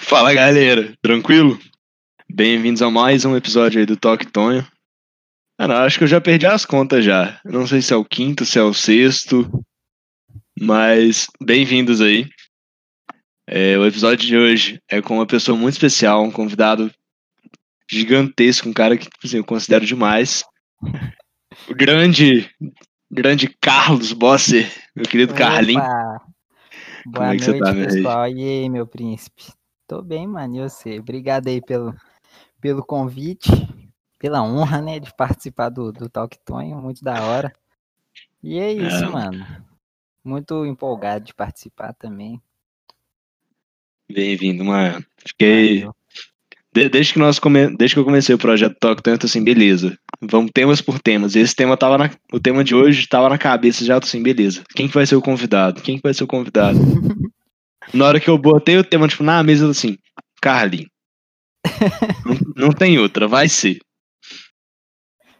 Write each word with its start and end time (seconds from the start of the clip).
Fala 0.00 0.32
galera, 0.32 0.96
tranquilo? 1.02 1.58
Bem-vindos 2.32 2.80
a 2.80 2.90
mais 2.90 3.24
um 3.24 3.36
episódio 3.36 3.80
aí 3.80 3.84
do 3.84 3.96
Toque 3.96 4.26
Tonho. 4.26 4.66
Cara, 5.58 5.84
acho 5.84 5.98
que 5.98 6.04
eu 6.04 6.08
já 6.08 6.20
perdi 6.20 6.46
as 6.46 6.64
contas 6.64 7.04
já. 7.04 7.38
Não 7.44 7.66
sei 7.66 7.82
se 7.82 7.92
é 7.92 7.96
o 7.96 8.04
quinto, 8.04 8.46
se 8.46 8.58
é 8.58 8.62
o 8.62 8.72
sexto, 8.72 9.50
mas 10.58 11.26
bem-vindos 11.42 12.00
aí. 12.00 12.26
É, 13.46 13.76
o 13.76 13.84
episódio 13.84 14.26
de 14.26 14.36
hoje 14.36 14.80
é 14.88 15.02
com 15.02 15.14
uma 15.14 15.26
pessoa 15.26 15.58
muito 15.58 15.74
especial, 15.74 16.22
um 16.22 16.30
convidado 16.30 16.90
gigantesco, 17.90 18.68
um 18.68 18.72
cara 18.72 18.96
que 18.96 19.04
tipo 19.04 19.26
assim, 19.26 19.38
eu 19.38 19.44
considero 19.44 19.84
demais. 19.84 20.44
O 21.68 21.74
grande, 21.74 22.48
grande 23.10 23.48
Carlos 23.60 24.12
Bosser, 24.12 24.70
meu 24.94 25.04
querido 25.04 25.32
Opa! 25.32 25.40
Carlinhos. 25.40 25.84
Boa 27.04 27.24
Como 27.26 27.32
é 27.32 27.36
que 27.36 27.44
você 27.44 27.50
noite, 27.50 27.64
tá, 27.64 27.74
pessoal. 27.74 28.28
E 28.28 28.42
aí, 28.42 28.68
meu 28.68 28.86
príncipe? 28.86 29.57
Tô 29.88 30.02
bem, 30.02 30.26
mano. 30.26 30.54
E 30.56 30.60
você? 30.60 30.98
Obrigado 30.98 31.48
aí 31.48 31.62
pelo, 31.62 31.94
pelo 32.60 32.84
convite, 32.84 33.50
pela 34.18 34.42
honra, 34.42 34.82
né, 34.82 35.00
de 35.00 35.12
participar 35.14 35.70
do, 35.70 35.90
do 35.90 36.10
Talk 36.10 36.38
Tonho. 36.44 36.76
Muito 36.76 37.02
da 37.02 37.24
hora. 37.24 37.50
E 38.42 38.58
é 38.58 38.70
isso, 38.70 39.04
É. 39.04 39.08
mano. 39.08 39.46
Muito 40.22 40.66
empolgado 40.66 41.24
de 41.24 41.32
participar 41.32 41.94
também. 41.94 42.38
Bem-vindo, 44.12 44.62
mano. 44.62 45.02
Fiquei. 45.16 45.78
Valeu. 45.80 45.96
desde, 46.74 47.14
que 47.14 47.18
nós 47.18 47.38
come... 47.38 47.74
desde 47.74 47.94
que 47.94 48.00
eu 48.00 48.04
comecei 48.04 48.34
o 48.34 48.38
projeto 48.38 48.76
eu 48.82 49.18
tô 49.18 49.24
assim, 49.24 49.42
beleza. 49.42 49.98
Vamos 50.20 50.50
temas 50.52 50.82
por 50.82 51.00
temas. 51.00 51.34
Esse 51.34 51.56
tema 51.56 51.78
tava 51.78 51.96
na. 51.96 52.10
O 52.30 52.38
tema 52.38 52.62
de 52.62 52.74
hoje 52.74 53.08
tava 53.08 53.30
na 53.30 53.38
cabeça 53.38 53.86
já, 53.86 53.94
eu 53.94 54.00
tô 54.02 54.06
assim, 54.06 54.22
beleza. 54.22 54.62
Quem 54.74 54.86
que 54.86 54.94
vai 54.94 55.06
ser 55.06 55.16
o 55.16 55.22
convidado? 55.22 55.80
Quem 55.80 55.96
que 55.96 56.02
vai 56.02 56.12
ser 56.12 56.24
o 56.24 56.28
convidado? 56.28 56.78
na 57.92 58.04
hora 58.06 58.20
que 58.20 58.28
eu 58.28 58.38
botei 58.38 58.76
o 58.78 58.84
tema, 58.84 59.08
tipo, 59.08 59.22
na 59.22 59.42
mesa, 59.42 59.68
assim, 59.70 59.96
Carlinhos. 60.40 60.88
não, 62.24 62.66
não 62.68 62.72
tem 62.72 62.98
outra, 62.98 63.26
vai 63.28 63.48
ser. 63.48 63.78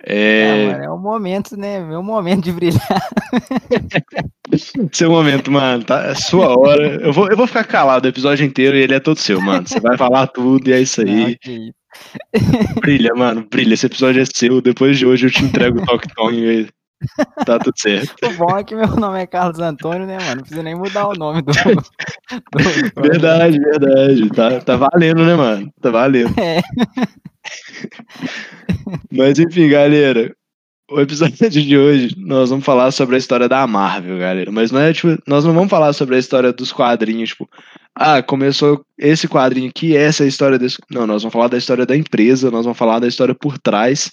Ah, 0.01 0.11
É. 0.15 0.67
mano, 0.73 0.85
é 0.85 0.91
o 0.91 0.99
momento, 0.99 1.57
né? 1.57 1.81
Meu 1.81 2.03
momento 2.03 2.45
de 2.45 2.53
brilhar. 2.53 2.81
Seu 4.93 5.11
momento, 5.11 5.51
mano, 5.51 5.85
tá? 5.85 6.07
É 6.07 6.15
sua 6.15 6.57
hora. 6.59 6.97
Eu 7.03 7.13
vou, 7.13 7.29
eu 7.29 7.37
vou 7.37 7.47
ficar 7.47 7.65
calado 7.65 8.07
o 8.07 8.09
episódio 8.09 8.47
inteiro 8.47 8.77
e 8.77 8.81
ele 8.83 8.95
é 8.95 9.01
todo 9.01 9.19
seu, 9.19 9.41
mano. 9.41 9.67
Você 9.67 9.81
vai 9.81 9.97
falar 9.99 10.27
tudo 10.29 10.69
e 10.69 10.73
é 10.73 10.81
isso 10.81 11.01
aí. 11.03 11.37
Não, 11.47 11.53
isso. 11.53 11.75
Brilha, 12.81 13.13
mano, 13.15 13.47
brilha. 13.51 13.75
Esse 13.75 13.87
episódio 13.87 14.23
é 14.23 14.25
seu. 14.25 14.61
Depois 14.63 14.97
de 14.99 15.05
hoje 15.07 15.27
eu 15.27 15.31
te 15.31 15.45
entrego 15.45 15.81
o 15.83 15.85
Talk 15.87 16.07
Tonho 16.15 16.53
e 16.53 16.69
tá 17.45 17.59
tudo 17.59 17.79
certo. 17.79 18.15
O 18.27 18.33
bom 18.35 18.57
é 18.57 18.65
que 18.65 18.75
meu 18.75 18.89
nome 18.97 19.21
é 19.21 19.27
Carlos 19.27 19.59
Antônio, 19.59 20.07
né, 20.07 20.17
mano? 20.19 20.37
Não 20.37 20.41
precisa 20.41 20.63
nem 20.63 20.75
mudar 20.75 21.09
o 21.09 21.15
nome 21.15 21.43
do. 21.43 21.53
Verdade, 22.97 23.59
verdade. 23.59 24.29
Tá, 24.31 24.61
tá 24.61 24.77
valendo, 24.77 25.25
né, 25.25 25.35
mano? 25.35 25.73
Tá 25.81 25.91
valendo. 25.91 26.35
É. 26.39 26.61
Mas 29.11 29.39
enfim, 29.39 29.69
galera. 29.69 30.35
O 30.91 31.01
episódio 31.01 31.51
de 31.51 31.77
hoje 31.77 32.15
nós 32.17 32.49
vamos 32.49 32.65
falar 32.65 32.91
sobre 32.93 33.17
a 33.17 33.19
história 33.19 33.49
da 33.49 33.67
Marvel, 33.67 34.19
galera. 34.19 34.51
Mas 34.51 34.71
não 34.71 34.81
é 34.81 34.93
tipo, 34.93 35.19
nós 35.27 35.45
não 35.45 35.53
vamos 35.53 35.69
falar 35.69 35.93
sobre 35.93 36.17
a 36.17 36.19
história 36.19 36.51
dos 36.51 36.73
quadrinhos, 36.73 37.31
tipo, 37.31 37.49
ah, 37.95 38.23
começou 38.23 38.83
esse 38.97 39.29
quadrinho 39.29 39.69
aqui, 39.69 39.95
essa 39.95 40.23
é 40.23 40.27
a 40.27 40.29
história 40.29 40.59
desse. 40.59 40.79
Não, 40.91 41.07
nós 41.07 41.23
vamos 41.23 41.33
falar 41.33 41.49
da 41.49 41.59
história 41.59 41.85
da 41.85 41.97
empresa, 41.97 42.51
nós 42.51 42.65
vamos 42.65 42.79
falar 42.79 43.01
da 43.01 43.09
história 43.09 43.35
por 43.35 43.59
trás. 43.59 44.13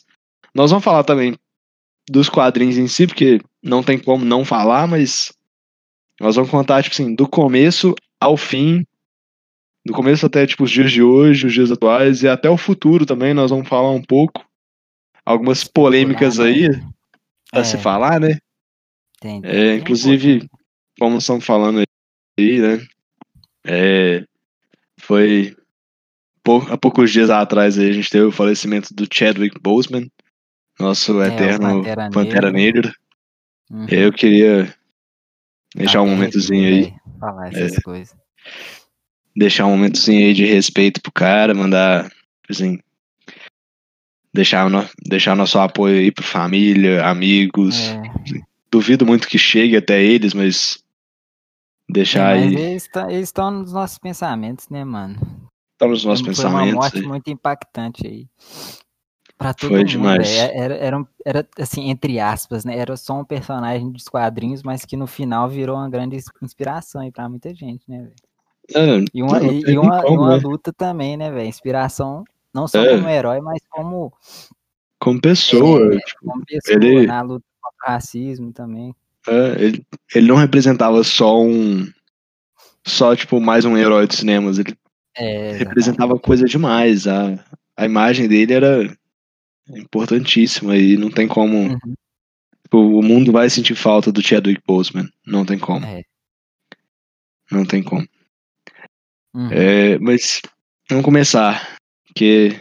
Nós 0.53 0.71
vamos 0.71 0.83
falar 0.83 1.03
também 1.03 1.35
dos 2.09 2.29
quadrinhos 2.29 2.77
em 2.77 2.87
si, 2.87 3.07
porque 3.07 3.39
não 3.63 3.81
tem 3.81 3.97
como 3.97 4.25
não 4.25 4.43
falar, 4.43 4.85
mas 4.85 5.31
nós 6.19 6.35
vamos 6.35 6.49
contar, 6.49 6.83
tipo 6.83 6.93
assim, 6.93 7.13
do 7.13 7.27
começo 7.27 7.93
ao 8.25 8.37
fim, 8.37 8.85
do 9.85 9.93
começo 9.93 10.25
até, 10.25 10.45
tipo, 10.47 10.63
os 10.63 10.71
dias 10.71 10.91
de 10.91 11.01
hoje, 11.01 11.45
os 11.47 11.53
dias 11.53 11.71
atuais, 11.71 12.23
e 12.23 12.27
até 12.27 12.49
o 12.49 12.57
futuro 12.57 13.05
também, 13.05 13.33
nós 13.33 13.51
vamos 13.51 13.67
falar 13.67 13.91
um 13.91 14.01
pouco. 14.01 14.45
Algumas 15.23 15.63
polêmicas 15.63 16.39
aí 16.39 16.69
pra 17.51 17.63
se 17.63 17.75
É. 17.75 17.79
falar, 17.79 18.19
né? 18.19 18.37
Tem, 19.19 19.41
tem, 19.41 19.49
É, 19.49 19.53
tem 19.53 19.73
um 19.73 19.77
inclusive, 19.77 20.47
como 20.99 21.17
estão 21.17 21.39
falando 21.39 21.83
aí, 22.39 22.59
né? 22.59 22.85
É, 23.65 24.23
foi 24.99 25.55
pou- 26.43 26.65
há 26.69 26.77
poucos 26.77 27.11
dias 27.11 27.29
atrás 27.29 27.77
aí, 27.77 27.89
a 27.89 27.93
gente 27.93 28.09
teve 28.09 28.25
o 28.25 28.31
falecimento 28.31 28.93
do 28.93 29.07
Chadwick 29.11 29.59
Boseman, 29.59 30.07
nosso 30.79 31.19
É, 31.21 31.27
eterno 31.29 31.83
Pantera 32.11 32.51
Negra. 32.51 32.93
Uhum. 33.71 33.87
Eu 33.89 34.13
queria 34.13 34.75
deixar 35.75 36.01
um 36.01 36.09
momentozinho 36.09 36.67
aí, 36.67 36.93
Falar 37.25 37.47
essas 37.49 37.83
coisas. 37.83 38.15
deixar 39.35 39.65
um 39.65 39.71
momentozinho 39.71 40.27
aí 40.27 40.33
de 40.33 40.45
respeito 40.45 41.01
pro 41.01 41.11
cara, 41.11 41.53
mandar, 41.53 42.09
assim, 42.49 42.79
deixar, 44.33 44.65
o 44.65 44.69
no- 44.69 44.87
deixar 45.05 45.35
nosso 45.35 45.59
apoio 45.59 45.97
aí 45.99 46.11
pro 46.11 46.23
família, 46.23 47.05
amigos. 47.05 47.75
É, 47.79 48.01
Duvido 48.71 49.05
muito 49.05 49.27
que 49.27 49.37
chegue 49.37 49.77
até 49.77 50.01
eles, 50.03 50.33
mas 50.33 50.83
deixar 51.89 52.35
mas 52.35 52.43
aí, 52.43 52.55
eles 52.55 52.87
tá- 52.89 53.11
estão 53.11 53.51
nos 53.51 53.71
nossos 53.71 53.97
pensamentos, 53.97 54.67
né, 54.69 54.83
mano? 54.83 55.15
tá 55.77 55.87
nos 55.87 56.03
nossos 56.05 56.25
Foi 56.25 56.45
uma 56.45 56.59
pensamentos. 56.61 56.73
morte 56.73 56.97
aí. 56.97 57.03
muito 57.05 57.29
impactante 57.29 58.05
aí. 58.07 58.27
Pra 59.37 59.53
todo 59.53 59.69
Foi 59.69 59.79
mundo, 59.79 59.87
demais. 59.89 60.29
velho. 60.29 60.51
Era, 60.53 60.75
era, 60.75 61.07
era, 61.25 61.47
assim, 61.59 61.89
entre 61.89 62.19
aspas, 62.19 62.63
né? 62.63 62.77
Era 62.77 62.95
só 62.95 63.19
um 63.19 63.25
personagem 63.25 63.91
dos 63.91 64.07
quadrinhos, 64.07 64.63
mas 64.63 64.85
que 64.85 64.95
no 64.95 65.05
final 65.07 65.49
virou 65.49 65.75
uma 65.75 65.89
grande 65.89 66.15
ins- 66.15 66.29
inspiração 66.41 67.01
aí 67.01 67.11
pra 67.11 67.27
muita 67.27 67.53
gente, 67.53 67.83
né, 67.89 67.97
velho? 68.03 68.13
É, 68.73 69.05
E 69.13 69.21
uma, 69.21 69.39
não, 69.39 69.47
não 69.47 69.53
e, 69.53 69.77
uma, 69.77 70.01
como, 70.01 70.21
uma 70.21 70.37
né? 70.37 70.41
luta 70.43 70.71
também, 70.73 71.17
né, 71.17 71.29
velho? 71.31 71.47
Inspiração 71.47 72.23
não 72.53 72.67
só 72.67 72.79
É. 72.81 72.95
como 72.95 73.09
herói, 73.09 73.41
mas 73.41 73.59
como, 73.69 74.13
Como 74.99 75.19
pessoa, 75.21 75.93
É. 75.93 75.97
tipo, 75.99 76.25
como 76.25 76.45
pessoa 76.45 76.77
Ele- 76.77 77.05
na 77.05 77.21
luta 77.21 77.45
contra 77.61 77.89
o 77.89 77.91
racismo 77.93 78.53
também. 78.53 78.95
é, 79.27 79.61
ele, 79.63 79.85
ele 80.15 80.27
não 80.27 80.37
representava 80.37 81.03
só 81.03 81.41
um. 81.41 81.85
Só, 82.87 83.15
tipo, 83.15 83.41
mais 83.41 83.65
um 83.65 83.75
herói 83.77 84.07
dos 84.07 84.17
cinemas. 84.17 84.57
Ele 84.59 84.75
É, 85.17 85.51
representava 85.57 86.17
coisa 86.17 86.45
demais. 86.45 87.05
A, 87.07 87.37
a 87.75 87.85
imagem 87.85 88.27
dele 88.27 88.53
era 88.53 88.97
importantíssima 89.69 90.75
e 90.77 90.97
não 90.97 91.09
tem 91.09 91.27
como. 91.27 91.57
Uhum. 91.57 91.95
tipo, 92.63 92.77
o 92.77 93.01
mundo 93.03 93.31
vai 93.31 93.49
sentir 93.49 93.75
falta 93.75 94.11
do 94.11 94.21
Chadwick 94.21 94.61
Boseman. 94.65 95.09
Não 95.25 95.45
tem 95.45 95.57
como. 95.59 95.85
É. 95.85 96.03
Não 97.51 97.65
tem 97.65 97.83
como. 97.83 98.07
Uhum. 99.33 99.51
É, 99.51 99.97
mas 99.99 100.41
vamos 100.89 101.05
começar. 101.05 101.77
Porque 102.07 102.51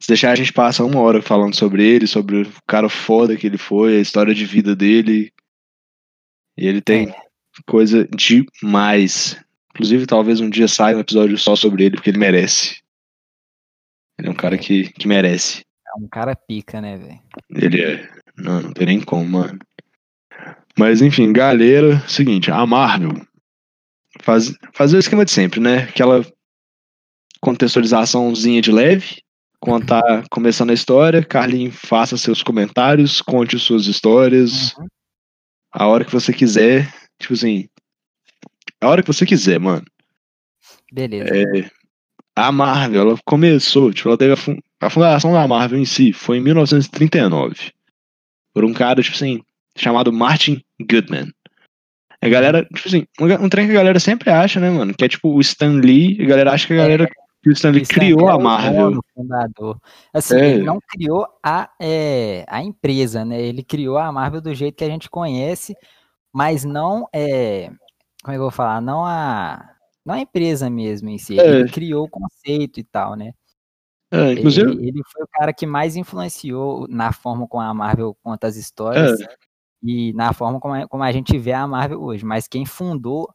se 0.00 0.08
deixar 0.08 0.32
a 0.32 0.34
gente 0.34 0.52
passa 0.52 0.84
uma 0.84 1.00
hora 1.00 1.22
falando 1.22 1.54
sobre 1.54 1.86
ele, 1.86 2.06
sobre 2.06 2.42
o 2.42 2.52
cara 2.66 2.88
foda 2.88 3.36
que 3.36 3.46
ele 3.46 3.58
foi, 3.58 3.96
a 3.96 4.00
história 4.00 4.34
de 4.34 4.44
vida 4.44 4.74
dele. 4.74 5.32
E 6.58 6.66
ele 6.66 6.80
tem 6.82 7.08
É. 7.08 7.14
coisa 7.66 8.06
demais. 8.08 9.36
Inclusive, 9.70 10.04
talvez 10.06 10.40
um 10.40 10.50
dia 10.50 10.68
saia 10.68 10.96
um 10.96 11.00
episódio 11.00 11.38
só 11.38 11.56
sobre 11.56 11.84
ele, 11.84 11.96
porque 11.96 12.10
ele 12.10 12.18
merece. 12.18 12.82
Ele 14.18 14.28
é 14.28 14.30
um 14.30 14.34
cara 14.34 14.56
É. 14.56 14.58
que, 14.58 14.92
que 14.92 15.08
merece. 15.08 15.62
É 15.94 15.98
um 16.00 16.08
cara 16.08 16.34
pica, 16.34 16.80
né, 16.80 16.96
velho? 16.96 17.20
Ele 17.50 17.82
é. 17.82 18.08
Não, 18.36 18.62
não 18.62 18.72
tem 18.72 18.86
nem 18.86 19.00
como, 19.00 19.26
mano. 19.26 19.58
Mas 20.78 21.02
enfim, 21.02 21.32
galera, 21.32 22.00
seguinte, 22.08 22.50
a 22.50 22.64
Marvel 22.66 23.12
faz, 24.22 24.52
fazer 24.72 24.96
o 24.96 25.00
esquema 25.00 25.24
de 25.24 25.30
sempre, 25.30 25.60
né? 25.60 25.82
Aquela 25.84 26.24
contextualizaçãozinha 27.40 28.62
de 28.62 28.72
leve. 28.72 29.22
Contar, 29.60 30.24
começando 30.30 30.70
a 30.70 30.74
história, 30.74 31.24
Carlinhos 31.24 31.76
faça 31.76 32.16
seus 32.16 32.42
comentários, 32.42 33.20
conte 33.22 33.56
suas 33.60 33.86
histórias, 33.86 34.74
Uhum. 34.76 34.86
a 35.72 35.86
hora 35.86 36.04
que 36.04 36.10
você 36.12 36.32
quiser. 36.32 36.92
Tipo 37.20 37.34
assim, 37.34 37.68
a 38.80 38.88
hora 38.88 39.02
que 39.02 39.06
você 39.12 39.24
quiser, 39.24 39.60
mano. 39.60 39.84
Beleza. 40.92 41.30
É, 41.32 41.70
a 42.36 42.50
Marvel, 42.50 43.00
ela 43.02 43.18
começou, 43.24 43.92
tipo, 43.92 44.08
ela 44.08 44.18
teve 44.18 44.32
a, 44.32 44.86
a 44.86 44.90
fundação 44.90 45.32
da 45.32 45.46
Marvel 45.46 45.78
em 45.78 45.84
si 45.84 46.12
foi 46.12 46.38
em 46.38 46.40
1939. 46.40 47.72
Por 48.54 48.64
um 48.64 48.72
cara, 48.72 49.02
tipo 49.02 49.14
assim, 49.16 49.40
chamado 49.76 50.12
Martin 50.12 50.60
Goodman. 50.80 51.30
A 52.20 52.28
galera, 52.28 52.64
tipo 52.64 52.86
assim, 52.88 53.04
um, 53.20 53.44
um 53.44 53.48
trem 53.48 53.66
que 53.66 53.72
a 53.72 53.76
galera 53.76 53.98
sempre 53.98 54.30
acha, 54.30 54.60
né, 54.60 54.70
mano? 54.70 54.94
Que 54.94 55.04
é 55.04 55.08
tipo 55.08 55.30
o 55.34 55.40
Stan 55.40 55.72
Lee, 55.80 56.22
a 56.22 56.26
galera 56.26 56.52
acha 56.52 56.66
que 56.66 56.72
a 56.74 56.76
galera 56.76 57.08
que 57.42 57.50
o 57.50 57.52
Stan 57.52 57.70
Lee 57.70 57.82
Stan 57.82 57.94
criou 57.96 58.28
é 58.30 58.32
a 58.32 58.38
Marvel. 58.38 59.00
fundador. 59.14 59.76
Assim, 60.14 60.36
É. 60.36 60.50
ele 60.50 60.62
não 60.62 60.78
criou 60.88 61.26
a, 61.44 61.68
é, 61.80 62.44
a 62.48 62.62
empresa, 62.62 63.24
né? 63.24 63.42
Ele 63.42 63.64
criou 63.64 63.98
a 63.98 64.12
Marvel 64.12 64.40
do 64.40 64.54
jeito 64.54 64.76
que 64.76 64.84
a 64.84 64.88
gente 64.88 65.10
conhece, 65.10 65.74
mas 66.32 66.64
não 66.64 67.08
é. 67.12 67.70
Como 68.22 68.32
é 68.32 68.34
que 68.34 68.36
eu 68.36 68.42
vou 68.42 68.50
falar? 68.52 68.80
Não 68.80 69.04
a. 69.04 69.68
Não 70.04 70.14
a 70.14 70.20
empresa 70.20 70.68
mesmo 70.68 71.08
em 71.08 71.18
si. 71.18 71.38
É. 71.38 71.60
Ele 71.60 71.70
criou 71.70 72.04
o 72.04 72.10
conceito 72.10 72.80
e 72.80 72.84
tal, 72.84 73.14
né? 73.14 73.32
É, 74.10 74.30
Ele, 74.30 74.40
inclusive, 74.40 74.70
ele 74.72 75.00
foi 75.10 75.24
o 75.24 75.28
cara 75.28 75.52
que 75.52 75.66
mais 75.66 75.96
influenciou 75.96 76.86
na 76.88 77.12
forma 77.12 77.48
como 77.48 77.62
a 77.62 77.72
Marvel 77.72 78.14
conta 78.22 78.46
as 78.46 78.56
histórias 78.56 79.20
É. 79.20 79.26
e 79.82 80.12
na 80.12 80.34
forma 80.34 80.60
como 80.60 80.74
a, 80.74 80.86
como 80.86 81.02
a 81.02 81.10
gente 81.10 81.38
vê 81.38 81.52
a 81.52 81.66
Marvel 81.66 82.02
hoje. 82.02 82.24
Mas 82.24 82.46
quem 82.46 82.66
fundou 82.66 83.32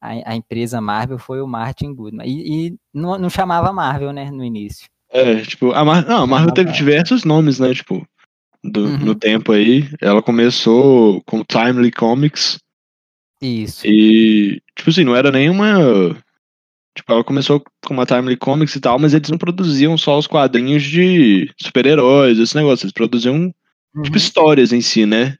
a, 0.00 0.32
a 0.32 0.34
empresa 0.34 0.80
Marvel 0.80 1.18
foi 1.18 1.40
o 1.40 1.46
Martin 1.46 1.94
Goodman. 1.94 2.26
E, 2.26 2.68
e 2.68 2.76
não, 2.92 3.18
não, 3.18 3.30
chamava 3.30 3.72
Marvel, 3.72 4.12
né, 4.12 4.30
no 4.30 4.44
início. 4.44 4.86
É, 5.10 5.42
tipo, 5.42 5.72
a, 5.72 5.84
Mar 5.84 6.04
não, 6.06 6.22
a 6.22 6.26
Marvel 6.26 6.52
teve 6.52 6.72
diversos 6.72 7.24
nomes, 7.24 7.58
né, 7.58 7.74
tipo, 7.74 8.06
do, 8.62 8.80
uhum. 8.84 8.98
no 8.98 9.14
tempo 9.14 9.52
aí. 9.52 9.88
Ela 10.00 10.22
começou 10.22 11.22
com 11.22 11.42
Timely 11.44 11.92
Comics. 11.92 12.58
Isso. 13.40 13.86
E, 13.86 14.60
tipo 14.76 14.90
assim, 14.90 15.04
não 15.04 15.16
era 15.16 15.30
nenhuma. 15.30 16.14
Tipo, 16.94 17.12
ela 17.12 17.24
começou 17.24 17.62
com 17.86 17.94
uma 17.94 18.04
Timely 18.04 18.36
Comics 18.36 18.74
e 18.74 18.80
tal, 18.80 18.98
mas 18.98 19.14
eles 19.14 19.30
não 19.30 19.38
produziam 19.38 19.96
só 19.96 20.18
os 20.18 20.26
quadrinhos 20.26 20.82
de 20.82 21.50
super-heróis, 21.60 22.38
esse 22.38 22.54
negócio. 22.56 22.84
Eles 22.84 22.92
produziam, 22.92 23.34
tipo, 23.34 23.54
uhum. 23.94 24.02
tipo, 24.02 24.16
histórias 24.16 24.72
em 24.72 24.80
si, 24.80 25.06
né? 25.06 25.36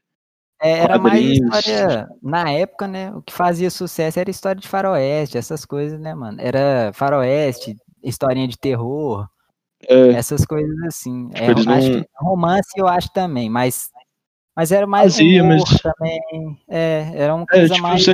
É, 0.61 0.79
era 0.79 0.99
mais 0.99 1.23
história. 1.23 2.07
Na 2.21 2.51
época, 2.51 2.87
né? 2.87 3.11
O 3.13 3.21
que 3.21 3.33
fazia 3.33 3.69
sucesso 3.69 4.19
era 4.19 4.29
história 4.29 4.61
de 4.61 4.67
faroeste, 4.67 5.37
essas 5.37 5.65
coisas, 5.65 5.99
né, 5.99 6.13
mano? 6.13 6.37
Era 6.39 6.91
faroeste, 6.93 7.75
historinha 8.03 8.47
de 8.47 8.57
terror. 8.57 9.27
É. 9.87 10.09
Essas 10.09 10.45
coisas 10.45 10.75
assim. 10.85 11.29
Tipo, 11.29 11.61
é, 11.61 11.63
não... 11.65 12.05
romance 12.19 12.69
eu 12.77 12.87
acho 12.87 13.11
também, 13.11 13.49
mas, 13.49 13.89
mas 14.55 14.71
era 14.71 14.85
mais 14.85 15.15
Fazia, 15.15 15.43
humor 15.43 15.59
mas... 15.59 15.81
também. 15.81 16.21
É, 16.69 17.11
era 17.15 17.35
uma 17.35 17.43
é, 17.43 17.53
coisa 17.53 17.73
é, 17.73 17.75
tipo, 17.75 17.87
mais. 17.87 18.05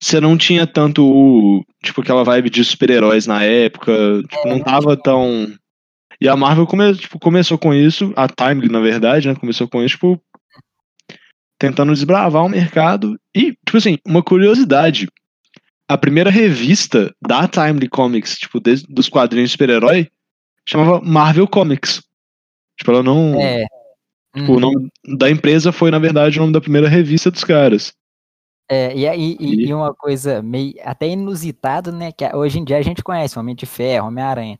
Você 0.00 0.20
não 0.20 0.38
tinha 0.38 0.66
tanto, 0.66 1.64
tipo, 1.82 2.00
aquela 2.00 2.22
vibe 2.22 2.50
de 2.50 2.64
super-heróis 2.64 3.26
na 3.26 3.42
época, 3.42 3.92
tipo, 4.28 4.46
é, 4.46 4.50
não 4.50 4.60
tava 4.60 4.96
tão... 4.96 5.52
E 6.20 6.28
a 6.28 6.36
Marvel 6.36 6.66
come, 6.66 6.94
tipo, 6.94 7.18
começou 7.18 7.58
com 7.58 7.74
isso, 7.74 8.12
a 8.16 8.28
Timely, 8.28 8.68
na 8.68 8.80
verdade, 8.80 9.28
né, 9.28 9.34
começou 9.34 9.68
com 9.68 9.82
isso, 9.82 9.96
tipo, 9.96 10.20
tentando 11.58 11.92
desbravar 11.92 12.44
o 12.44 12.48
mercado. 12.48 13.18
E, 13.34 13.52
tipo 13.52 13.76
assim, 13.76 13.98
uma 14.06 14.22
curiosidade, 14.22 15.08
a 15.88 15.98
primeira 15.98 16.30
revista 16.30 17.12
da 17.20 17.48
Timely 17.48 17.88
Comics, 17.88 18.36
tipo, 18.36 18.60
de, 18.60 18.84
dos 18.88 19.08
quadrinhos 19.08 19.50
de 19.50 19.52
super-herói, 19.52 20.08
chamava 20.68 21.00
Marvel 21.00 21.48
Comics. 21.48 22.02
Tipo, 22.78 22.92
ela 22.92 23.02
não. 23.02 23.40
É. 23.40 23.64
Tipo, 24.34 24.52
uhum. 24.52 24.56
o 24.56 24.60
nome 24.60 24.88
da 25.16 25.30
empresa 25.30 25.72
foi, 25.72 25.90
na 25.90 25.98
verdade, 25.98 26.38
o 26.38 26.42
nome 26.42 26.52
da 26.52 26.60
primeira 26.60 26.88
revista 26.88 27.30
dos 27.30 27.44
caras. 27.44 27.92
É, 28.70 28.94
e, 28.94 29.06
e, 29.06 29.66
e, 29.66 29.74
uma 29.74 29.94
coisa 29.94 30.42
meio 30.42 30.74
até 30.82 31.08
inusitada, 31.08 31.90
né? 31.90 32.12
Que 32.12 32.24
hoje 32.36 32.58
em 32.58 32.64
dia 32.64 32.76
a 32.76 32.82
gente 32.82 33.02
conhece, 33.02 33.38
Homem 33.38 33.54
de 33.54 33.64
Ferro, 33.64 34.08
Homem-Aranha. 34.08 34.58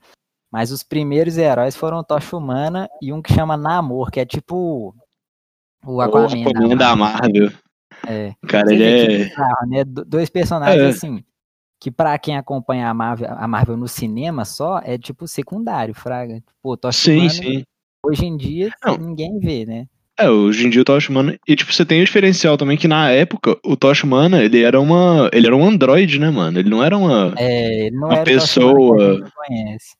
Mas 0.51 0.71
os 0.71 0.83
primeiros 0.83 1.37
heróis 1.37 1.77
foram 1.77 2.03
Tocha 2.03 2.35
Humana 2.35 2.89
e 3.03 3.13
um 3.13 3.21
que 3.21 3.35
chama 3.35 3.57
Namor, 3.57 4.11
que 4.11 4.19
é 4.19 4.25
tipo 4.25 4.95
o 5.85 6.01
Aquaman, 6.01 6.39
o 6.39 6.49
Aquaman 6.49 6.77
da 6.77 6.97
Marvel. 6.97 7.53
É. 8.07 8.33
Cara, 8.47 8.73
ele 8.73 8.83
é... 8.83 9.25
Bizarro, 9.25 9.67
né? 9.69 9.85
Dois 9.85 10.31
personagens, 10.31 10.83
é. 10.83 10.89
assim, 10.89 11.23
que 11.79 11.91
para 11.91 12.19
quem 12.19 12.37
acompanha 12.37 12.89
a 12.89 12.95
Marvel, 12.95 13.29
a 13.31 13.47
Marvel 13.47 13.77
no 13.77 13.89
cinema 13.89 14.47
só, 14.47 14.81
é 14.83 14.97
tipo 14.97 15.29
secundário, 15.29 15.95
fraga. 15.95 16.43
Pô, 16.63 16.79
Tocha 16.79 16.99
sim, 16.99 17.19
Humana, 17.19 17.31
sim. 17.31 17.65
Hoje 18.09 18.27
em 18.27 18.37
dia 18.37 18.71
Não. 18.85 18.97
ninguém 18.97 19.39
vê, 19.39 19.65
né? 19.65 19.87
É, 20.19 20.29
hoje 20.29 20.67
em 20.67 20.71
dia 20.71 20.83
o 20.83 20.85
Tocha 20.85 21.13
Humana. 21.13 21.39
E 21.47 21.55
tipo, 21.55 21.73
você 21.73 21.85
tem 21.85 22.03
o 22.03 22.05
diferencial 22.05 22.57
também 22.57 22.77
que 22.77 22.89
na 22.89 23.09
época 23.09 23.57
o 23.65 23.77
Tocha 23.77 24.05
Humana, 24.05 24.43
ele 24.43 24.61
era 24.63 24.81
uma. 24.81 25.31
Ele 25.33 25.47
era 25.47 25.55
um 25.55 25.65
android, 25.65 26.19
né, 26.19 26.29
mano? 26.29 26.59
Ele 26.59 26.69
não 26.69 26.83
era 26.83 26.99
uma. 26.99 27.33
É, 27.37 27.87
ele 27.87 27.97
não 27.97 28.09
uma 28.09 28.17
era 28.17 28.25
pessoa. 28.25 29.31
Conhece. 29.47 29.97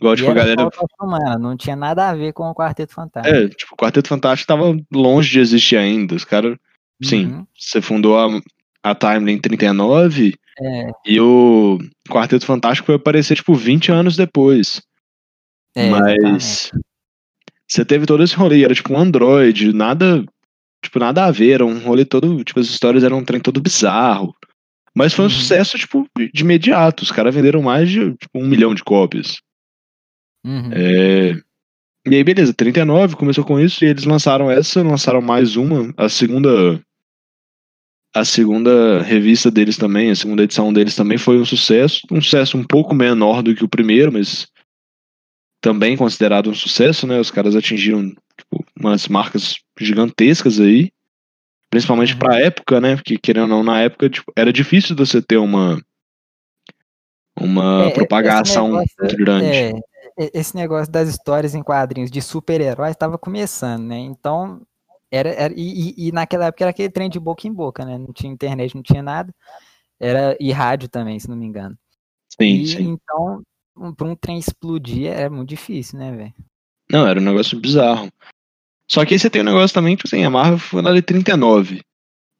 Igual, 0.00 0.16
tipo, 0.16 0.30
a 0.30 0.34
galera. 0.34 0.68
Humana, 1.00 1.38
não 1.38 1.56
tinha 1.56 1.76
nada 1.76 2.08
a 2.08 2.14
ver 2.14 2.32
com 2.32 2.50
o 2.50 2.54
Quarteto 2.54 2.94
Fantástico. 2.94 3.36
É, 3.36 3.48
tipo, 3.48 3.74
o 3.74 3.76
Quarteto 3.76 4.08
Fantástico 4.08 4.48
tava 4.48 4.76
longe 4.92 5.30
de 5.30 5.38
existir 5.38 5.76
ainda. 5.76 6.16
Os 6.16 6.24
caras. 6.24 6.56
Sim, 7.02 7.26
uhum. 7.26 7.46
você 7.56 7.80
fundou 7.80 8.18
a, 8.18 8.40
a 8.82 8.94
Timeline 8.94 9.32
em 9.32 9.40
39 9.40 10.34
é. 10.60 10.90
e 11.06 11.18
o 11.18 11.78
Quarteto 12.10 12.44
Fantástico 12.44 12.86
foi 12.86 12.96
aparecer, 12.96 13.36
tipo, 13.36 13.54
20 13.54 13.92
anos 13.92 14.16
depois. 14.16 14.82
É, 15.76 15.88
Mas. 15.90 16.72
Exatamente. 16.72 16.89
Você 17.70 17.84
teve 17.84 18.04
todo 18.04 18.22
esse 18.24 18.34
rolê, 18.34 18.64
era 18.64 18.74
tipo 18.74 18.92
um 18.92 18.98
Android, 18.98 19.72
nada. 19.72 20.24
Tipo, 20.82 20.98
nada 20.98 21.26
a 21.26 21.30
ver, 21.30 21.52
era 21.52 21.64
um 21.64 21.78
rolê 21.78 22.04
todo. 22.04 22.42
Tipo, 22.42 22.58
as 22.58 22.66
histórias 22.66 23.04
eram 23.04 23.18
um 23.18 23.24
trem 23.24 23.38
todo 23.38 23.60
bizarro. 23.60 24.34
Mas 24.92 25.14
foi 25.14 25.26
um 25.26 25.28
uhum. 25.28 25.34
sucesso, 25.34 25.78
tipo, 25.78 26.04
de 26.34 26.42
imediato. 26.42 27.04
Os 27.04 27.12
caras 27.12 27.32
venderam 27.32 27.62
mais 27.62 27.88
de 27.88 28.12
tipo, 28.16 28.40
um 28.40 28.48
milhão 28.48 28.74
de 28.74 28.82
cópias. 28.82 29.40
Uhum. 30.44 30.70
É... 30.72 31.40
E 32.08 32.14
aí, 32.16 32.24
beleza, 32.24 32.52
39 32.52 33.14
começou 33.14 33.44
com 33.44 33.60
isso 33.60 33.84
e 33.84 33.88
eles 33.88 34.04
lançaram 34.04 34.50
essa, 34.50 34.82
lançaram 34.82 35.20
mais 35.22 35.54
uma, 35.54 35.92
a 35.96 36.08
segunda. 36.08 36.80
A 38.12 38.24
segunda 38.24 39.00
revista 39.02 39.48
deles 39.48 39.76
também, 39.76 40.10
a 40.10 40.16
segunda 40.16 40.42
edição 40.42 40.72
deles 40.72 40.96
também 40.96 41.16
foi 41.16 41.38
um 41.38 41.44
sucesso. 41.44 42.00
Um 42.10 42.20
sucesso 42.20 42.58
um 42.58 42.64
pouco 42.64 42.92
menor 42.92 43.40
do 43.40 43.54
que 43.54 43.62
o 43.62 43.68
primeiro, 43.68 44.12
mas 44.12 44.48
também 45.60 45.96
considerado 45.96 46.50
um 46.50 46.54
sucesso, 46.54 47.06
né? 47.06 47.20
Os 47.20 47.30
caras 47.30 47.54
atingiram 47.54 48.08
tipo, 48.36 48.64
umas 48.78 49.08
marcas 49.08 49.58
gigantescas 49.78 50.58
aí, 50.58 50.90
principalmente 51.68 52.14
uhum. 52.14 52.18
pra 52.18 52.40
época, 52.40 52.80
né? 52.80 52.96
Porque 52.96 53.18
querendo 53.18 53.42
ou 53.42 53.48
não, 53.48 53.62
na 53.62 53.80
época 53.80 54.08
tipo, 54.08 54.32
era 54.36 54.52
difícil 54.52 54.96
você 54.96 55.20
ter 55.20 55.36
uma 55.36 55.80
uma 57.38 57.86
é, 57.86 57.90
propagação 57.90 58.68
negócio, 58.68 58.94
muito 59.00 59.16
grande. 59.16 59.46
É, 59.46 59.72
esse 60.34 60.54
negócio 60.54 60.92
das 60.92 61.08
histórias 61.08 61.54
em 61.54 61.62
quadrinhos 61.62 62.10
de 62.10 62.20
super-heróis 62.20 62.92
estava 62.92 63.16
começando, 63.16 63.84
né? 63.84 63.98
Então, 63.98 64.60
era, 65.10 65.30
era 65.30 65.54
e, 65.56 65.94
e, 65.96 66.12
naquela 66.12 66.46
época 66.46 66.64
era 66.64 66.70
aquele 66.70 66.90
trem 66.90 67.08
de 67.08 67.18
boca 67.18 67.46
em 67.46 67.52
boca, 67.52 67.84
né? 67.84 67.96
Não 67.98 68.12
tinha 68.12 68.32
internet, 68.32 68.74
não 68.74 68.82
tinha 68.82 69.02
nada. 69.02 69.34
Era 69.98 70.36
e 70.38 70.52
rádio 70.52 70.88
também, 70.88 71.18
se 71.18 71.28
não 71.28 71.36
me 71.36 71.46
engano. 71.46 71.76
Sim, 72.28 72.54
e, 72.54 72.66
sim. 72.66 72.82
Então, 72.90 73.42
pra 73.96 74.06
um 74.06 74.14
trem 74.14 74.38
explodir 74.38 75.10
é 75.10 75.28
muito 75.28 75.48
difícil, 75.48 75.98
né, 75.98 76.12
velho? 76.12 76.34
Não, 76.90 77.06
era 77.06 77.20
um 77.20 77.24
negócio 77.24 77.58
bizarro. 77.58 78.10
Só 78.90 79.04
que 79.04 79.14
aí 79.14 79.20
você 79.20 79.30
tem 79.30 79.42
um 79.42 79.44
negócio 79.44 79.72
também, 79.72 79.94
tipo 79.94 80.08
assim, 80.08 80.24
a 80.24 80.30
Marvel 80.30 80.58
foi 80.58 80.82
lá 80.82 80.92
de 80.92 81.00
39. 81.00 81.80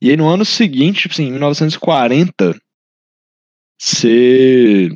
E 0.02 0.10
aí 0.10 0.16
no 0.16 0.28
ano 0.28 0.44
seguinte, 0.44 1.02
tipo 1.02 1.14
assim, 1.14 1.28
em 1.28 1.32
1940, 1.32 2.60
você. 3.80 4.88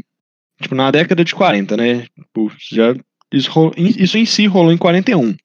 Tipo, 0.61 0.75
na 0.75 0.91
década 0.91 1.25
de 1.25 1.35
40, 1.35 1.77
né? 1.77 2.07
Tipo, 2.07 2.53
já, 2.71 2.95
isso, 3.33 3.51
isso 3.77 4.19
em 4.19 4.27
si 4.27 4.47
rolou 4.47 4.73
em 4.73 4.79
41. 4.79 5.37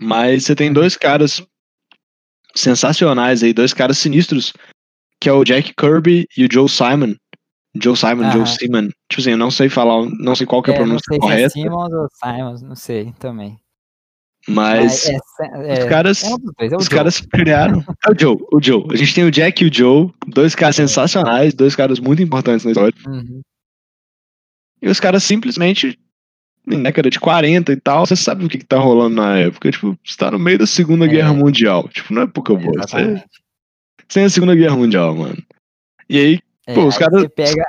Mas 0.00 0.44
você 0.44 0.54
tem 0.54 0.72
dois 0.72 0.96
caras 0.96 1.42
sensacionais 2.54 3.42
aí, 3.42 3.52
dois 3.52 3.72
caras 3.72 3.98
sinistros, 3.98 4.52
que 5.20 5.28
é 5.28 5.32
o 5.32 5.44
Jack 5.44 5.74
Kirby 5.74 6.26
e 6.36 6.44
o 6.44 6.48
Joe 6.50 6.68
Simon, 6.68 7.14
Joe 7.82 7.96
Simon, 7.96 8.30
Joe 8.32 8.46
Simon. 8.46 8.88
Tipo 9.08 9.20
assim, 9.20 9.30
eu 9.30 9.38
não 9.38 9.50
sei 9.50 9.68
falar, 9.68 10.08
não 10.18 10.34
sei 10.34 10.46
qual 10.46 10.62
que 10.62 10.70
é 10.70 10.74
a 10.74 10.76
pronúncia 10.76 11.04
não 11.08 11.14
sei 11.14 11.18
correta. 11.18 11.50
Se 11.50 11.60
é 11.60 11.62
Simons 11.62 11.92
ou 11.92 12.08
Simons, 12.22 12.62
não 12.62 12.76
sei 12.76 13.12
também. 13.18 13.58
Mas, 14.48 15.08
é, 15.08 15.18
é, 15.54 15.82
os 15.82 15.84
caras, 15.86 16.22
é 16.22 16.28
dois, 16.28 16.72
é 16.72 16.76
os 16.76 16.84
Joe. 16.84 16.96
caras 16.96 17.20
criaram. 17.20 17.84
É 18.06 18.12
o 18.12 18.18
Joe, 18.18 18.36
o 18.52 18.62
Joe. 18.62 18.84
A 18.92 18.96
gente 18.96 19.14
tem 19.14 19.24
o 19.24 19.30
Jack 19.30 19.64
e 19.64 19.68
o 19.68 19.74
Joe, 19.74 20.12
dois 20.28 20.54
caras 20.54 20.76
sensacionais, 20.76 21.52
dois 21.52 21.74
caras 21.74 21.98
muito 21.98 22.22
importantes 22.22 22.64
na 22.64 22.70
história. 22.70 22.94
Uhum. 23.06 23.42
E 24.80 24.88
os 24.88 25.00
caras 25.00 25.24
simplesmente, 25.24 25.98
em 26.70 26.82
década 26.82 27.10
de 27.10 27.18
40 27.18 27.72
e 27.72 27.76
tal, 27.76 28.06
você 28.06 28.14
sabe 28.14 28.44
o 28.44 28.48
que, 28.48 28.58
que 28.58 28.64
tá 28.64 28.78
rolando 28.78 29.16
na 29.16 29.36
época. 29.36 29.70
Tipo, 29.70 29.98
você 30.04 30.16
tá 30.16 30.30
no 30.30 30.38
meio 30.38 30.58
da 30.58 30.66
Segunda 30.66 31.06
Guerra 31.08 31.32
Mundial. 31.32 31.88
Tipo, 31.88 32.14
não 32.14 32.22
é 32.22 32.26
pouca 32.28 32.54
boa. 32.54 32.82
Você, 32.82 33.24
você 34.06 34.20
é 34.20 34.24
a 34.24 34.30
Segunda 34.30 34.54
Guerra 34.54 34.76
Mundial, 34.76 35.16
mano. 35.16 35.42
E 36.08 36.18
aí, 36.18 36.40
é, 36.66 36.74
Pô, 36.74 36.86
os 36.86 36.98
caras. 36.98 37.20
Você 37.20 37.28
pega 37.28 37.64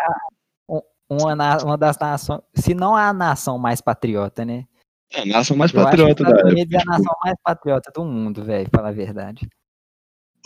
uma, 1.09 1.57
uma 1.63 1.77
das 1.77 1.97
nações, 1.97 2.41
se 2.53 2.73
não 2.73 2.95
a 2.95 3.13
nação 3.13 3.57
mais 3.57 3.79
patriota, 3.79 4.43
né? 4.43 4.65
É 5.13 5.21
a 5.21 5.25
nação 5.25 5.55
mais 5.55 5.73
Eu 5.73 5.83
patriota 5.83 6.23
da 6.23 6.31
época. 6.31 6.49
É 6.49 6.61
a 6.61 6.65
tipo 6.65 6.85
nação 6.85 7.15
mais 7.23 7.35
patriota 7.43 7.91
do 7.95 8.03
mundo, 8.03 8.43
velho, 8.43 8.69
falar 8.73 8.89
a 8.89 8.93
verdade. 8.93 9.47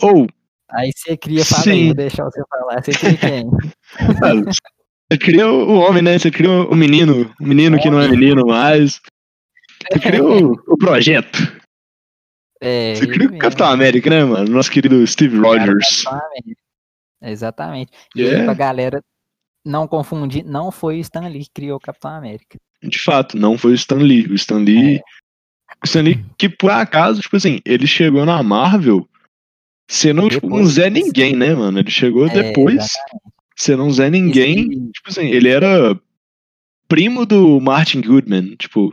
Ou. 0.00 0.26
Aí 0.70 0.90
você 0.94 1.16
cria, 1.16 1.44
fala 1.44 1.72
aí, 1.72 1.86
vou 1.86 1.94
deixar 1.94 2.24
você 2.24 2.42
falar. 2.48 2.82
Você 2.82 2.92
cria 2.92 3.16
quem? 3.16 3.50
você 5.10 5.18
cria 5.18 5.50
o 5.50 5.74
homem, 5.74 6.02
né? 6.02 6.18
Você 6.18 6.30
cria 6.30 6.48
o 6.48 6.74
menino, 6.74 7.30
o 7.40 7.44
menino 7.44 7.78
que 7.78 7.90
não 7.90 8.00
é 8.00 8.08
menino 8.08 8.46
mais. 8.46 9.00
Você 9.90 9.98
cria 9.98 10.24
o, 10.24 10.52
o 10.52 10.78
projeto. 10.78 11.60
É, 12.60 12.94
você 12.94 13.06
cria 13.08 13.28
o 13.28 13.38
Capitão 13.38 13.66
América, 13.66 14.08
né, 14.08 14.24
mano? 14.24 14.48
Nosso 14.48 14.70
querido 14.70 15.04
Steve 15.06 15.36
Rogers. 15.36 16.04
Exatamente. 17.22 17.92
E 18.16 18.22
yeah. 18.22 18.44
pra 18.44 18.54
galera 18.54 19.02
não 19.64 19.86
confundir, 19.86 20.44
não 20.44 20.70
foi 20.70 20.98
o 20.98 21.00
Stan 21.00 21.28
Lee 21.28 21.44
que 21.44 21.50
criou 21.54 21.76
o 21.76 21.80
Capitão 21.80 22.10
América. 22.10 22.58
De 22.82 22.98
fato, 22.98 23.36
não 23.36 23.56
foi 23.56 23.72
o 23.72 23.74
Stan 23.74 23.96
Lee. 23.96 24.26
O 24.26 24.34
Stan 24.34 24.58
Lee. 24.58 24.96
É. 24.96 25.02
O 25.82 25.84
Stan 25.84 26.02
Lee, 26.02 26.24
que 26.36 26.48
por 26.48 26.70
acaso, 26.70 27.20
tipo 27.20 27.36
assim, 27.36 27.60
ele 27.64 27.86
chegou 27.86 28.26
na 28.26 28.42
Marvel 28.42 29.08
sendo 29.88 30.28
tipo, 30.28 30.54
um 30.54 30.64
Zé 30.66 30.90
Ninguém, 30.90 31.36
né, 31.36 31.54
mano? 31.54 31.78
Ele 31.78 31.90
chegou 31.90 32.26
é, 32.26 32.30
depois 32.30 32.76
exatamente. 32.76 33.34
sendo 33.56 33.84
um 33.84 33.90
Zé 33.90 34.10
Ninguém. 34.10 34.60
Esse... 34.60 34.92
Tipo 34.92 35.10
assim, 35.10 35.26
ele 35.26 35.48
era 35.48 36.00
primo 36.88 37.24
do 37.24 37.60
Martin 37.60 38.00
Goodman, 38.00 38.56
tipo. 38.56 38.92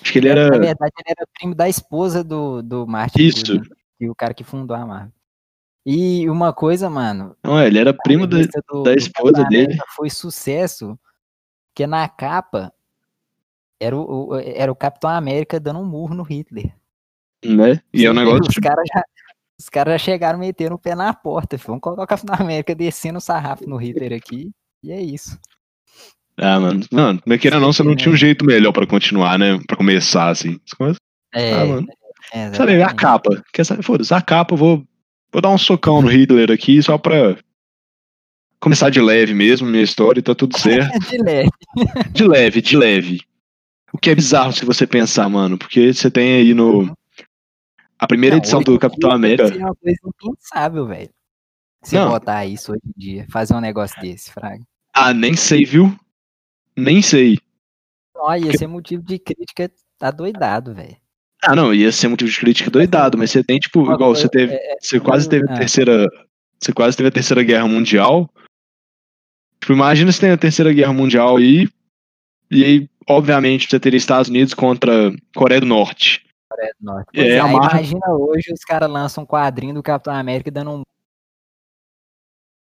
Acho 0.00 0.12
que 0.12 0.18
ele 0.18 0.28
era. 0.28 0.50
Na 0.50 0.58
verdade, 0.58 0.92
ele 0.98 1.14
era 1.18 1.28
primo 1.38 1.54
da 1.54 1.68
esposa 1.68 2.22
do, 2.22 2.62
do 2.62 2.86
Martin 2.86 3.22
Isso. 3.22 3.44
Goodman, 3.46 3.68
e 4.00 4.08
o 4.08 4.14
cara 4.14 4.34
que 4.34 4.44
fundou 4.44 4.76
a 4.76 4.86
Marvel. 4.86 5.15
E 5.88 6.28
uma 6.28 6.52
coisa, 6.52 6.90
mano. 6.90 7.36
Não, 7.44 7.62
ele 7.62 7.78
era 7.78 7.94
primo 7.94 8.26
da, 8.26 8.38
do, 8.68 8.82
da 8.82 8.92
esposa 8.92 9.44
dele. 9.44 9.78
Foi 9.94 10.10
sucesso, 10.10 10.98
que 11.72 11.86
na 11.86 12.08
capa 12.08 12.72
era 13.78 13.96
o, 13.96 14.30
o, 14.30 14.34
era 14.34 14.72
o 14.72 14.74
Capitão 14.74 15.08
América 15.10 15.60
dando 15.60 15.78
um 15.78 15.84
murro 15.84 16.12
no 16.12 16.24
Hitler. 16.24 16.74
Né? 17.44 17.80
E 17.94 18.04
é 18.04 18.10
um 18.10 18.14
negócio. 18.14 18.40
Os 18.40 18.48
tipo... 18.48 18.66
caras 18.66 18.84
já, 18.92 19.04
os 19.56 19.68
caras 19.68 19.92
já 19.92 19.98
chegaram 19.98 20.40
metendo 20.40 20.74
o 20.74 20.78
pé 20.78 20.96
na 20.96 21.14
porta. 21.14 21.56
Filho. 21.56 21.68
Vamos 21.68 21.82
colocar 21.82 22.02
o 22.02 22.06
Capitão 22.06 22.34
América 22.36 22.74
descendo 22.74 23.18
o 23.18 23.22
sarrafo 23.22 23.68
no 23.68 23.76
Hitler 23.76 24.12
aqui. 24.12 24.50
E 24.82 24.90
é 24.90 25.00
isso. 25.00 25.38
Ah, 26.36 26.58
mano. 26.58 26.84
Mano, 26.90 27.22
mas 27.24 27.40
queira 27.40 27.60
não, 27.60 27.72
você 27.72 27.84
não 27.84 27.94
tinha 27.94 28.12
um 28.12 28.16
jeito 28.16 28.44
melhor 28.44 28.72
pra 28.72 28.88
continuar, 28.88 29.38
né? 29.38 29.56
Pra 29.68 29.76
começar, 29.76 30.30
assim. 30.30 30.58
É. 31.32 31.52
Ah, 31.52 31.64
mano. 31.64 31.86
É, 32.32 32.52
sabe, 32.54 32.82
a 32.82 32.92
capa. 32.92 33.40
Quer 33.52 33.64
saber? 33.64 33.84
Foda-se, 33.84 34.12
a 34.12 34.20
capa, 34.20 34.54
eu 34.54 34.58
vou, 34.58 34.84
vou 35.36 35.42
dar 35.42 35.50
um 35.50 35.58
socão 35.58 36.00
no 36.00 36.08
Hitler 36.08 36.50
aqui 36.50 36.82
só 36.82 36.96
pra 36.96 37.36
começar 38.58 38.88
de 38.88 39.02
leve 39.02 39.34
mesmo, 39.34 39.68
minha 39.68 39.82
história, 39.82 40.18
e 40.18 40.22
tá 40.22 40.34
tudo 40.34 40.58
certo. 40.58 40.98
de 41.10 41.18
leve. 41.18 41.50
de 42.10 42.24
leve, 42.24 42.62
de 42.62 42.76
leve. 42.76 43.20
O 43.92 43.98
que 43.98 44.08
é 44.08 44.14
bizarro 44.14 44.50
se 44.54 44.64
você 44.64 44.86
pensar, 44.86 45.28
mano, 45.28 45.58
porque 45.58 45.92
você 45.92 46.10
tem 46.10 46.36
aí 46.36 46.54
no. 46.54 46.96
A 47.98 48.06
primeira 48.06 48.36
não, 48.36 48.40
edição 48.40 48.62
do 48.62 48.78
Capitão 48.78 49.10
América. 49.10 49.54
É 49.54 49.58
uma 49.58 49.74
coisa 49.74 49.98
impensável, 50.06 50.86
velho. 50.86 51.10
Se 51.82 51.96
não. 51.96 52.08
botar 52.08 52.46
isso 52.46 52.72
hoje 52.72 52.82
em 52.86 52.98
dia, 52.98 53.26
fazer 53.30 53.54
um 53.54 53.60
negócio 53.60 54.00
desse, 54.00 54.32
Fraga. 54.32 54.64
Ah, 54.94 55.12
nem 55.12 55.36
sei, 55.36 55.66
viu? 55.66 55.94
Nem 56.74 57.02
sei. 57.02 57.38
Olha, 58.14 58.46
ia 58.46 58.56
ser 58.56 58.66
motivo 58.66 59.02
de 59.02 59.18
crítica 59.18 59.70
tá 59.98 60.10
doidado, 60.10 60.74
velho. 60.74 60.96
Ah, 61.42 61.54
não, 61.54 61.72
ia 61.72 61.92
ser 61.92 62.08
motivo 62.08 62.30
de 62.30 62.38
crítica 62.38 62.70
doidado, 62.70 63.18
mas 63.18 63.30
você 63.30 63.44
tem, 63.44 63.58
tipo, 63.58 63.82
igual 63.92 64.14
você 64.14 64.28
teve. 64.28 64.54
É, 64.54 64.72
é, 64.72 64.76
você 64.80 64.98
quase 64.98 65.28
teve 65.28 65.48
a 65.48 65.54
ah. 65.54 65.58
terceira. 65.58 66.06
Você 66.58 66.72
quase 66.72 66.96
teve 66.96 67.08
a 67.08 67.12
terceira 67.12 67.42
guerra 67.42 67.68
mundial. 67.68 68.30
Tipo, 69.60 69.72
imagina 69.72 70.10
se 70.10 70.20
tem 70.20 70.30
a 70.30 70.38
terceira 70.38 70.72
guerra 70.72 70.92
mundial 70.92 71.36
aí. 71.36 71.68
E 72.50 72.64
aí, 72.64 72.90
obviamente, 73.08 73.68
você 73.68 73.78
teria 73.78 73.96
Estados 73.96 74.28
Unidos 74.28 74.54
contra 74.54 75.12
Coreia 75.34 75.60
do 75.60 75.66
Norte. 75.66 76.24
Coreia 76.48 76.72
do 76.78 76.84
Norte. 76.84 77.08
É, 77.14 77.28
é, 77.30 77.38
Imagina 77.38 78.14
hoje 78.14 78.52
os 78.52 78.64
caras 78.64 78.90
lançam 78.90 79.24
um 79.24 79.26
quadrinho 79.26 79.74
do 79.74 79.82
Capitão 79.82 80.14
América 80.14 80.50
dando 80.50 80.70
um. 80.70 80.82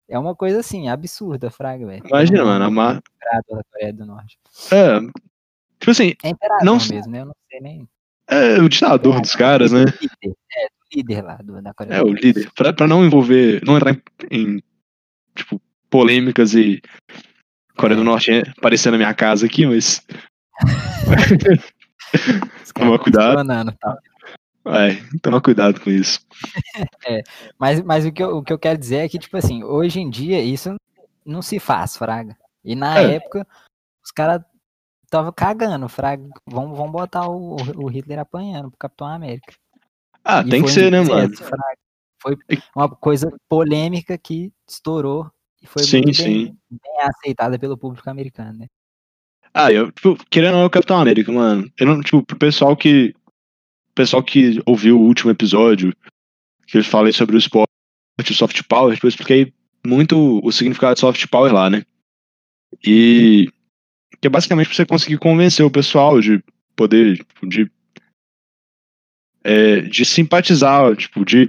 É 0.09 0.19
uma 0.19 0.35
coisa 0.35 0.61
assim, 0.61 0.89
absurda, 0.89 1.51
Fraga, 1.51 1.87
velho. 1.87 2.07
Imagina, 2.07 2.45
mano, 2.45 2.65
a 2.65 2.71
mar... 2.71 2.95
da 2.95 3.63
Coreia 3.71 3.93
do 3.93 4.07
Norte. 4.07 4.39
É. 4.71 5.01
Tipo 5.79 5.91
assim. 5.91 6.15
É 6.23 6.29
imperador 6.29 6.65
não... 6.65 6.75
mesmo, 6.75 7.11
né? 7.11 7.21
Eu 7.21 7.27
não 7.27 7.35
sei 7.51 7.61
nem. 7.61 7.89
É 8.29 8.61
o 8.61 8.69
ditador 8.69 9.17
é, 9.17 9.21
dos 9.21 9.35
caras, 9.35 9.73
né? 9.73 9.85
Líder, 9.85 10.37
é, 10.53 10.67
o 10.67 10.97
líder 10.97 11.23
lá 11.23 11.37
do, 11.37 11.61
da 11.61 11.75
Coreia. 11.75 11.99
É, 11.99 12.03
o 12.03 12.13
líder. 12.13 12.51
Pra, 12.55 12.73
pra 12.73 12.87
não 12.87 13.05
envolver, 13.05 13.63
não 13.65 13.77
entrar 13.77 13.93
em, 13.93 14.01
em 14.31 14.63
tipo, 15.35 15.61
polêmicas 15.91 16.55
e 16.55 16.81
Coreia 17.77 17.97
do 17.97 18.03
é. 18.03 18.05
Norte 18.05 18.31
é, 18.31 18.43
aparecendo 18.57 18.93
na 18.93 18.99
minha 18.99 19.15
casa 19.15 19.47
aqui, 19.47 19.67
mas. 19.67 20.07
Toma 22.75 22.99
cuidado. 22.99 23.45
Tá? 23.79 23.99
É, 24.65 24.95
toma 25.21 25.41
cuidado 25.41 25.81
com 25.81 25.91
isso. 25.91 26.21
é, 27.07 27.23
mas 27.59 27.81
mas 27.83 28.07
o, 28.07 28.13
que 28.13 28.23
eu, 28.23 28.37
o 28.37 28.43
que 28.43 28.53
eu 28.53 28.59
quero 28.59 28.79
dizer 28.79 28.99
é 28.99 29.09
que, 29.09 29.19
tipo 29.19 29.37
assim, 29.37 29.65
hoje 29.65 30.01
em 30.01 30.09
dia 30.09 30.41
isso 30.41 30.77
não 31.25 31.43
se 31.43 31.59
faz, 31.59 31.97
Fraga. 31.97 32.37
E 32.65 32.75
na 32.77 32.99
é. 33.01 33.17
época, 33.17 33.47
os 34.05 34.11
caras 34.13 34.43
estavam 35.13 35.33
cagando, 35.33 35.89
Fraga. 35.89 36.27
Vamos, 36.47 36.77
vamos 36.77 36.93
botar 36.93 37.29
o, 37.29 37.57
o 37.77 37.87
Hitler 37.87 38.19
apanhando 38.19 38.71
pro 38.71 38.79
Capitão 38.79 39.07
América. 39.07 39.53
Ah, 40.25 40.43
e 40.47 40.49
tem 40.49 40.63
que 40.63 40.71
ser, 40.71 40.91
né, 40.91 41.03
mano? 41.03 41.37
Fraga. 41.37 41.77
Foi 42.23 42.37
uma 42.75 42.89
coisa 42.89 43.29
polêmica 43.49 44.17
que 44.17 44.53
estourou 44.69 45.29
e 45.61 45.67
foi 45.67 45.83
sim, 45.83 46.03
muito 46.03 46.23
bem, 46.23 46.57
bem, 46.71 47.01
aceitada 47.03 47.59
pelo 47.59 47.77
público 47.77 48.09
americano, 48.09 48.61
né? 48.61 48.67
Ah, 49.53 49.73
eu, 49.73 49.91
tipo, 49.93 50.17
querendo 50.31 50.53
ou 50.53 50.59
não, 50.59 50.63
é 50.63 50.67
o 50.67 50.71
Capitão 50.71 51.01
América, 51.01 51.31
mano. 51.31 51.71
Eu 51.79 51.87
não, 51.87 52.01
tipo, 52.01 52.23
pro 52.23 52.39
pessoal 52.39 52.77
que. 52.77 53.13
pessoal 53.95 54.23
que 54.23 54.63
ouviu 54.65 54.99
o 54.99 55.03
último 55.03 55.31
episódio, 55.31 55.95
que 56.67 56.79
eu 56.79 56.85
falei 56.85 57.13
sobre 57.13 57.37
o 57.37 57.39
esporte 57.39 57.69
o 58.19 58.35
soft 58.35 58.63
power, 58.69 58.95
tipo, 58.95 59.07
eu 59.07 59.09
expliquei 59.09 59.53
muito 59.85 60.41
o 60.45 60.53
significado 60.53 60.95
de 60.95 61.01
soft 61.01 61.27
power 61.27 61.53
lá, 61.53 61.69
né? 61.69 61.85
E. 62.87 63.51
que 64.23 64.29
é 64.29 64.31
basicamente 64.31 64.69
pra 64.69 64.77
você 64.77 64.87
conseguir 64.87 65.19
convencer 65.19 65.67
o 65.67 65.71
pessoal 65.71 66.21
de 66.21 66.41
poder, 66.77 67.19
tipo, 67.19 67.47
de. 67.47 67.71
É, 69.45 69.81
de 69.81 70.05
simpatizar, 70.05 70.95
tipo, 70.95 71.25
de 71.25 71.49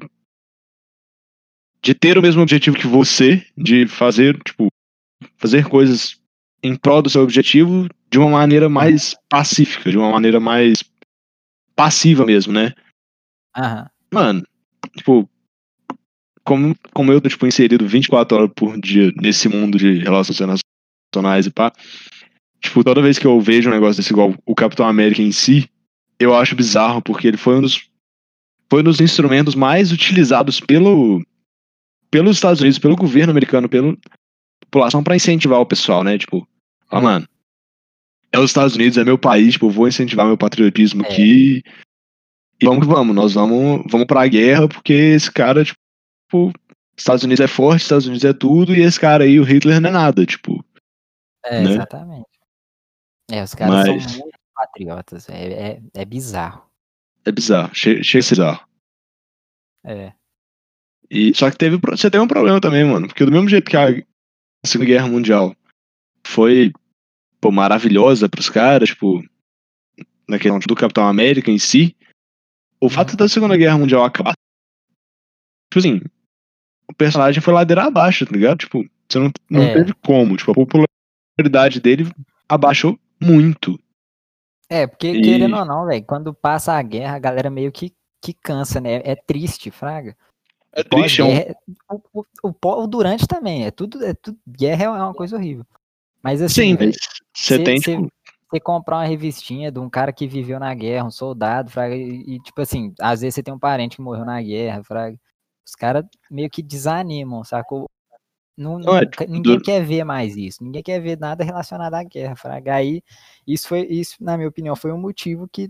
de 1.84 1.94
ter 1.94 2.18
o 2.18 2.22
mesmo 2.22 2.42
objetivo 2.42 2.78
que 2.78 2.88
você, 2.88 3.46
de 3.58 3.86
fazer, 3.86 4.42
tipo, 4.42 4.70
fazer 5.36 5.68
coisas 5.68 6.18
em 6.64 6.78
prol 6.78 7.02
do 7.02 7.10
seu 7.10 7.22
objetivo 7.22 7.90
de 8.10 8.18
uma 8.18 8.30
maneira 8.30 8.70
mais 8.70 9.16
pacífica, 9.30 9.92
de 9.92 9.98
uma 9.98 10.10
maneira 10.10 10.40
mais 10.40 10.82
passiva 11.76 12.26
mesmo, 12.26 12.54
né? 12.54 12.74
Aham. 13.56 13.90
Mano, 14.14 14.48
tipo, 14.96 15.30
como, 16.44 16.74
como 16.94 17.12
eu 17.12 17.20
tô, 17.20 17.28
tipo, 17.28 17.46
inserido 17.46 17.86
24 17.86 18.38
horas 18.38 18.52
por 18.56 18.80
dia 18.80 19.12
nesse 19.22 19.50
mundo 19.50 19.78
de 19.78 20.00
relações 20.00 20.40
internacionais 20.40 21.46
e 21.46 21.52
pá, 21.52 21.74
tipo, 22.64 22.84
toda 22.84 23.02
vez 23.02 23.20
que 23.20 23.28
eu 23.28 23.40
vejo 23.42 23.70
um 23.70 23.74
negócio 23.74 23.98
desse 23.98 24.14
igual 24.14 24.34
o 24.46 24.56
Capitão 24.56 24.88
América 24.88 25.22
em 25.22 25.32
si, 25.32 25.70
eu 26.18 26.34
acho 26.36 26.56
bizarro, 26.56 27.02
porque 27.02 27.28
ele 27.28 27.38
foi 27.38 27.58
um 27.58 27.62
dos 27.62 27.90
foi 28.70 28.80
um 28.80 28.86
dos 28.86 29.02
instrumentos 29.02 29.54
mais 29.54 29.92
utilizados 29.92 30.60
pelo 30.60 31.22
pelos 32.10 32.38
Estados 32.38 32.62
Unidos, 32.62 32.80
pelo 32.80 32.96
governo 32.96 33.32
americano, 33.32 33.68
pela 33.68 33.96
população 34.62 35.04
para 35.04 35.16
incentivar 35.16 35.60
o 35.60 35.66
pessoal, 35.66 36.04
né? 36.04 36.18
Tipo, 36.18 36.48
ah, 36.90 37.02
mano, 37.02 37.28
é 38.32 38.40
os 38.40 38.50
Estados 38.50 38.76
Unidos, 38.76 38.98
é 38.98 39.04
meu 39.04 39.18
país, 39.18 39.54
tipo, 39.54 39.70
vou 39.70 39.88
incentivar 39.88 40.26
meu 40.26 40.38
patriotismo 40.38 41.04
é. 41.04 41.08
aqui. 41.08 41.64
E 42.62 42.66
vamos 42.66 42.88
que 42.88 42.94
vamos, 42.94 43.16
nós 43.16 43.34
vamos, 43.34 43.84
vamos 43.92 44.08
pra 44.08 44.28
guerra, 44.28 44.68
porque 44.68 44.94
esse 44.94 45.30
cara, 45.30 45.66
tipo, 45.66 46.54
Estados 46.96 47.24
Unidos 47.24 47.44
é 47.44 47.48
forte, 47.48 47.82
Estados 47.82 48.06
Unidos 48.06 48.24
é 48.24 48.32
tudo, 48.32 48.74
e 48.74 48.82
esse 48.82 49.00
cara 49.00 49.24
aí, 49.24 49.40
o 49.40 49.44
Hitler, 49.44 49.82
não 49.82 49.90
é 49.90 49.94
nada, 49.94 50.26
tipo. 50.26 50.64
É, 51.44 51.62
né? 51.62 51.72
exatamente. 51.72 52.34
É, 53.34 53.42
os 53.42 53.56
caras 53.56 53.88
Mas... 53.88 54.04
são 54.04 54.20
muito 54.20 54.40
patriotas, 54.54 55.28
é, 55.28 55.54
é, 55.54 55.82
é 55.96 56.06
bizarro. 56.06 56.70
É 57.26 57.32
bizarro, 57.32 57.74
chega, 57.74 58.04
chega 58.04 58.20
a 58.20 58.24
ser 58.24 58.36
bizarro. 58.36 58.68
É. 59.84 60.14
E, 61.10 61.34
só 61.34 61.50
que 61.50 61.58
teve, 61.58 61.78
você 61.78 62.12
teve 62.12 62.24
um 62.24 62.28
problema 62.28 62.62
também, 62.62 62.86
mano. 62.86 63.08
Porque 63.08 63.26
do 63.26 63.32
mesmo 63.32 63.50
jeito 63.50 63.72
que 63.72 63.76
a 63.76 63.88
Segunda 64.64 64.88
Guerra 64.88 65.08
Mundial 65.08 65.56
foi 66.24 66.72
pô, 67.42 67.52
maravilhosa 67.52 68.30
pros 68.30 68.52
caras, 68.52 68.90
tipo, 68.90 69.24
na 70.30 70.38
questão 70.38 70.60
do 70.60 70.76
Capitão 70.76 71.08
América 71.08 71.50
em 71.50 71.58
si, 71.58 71.98
o 72.80 72.88
fato 72.88 73.18
da 73.18 73.28
Segunda 73.28 73.58
Guerra 73.58 73.80
Mundial 73.80 74.04
acabar. 74.04 74.34
Tipo 75.72 75.80
assim, 75.80 76.02
o 76.88 76.94
personagem 76.94 77.42
foi 77.42 77.52
ladeira 77.52 77.86
abaixo, 77.86 78.28
tá 78.28 78.32
ligado? 78.32 78.60
Tipo, 78.60 78.88
você 79.10 79.18
não, 79.18 79.32
não 79.50 79.64
é. 79.64 79.74
teve 79.74 79.92
como. 80.06 80.38
Tipo, 80.38 80.52
a 80.52 80.56
popularidade 80.56 81.82
dele 81.82 82.12
abaixou 82.48 83.00
muito. 83.24 83.80
É, 84.70 84.88
porque 84.88 85.10
e... 85.10 85.22
querendo 85.22 85.58
ou 85.58 85.66
não, 85.66 85.86
velho, 85.86 86.04
quando 86.06 86.34
passa 86.34 86.74
a 86.74 86.82
guerra, 86.82 87.16
a 87.16 87.20
galera 87.20 87.50
meio 87.50 87.72
que, 87.72 87.94
que 88.22 88.34
cansa, 88.34 88.80
né? 88.80 89.02
É 89.04 89.16
triste, 89.16 89.70
Fraga. 89.72 90.16
É 90.72 90.84
triste, 90.84 91.22
é 91.22 91.56
um... 91.90 92.00
o, 92.14 92.26
o, 92.44 92.54
o, 92.84 92.88
durante 92.88 93.28
também, 93.28 93.66
é 93.66 93.72
tudo, 93.72 94.04
é 94.04 94.14
tudo, 94.14 94.38
guerra 94.48 94.86
é 94.86 94.90
uma 94.90 95.14
coisa 95.14 95.38
horrível. 95.38 95.66
Mas 96.22 96.42
assim, 96.42 96.78
Sim, 96.78 96.92
você 97.34 97.64
tem, 97.64 97.80
tipo... 97.80 98.12
Você 98.50 98.60
comprar 98.60 98.98
uma 98.98 99.06
revistinha 99.06 99.72
de 99.72 99.80
um 99.80 99.90
cara 99.90 100.14
que 100.14 100.28
viveu 100.28 100.60
na 100.60 100.72
guerra, 100.76 101.08
um 101.08 101.12
soldado, 101.12 101.72
fraga, 101.72 101.96
e, 101.96 102.36
e, 102.36 102.40
tipo 102.40 102.62
assim, 102.62 102.94
às 103.02 103.22
vezes 103.22 103.34
você 103.34 103.42
tem 103.42 103.52
um 103.52 103.58
parente 103.58 103.96
que 103.96 104.02
morreu 104.02 104.24
na 104.24 104.40
guerra, 104.40 104.84
fraga. 104.84 105.20
Os 105.66 105.74
caras 105.74 106.06
meio 106.30 106.50
que 106.52 106.62
desanimam, 106.62 107.44
sacou? 107.44 107.90
Não, 108.56 108.78
não, 108.78 108.98
é, 108.98 109.06
tipo, 109.06 109.26
ninguém 109.28 109.58
do... 109.58 109.64
quer 109.64 109.84
ver 109.84 110.04
mais 110.04 110.38
isso, 110.38 110.64
ninguém 110.64 110.84
quer 110.84 111.00
ver 111.00 111.18
nada 111.18 111.44
relacionado 111.44 111.96
à 111.96 112.04
guerra, 112.04 112.36
fraga. 112.36 112.76
Aí, 112.76 113.02
isso 113.48 113.68
foi, 113.68 113.82
isso, 113.88 114.16
na 114.22 114.38
minha 114.38 114.50
opinião, 114.50 114.76
foi 114.76 114.92
um 114.92 114.98
motivo 115.00 115.48
que 115.52 115.70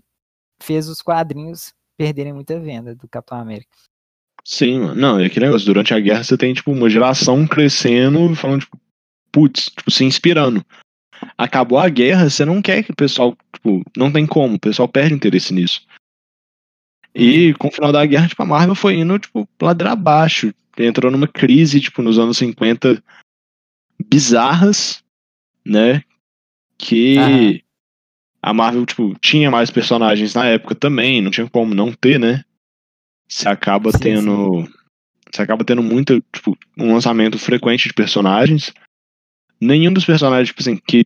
fez 0.62 0.90
os 0.90 1.02
quadrinhos 1.02 1.74
perderem 1.98 2.34
muita 2.34 2.60
venda 2.60 2.94
do 2.94 3.08
Capitão 3.08 3.38
América. 3.38 3.72
Sim, 4.44 4.80
mano. 4.80 4.96
Não, 4.96 5.20
é 5.20 5.26
aquele 5.26 5.46
negócio, 5.46 5.66
durante 5.66 5.94
a 5.94 6.00
guerra 6.00 6.24
você 6.24 6.38
tem, 6.38 6.54
tipo, 6.54 6.72
uma 6.72 6.90
geração 6.90 7.48
crescendo, 7.48 8.36
falando, 8.36 8.62
tipo, 8.62 8.78
putz, 9.32 9.66
tipo, 9.66 9.90
se 9.90 10.04
inspirando. 10.04 10.66
Acabou 11.38 11.80
a 11.80 11.88
guerra, 11.88 12.30
você 12.30 12.44
não 12.44 12.62
quer 12.62 12.84
que 12.84 12.92
o 12.92 12.96
pessoal, 12.96 13.38
tipo, 13.54 13.82
não 13.96 14.12
tem 14.12 14.28
como, 14.28 14.56
o 14.56 14.60
pessoal 14.60 14.90
perde 14.90 15.14
interesse 15.14 15.54
nisso. 15.54 15.86
E 17.16 17.54
com 17.54 17.70
o 17.70 17.72
final 17.72 17.92
da 17.92 18.06
guerra, 18.06 18.28
tipo, 18.28 18.44
a 18.44 18.46
Marvel 18.46 18.76
foi 18.76 18.96
indo, 18.96 19.18
tipo, 19.18 19.48
ladeira 19.62 19.94
abaixo. 19.94 20.54
Entrou 20.78 21.12
numa 21.12 21.28
crise, 21.28 21.80
tipo, 21.80 22.02
nos 22.02 22.18
anos 22.18 22.38
50 22.38 23.04
bizarras, 24.10 25.04
né? 25.66 26.04
Que 26.78 27.18
Aham. 27.18 27.60
a 28.42 28.54
Marvel, 28.54 28.86
tipo, 28.86 29.14
tinha 29.20 29.52
mais 29.52 29.70
personagens 29.70 30.34
na 30.34 30.46
época 30.46 30.76
também, 30.76 31.22
não 31.22 31.32
tinha 31.32 31.48
como 31.50 31.74
não 31.74 31.92
ter, 31.94 32.20
né? 32.20 32.44
Você 33.28 33.48
acaba 33.48 33.92
sim, 33.92 34.00
tendo. 34.00 34.68
você 35.32 35.42
acaba 35.42 35.64
tendo 35.64 35.82
muito, 35.82 36.22
tipo, 36.34 36.58
um 36.78 36.94
lançamento 36.94 37.38
frequente 37.40 37.88
de 37.88 37.94
personagens. 37.94 38.74
Nenhum 39.62 39.94
dos 39.94 40.06
personagens, 40.06 40.50
tipo 40.50 40.62
assim, 40.62 40.76
que 40.76 41.06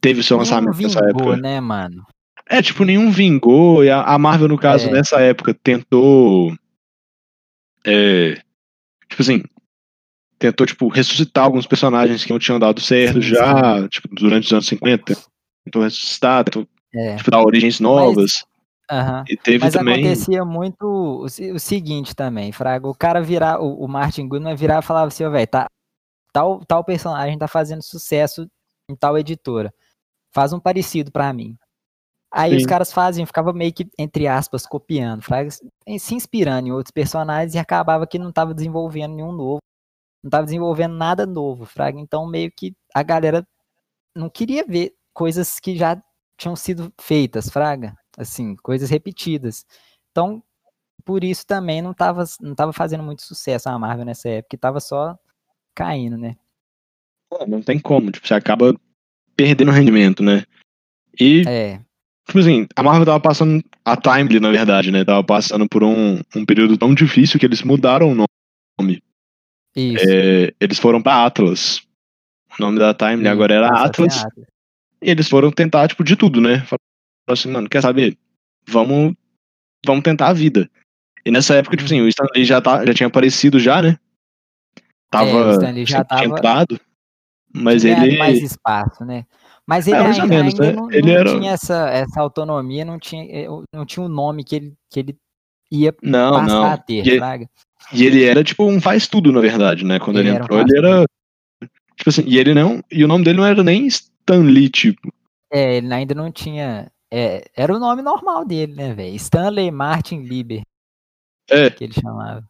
teve 0.00 0.22
seu 0.22 0.36
lançamento 0.38 0.76
Nenhum 0.76 0.88
nessa 0.88 1.06
vingou, 1.06 1.32
época. 1.32 1.36
né, 1.36 1.60
mano? 1.60 2.06
É, 2.48 2.60
tipo, 2.62 2.84
nenhum 2.84 3.10
vingou. 3.10 3.84
E 3.84 3.90
a, 3.90 4.02
a 4.02 4.18
Marvel, 4.18 4.48
no 4.48 4.58
caso, 4.58 4.88
É. 4.88 4.92
nessa 4.92 5.20
época, 5.20 5.52
tentou. 5.54 6.56
É, 7.84 8.42
tipo 9.12 9.22
assim. 9.22 9.42
Tentou, 10.38 10.66
tipo, 10.66 10.88
ressuscitar 10.88 11.44
alguns 11.44 11.68
personagens 11.68 12.24
que 12.24 12.32
não 12.32 12.38
tinham 12.38 12.58
dado 12.58 12.80
certo 12.80 13.22
Sim, 13.22 13.28
já, 13.28 13.88
tipo, 13.88 14.08
durante 14.12 14.46
os 14.46 14.52
anos 14.52 14.66
50. 14.66 15.16
Tentou 15.64 15.82
ressuscitar, 15.82 16.42
tentou, 16.44 16.66
É. 16.92 17.14
tipo, 17.16 17.30
dar 17.30 17.42
origens 17.44 17.78
novas. 17.78 18.44
Aham. 18.90 19.24
E 19.28 19.36
teve 19.36 19.58
Mas 19.64 19.72
também. 19.72 19.94
acontecia 19.94 20.44
muito 20.44 20.82
o, 20.82 21.24
o 21.26 21.58
seguinte 21.60 22.14
também, 22.16 22.50
Fraga. 22.50 22.88
O 22.88 22.94
cara 22.94 23.22
virar, 23.22 23.60
o, 23.60 23.84
o 23.84 23.88
Martin 23.88 24.26
Goodman 24.26 24.56
virava 24.56 24.80
e 24.80 24.86
falava 24.86 25.06
assim, 25.06 25.24
ó, 25.24 25.30
velho, 25.30 25.46
tá, 25.46 25.66
tal, 26.32 26.64
tal 26.66 26.82
personagem 26.82 27.38
tá 27.38 27.46
fazendo 27.46 27.82
sucesso 27.82 28.46
em 28.90 28.96
tal 28.96 29.16
editora. 29.16 29.72
Faz 30.34 30.52
um 30.52 30.58
parecido 30.58 31.12
pra 31.12 31.32
mim. 31.32 31.56
Aí 32.34 32.56
os 32.56 32.62
Sim. 32.62 32.68
caras 32.68 32.90
faziam, 32.90 33.26
ficava 33.26 33.52
meio 33.52 33.74
que, 33.74 33.86
entre 33.98 34.26
aspas, 34.26 34.66
copiando, 34.66 35.22
se 35.98 36.14
inspirando 36.14 36.68
em 36.68 36.72
outros 36.72 36.90
personagens 36.90 37.54
e 37.54 37.58
acabava 37.58 38.06
que 38.06 38.18
não 38.18 38.32
tava 38.32 38.54
desenvolvendo 38.54 39.14
nenhum 39.14 39.32
novo. 39.32 39.58
Não 40.24 40.30
tava 40.30 40.44
desenvolvendo 40.44 40.94
nada 40.94 41.26
novo, 41.26 41.66
Fraga. 41.66 42.00
Então 42.00 42.26
meio 42.26 42.50
que 42.50 42.74
a 42.94 43.02
galera 43.02 43.46
não 44.16 44.30
queria 44.30 44.64
ver 44.64 44.94
coisas 45.12 45.60
que 45.60 45.76
já 45.76 46.02
tinham 46.38 46.56
sido 46.56 46.90
feitas, 46.98 47.50
Fraga. 47.50 47.94
Assim, 48.16 48.56
coisas 48.56 48.88
repetidas. 48.88 49.66
Então, 50.10 50.42
por 51.04 51.22
isso 51.24 51.46
também 51.46 51.82
não 51.82 51.92
tava, 51.92 52.24
não 52.40 52.54
tava 52.54 52.72
fazendo 52.72 53.02
muito 53.02 53.22
sucesso 53.22 53.68
a 53.68 53.78
Marvel 53.78 54.06
nessa 54.06 54.28
época, 54.28 54.56
tava 54.56 54.80
só 54.80 55.18
caindo, 55.74 56.16
né? 56.16 56.36
Pô, 57.28 57.44
Não 57.46 57.60
tem 57.62 57.78
como, 57.78 58.10
tipo, 58.10 58.26
você 58.26 58.34
acaba 58.34 58.74
perdendo 59.36 59.70
rendimento, 59.70 60.22
né? 60.22 60.44
E, 61.18 61.42
É, 61.46 61.80
tipo 62.26 62.38
assim, 62.38 62.66
a 62.76 62.82
Marvel 62.82 63.06
tava 63.06 63.20
passando, 63.20 63.62
a 63.84 63.96
Timely, 63.96 64.40
na 64.40 64.50
verdade, 64.50 64.90
né? 64.90 65.04
Tava 65.04 65.22
passando 65.24 65.68
por 65.68 65.82
um, 65.82 66.20
um 66.34 66.44
período 66.44 66.76
tão 66.78 66.94
difícil 66.94 67.38
que 67.38 67.46
eles 67.46 67.62
mudaram 67.62 68.10
o 68.10 68.14
nome. 68.14 69.02
isso. 69.76 70.04
É, 70.08 70.52
eles 70.60 70.78
foram 70.78 71.02
pra 71.02 71.24
Atlas. 71.26 71.82
O 72.58 72.62
nome 72.62 72.78
da 72.78 72.92
Timely 72.94 73.28
agora 73.28 73.54
era 73.54 73.68
tinha 73.68 73.84
Atlas. 73.84 74.24
E 75.00 75.10
eles 75.10 75.28
foram 75.28 75.50
tentar, 75.50 75.88
tipo, 75.88 76.04
de 76.04 76.14
tudo, 76.16 76.40
né? 76.40 76.60
Falaram 76.60 76.78
assim, 77.28 77.50
mano, 77.50 77.68
quer 77.68 77.80
saber? 77.82 78.16
Vamos, 78.68 79.14
vamos 79.84 80.02
tentar 80.04 80.28
a 80.28 80.32
vida. 80.32 80.70
E 81.24 81.30
nessa 81.30 81.54
época, 81.54 81.76
tipo 81.76 81.86
assim, 81.86 82.00
o 82.00 82.08
Stan 82.08 82.26
Lee 82.34 82.44
já, 82.44 82.60
tá, 82.60 82.84
já 82.84 82.94
tinha 82.94 83.06
aparecido 83.06 83.58
já, 83.58 83.80
né? 83.82 83.98
Tava, 85.10 85.30
É, 85.30 85.34
o 85.34 85.50
Stan 85.52 85.70
Lee 85.70 85.86
já 85.86 86.04
tinha 86.04 86.04
tava- 86.04 86.24
entrado. 86.24 86.80
Mas 87.54 87.84
ele... 87.84 88.16
mais 88.16 88.42
espaço, 88.42 89.04
né? 89.04 89.26
Mas 89.68 89.86
ele 89.86 89.96
É, 89.96 90.02
mais 90.02 90.16
ou 90.16 90.22
ainda, 90.24 90.34
menos, 90.36 90.54
ainda 90.54 90.66
né? 90.66 90.72
não, 90.72 90.90
Ele 90.90 91.02
não 91.02 91.18
era- 91.18 91.38
tinha 91.38 91.52
essa, 91.52 91.88
essa 91.90 92.20
autonomia, 92.20 92.84
não 92.84 92.98
tinha, 92.98 93.24
eh, 93.24 93.46
não 93.72 93.86
tinha 93.86 94.04
um 94.04 94.08
nome 94.08 94.42
que 94.44 94.56
ele, 94.56 94.74
que 94.90 95.00
ele 95.00 95.16
ia 95.70 95.94
Não, 96.02 96.32
passar 96.32 96.46
não. 96.46 96.64
a 96.64 96.76
ter, 96.76 97.06
E- 97.06 97.16
Fraga. 97.18 97.48
E 97.92 98.04
ele 98.04 98.24
era, 98.24 98.42
tipo, 98.42 98.64
um 98.64 98.80
faz 98.80 99.06
tudo, 99.06 99.30
na 99.32 99.40
verdade, 99.40 99.84
né? 99.84 99.98
Quando 99.98 100.18
ele, 100.18 100.28
Ele 100.28 100.36
era 100.36 100.42
um 100.42 100.44
entrou, 100.44 100.60
ele 100.60 100.78
era. 100.78 101.04
Tipo 101.96 102.10
assim, 102.10 102.24
e 102.26 102.38
ele 102.38 102.54
não. 102.54 102.82
E 102.90 103.04
o 103.04 103.08
nome 103.08 103.24
dele 103.24 103.38
não 103.38 103.44
era 103.46 103.62
nem 103.62 103.86
Stan 103.86 104.40
Lee, 104.42 104.68
tipo. 104.68 105.12
É, 105.52 105.76
ele 105.76 105.92
ainda 105.92 106.14
não 106.14 106.30
tinha. 106.32 106.90
é, 107.12 107.44
era 107.54 107.74
o 107.74 107.78
nome 107.78 108.00
normal 108.02 108.44
dele, 108.44 108.74
né, 108.74 108.94
velho? 108.94 109.14
Stanley 109.16 109.70
Martin 109.70 110.22
Lieber, 110.22 110.62
É. 111.50 111.68
que 111.70 111.84
ele 111.84 111.92
chamava. 111.92 112.42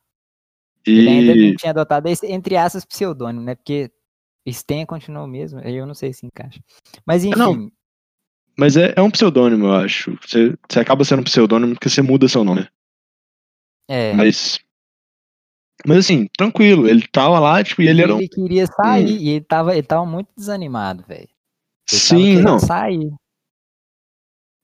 Ele 0.86 1.08
ainda 1.08 1.32
E. 1.32 1.48
não 1.50 1.56
tinha 1.56 1.70
adotado 1.70 2.08
esse, 2.08 2.26
entre 2.26 2.56
aspas, 2.56 2.84
pseudônimo, 2.84 3.44
né? 3.44 3.54
Porque 3.56 3.90
Stan 4.50 4.84
continuou 4.84 5.26
mesmo, 5.26 5.60
eu 5.60 5.86
não 5.86 5.94
sei 5.94 6.12
se 6.12 6.26
encaixa. 6.26 6.60
Mas 7.06 7.24
enfim, 7.24 7.38
Não. 7.38 7.72
Mas 8.56 8.76
é, 8.76 8.92
é 8.96 9.02
um 9.02 9.10
pseudônimo, 9.10 9.66
eu 9.66 9.74
acho. 9.74 10.18
Você, 10.20 10.56
você 10.68 10.80
acaba 10.80 11.04
sendo 11.04 11.20
um 11.20 11.24
pseudônimo 11.24 11.74
porque 11.74 11.88
você 11.88 12.02
muda 12.02 12.28
seu 12.28 12.44
nome. 12.44 12.68
é. 13.88 14.12
Mas. 14.12 14.58
Mas 15.86 15.98
assim, 15.98 16.28
tranquilo. 16.36 16.86
Ele 16.88 17.06
tava 17.08 17.40
lá, 17.40 17.62
tipo, 17.64 17.82
e 17.82 17.88
ele 17.88 18.02
era 18.02 18.14
um. 18.14 18.18
ele 18.18 18.28
queria 18.28 18.66
sair 18.66 19.16
e 19.20 19.30
ele 19.30 19.44
tava, 19.44 19.72
ele 19.72 19.82
tava 19.82 20.06
muito 20.06 20.28
desanimado, 20.36 21.04
velho. 21.08 21.28
Ele 21.90 22.00
Sim, 22.00 22.42
não. 22.42 22.58
sair. 22.58 23.12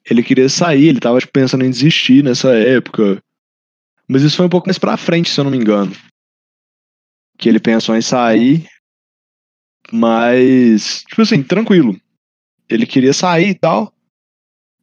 Ele 0.09 0.23
queria 0.23 0.49
sair, 0.49 0.89
ele 0.89 1.01
tava 1.01 1.19
tipo, 1.19 1.33
pensando 1.33 1.65
em 1.65 1.71
desistir 1.71 2.23
nessa 2.23 2.55
época. 2.55 3.23
Mas 4.07 4.23
isso 4.23 4.37
foi 4.37 4.47
um 4.47 4.51
pouco 4.51 4.67
mais 4.69 4.79
pra 4.79 4.97
frente, 4.97 5.29
se 5.31 5.41
eu 5.41 5.45
não 5.45 5.51
me 5.51 5.59
engano. 5.59 5.93
Que 7.37 7.49
ele 7.49 7.61
pensou 7.61 7.97
em 7.97 8.01
sair. 8.01 8.67
Mas, 9.93 11.03
tipo 11.09 11.23
assim, 11.23 11.43
tranquilo. 11.43 11.99
Ele 12.69 12.87
queria 12.87 13.13
sair 13.13 13.49
e 13.51 13.55
tal. 13.55 13.93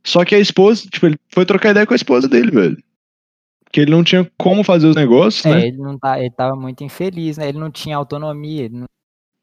Só 0.04 0.24
que 0.24 0.36
a 0.36 0.40
esposa, 0.40 0.88
tipo, 0.90 1.06
ele 1.08 1.18
foi 1.34 1.46
trocar 1.46 1.72
ideia 1.72 1.86
com 1.86 1.94
a 1.94 1.96
esposa 1.96 2.28
dele, 2.28 2.52
velho. 2.52 2.78
Que 3.72 3.82
ele 3.82 3.92
não 3.92 4.04
tinha 4.04 4.30
como 4.38 4.64
fazer 4.64 4.88
os 4.88 4.96
negócios, 4.96 5.46
É, 5.46 5.50
né? 5.50 5.68
ele 5.68 5.78
não 5.78 5.98
tá, 5.98 6.20
ele 6.20 6.32
tava 6.32 6.56
muito 6.56 6.84
infeliz, 6.84 7.38
né? 7.38 7.50
Ele 7.50 7.58
não 7.60 7.72
tinha 7.72 7.98
autonomia, 7.98 8.70
não- 8.70 8.86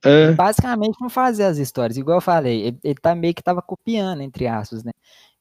É, 0.05 0.33
basicamente 0.33 0.97
não 1.01 1.09
fazia 1.11 1.47
as 1.49 1.59
histórias, 1.59 1.97
igual 1.97 2.17
eu 2.17 2.21
falei, 2.23 2.63
ele, 2.69 2.79
ele 2.83 2.95
tá 2.95 3.15
meio 3.15 3.35
que 3.35 3.43
tava 3.43 3.63
copiando, 3.63 4.21
entre 4.23 4.47
aspas, 4.49 4.83
né? 4.83 4.91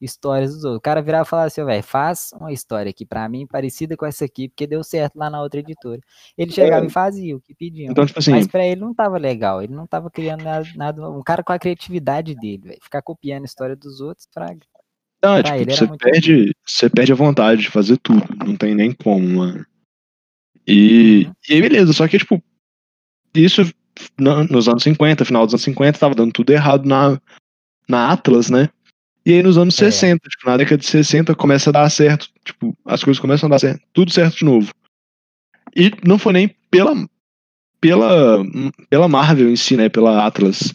Histórias 0.02 0.56
dos 0.56 0.64
outros. 0.64 0.80
O 0.80 0.82
cara 0.82 1.00
virava 1.02 1.28
e 1.28 1.30
falava 1.30 1.48
assim, 1.48 1.64
velho, 1.64 1.84
faz 1.84 2.32
uma 2.40 2.52
história 2.52 2.90
aqui 2.90 3.06
pra 3.06 3.30
mim 3.30 3.46
parecida 3.46 3.96
com 3.96 4.06
essa 4.06 4.26
aqui, 4.26 4.50
porque 4.50 4.66
deu 4.66 4.84
certo 4.84 5.16
lá 5.16 5.30
na 5.30 5.40
outra 5.42 5.60
editora. 5.60 6.02
Ele 6.36 6.52
chegava 6.52 6.84
É. 6.84 6.88
e 6.88 6.92
fazia 6.92 7.36
o 7.36 7.40
que 7.42 7.54
pediam. 7.54 7.92
então, 7.92 8.06
tipo 8.06 8.18
assim, 8.18 8.32
Mas 8.32 8.48
pra 8.48 8.66
ele 8.66 8.82
não 8.82 8.94
tava 8.96 9.18
legal, 9.20 9.62
ele 9.62 9.74
não 9.76 9.86
tava 9.86 10.10
criando 10.10 10.44
nada, 10.44 10.68
nada 10.76 11.10
um 11.10 11.22
cara 11.22 11.44
com 11.44 11.54
a 11.54 11.60
criatividade 11.60 12.34
dele, 12.36 12.64
velho. 12.64 12.80
Ficar 12.82 13.02
copiando 13.04 13.44
a 13.44 13.46
história 13.46 13.76
dos 13.76 14.02
outros, 14.02 14.28
fraga. 14.34 14.60
não, 15.24 15.36
é, 15.38 15.44
pra 15.44 15.58
tipo, 15.60 15.76
você, 15.76 15.98
perde, 15.98 16.56
você 16.66 16.90
perde 16.90 17.12
a 17.12 17.16
vontade 17.16 17.62
de 17.62 17.70
fazer 17.70 17.98
tudo. 17.98 18.24
Não 18.44 18.56
tem 18.58 18.74
nem 18.74 18.92
como, 18.92 19.28
mano. 19.28 19.64
E, 20.68 21.26
Uhum. 21.28 21.34
e 21.50 21.54
aí, 21.54 21.62
beleza. 21.62 21.94
Só 21.94 22.08
que, 22.08 22.18
tipo, 22.18 22.42
isso 23.36 23.62
nos 24.20 24.68
anos 24.68 24.82
50, 24.84 25.24
final 25.26 25.46
dos 25.46 25.54
anos 25.54 25.64
50, 25.64 26.00
tava 26.00 26.16
dando 26.16 26.32
tudo 26.32 26.52
errado 26.52 26.86
na, 26.88 27.20
na 27.88 28.12
Atlas, 28.12 28.50
né? 28.50 28.70
E 29.26 29.34
aí 29.34 29.44
nos 29.44 29.58
anos 29.58 29.80
É. 29.80 29.92
60, 29.92 30.28
tipo, 30.30 30.50
na 30.50 30.58
década 30.58 30.78
de 30.78 30.86
60 30.86 31.36
começa 31.36 31.70
a 31.70 31.74
dar 31.74 31.90
certo. 31.90 32.30
Tipo, 32.44 32.76
as 32.86 33.04
coisas 33.04 33.20
começam 33.20 33.48
a 33.48 33.52
dar 33.52 33.60
certo. 33.60 33.82
Tudo 33.94 34.12
certo 34.12 34.38
de 34.38 34.46
novo. 34.46 34.74
E 35.76 35.92
não 36.06 36.18
foi 36.18 36.34
nem 36.34 36.56
pela, 36.70 36.94
pela, 37.80 38.44
pela 38.90 39.08
Marvel 39.08 39.50
em 39.50 39.56
si, 39.56 39.78
né? 39.78 39.90
Pela 39.90 40.26
Atlas. 40.26 40.74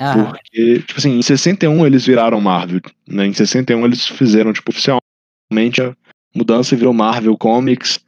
Aham. 0.00 0.32
Porque, 0.32 0.80
tipo 0.80 0.98
assim, 0.98 1.18
em 1.18 1.22
61 1.22 1.86
eles 1.86 2.04
viraram 2.04 2.40
Marvel, 2.40 2.80
né? 3.08 3.26
Em 3.26 3.32
61 3.32 3.84
eles 3.84 4.06
fizeram, 4.06 4.52
tipo, 4.52 4.70
oficialmente 4.70 5.80
a 5.80 5.96
mudança 6.34 6.74
e 6.74 6.78
virou 6.78 6.92
Marvel 6.92 7.36
Comics, 7.38 8.00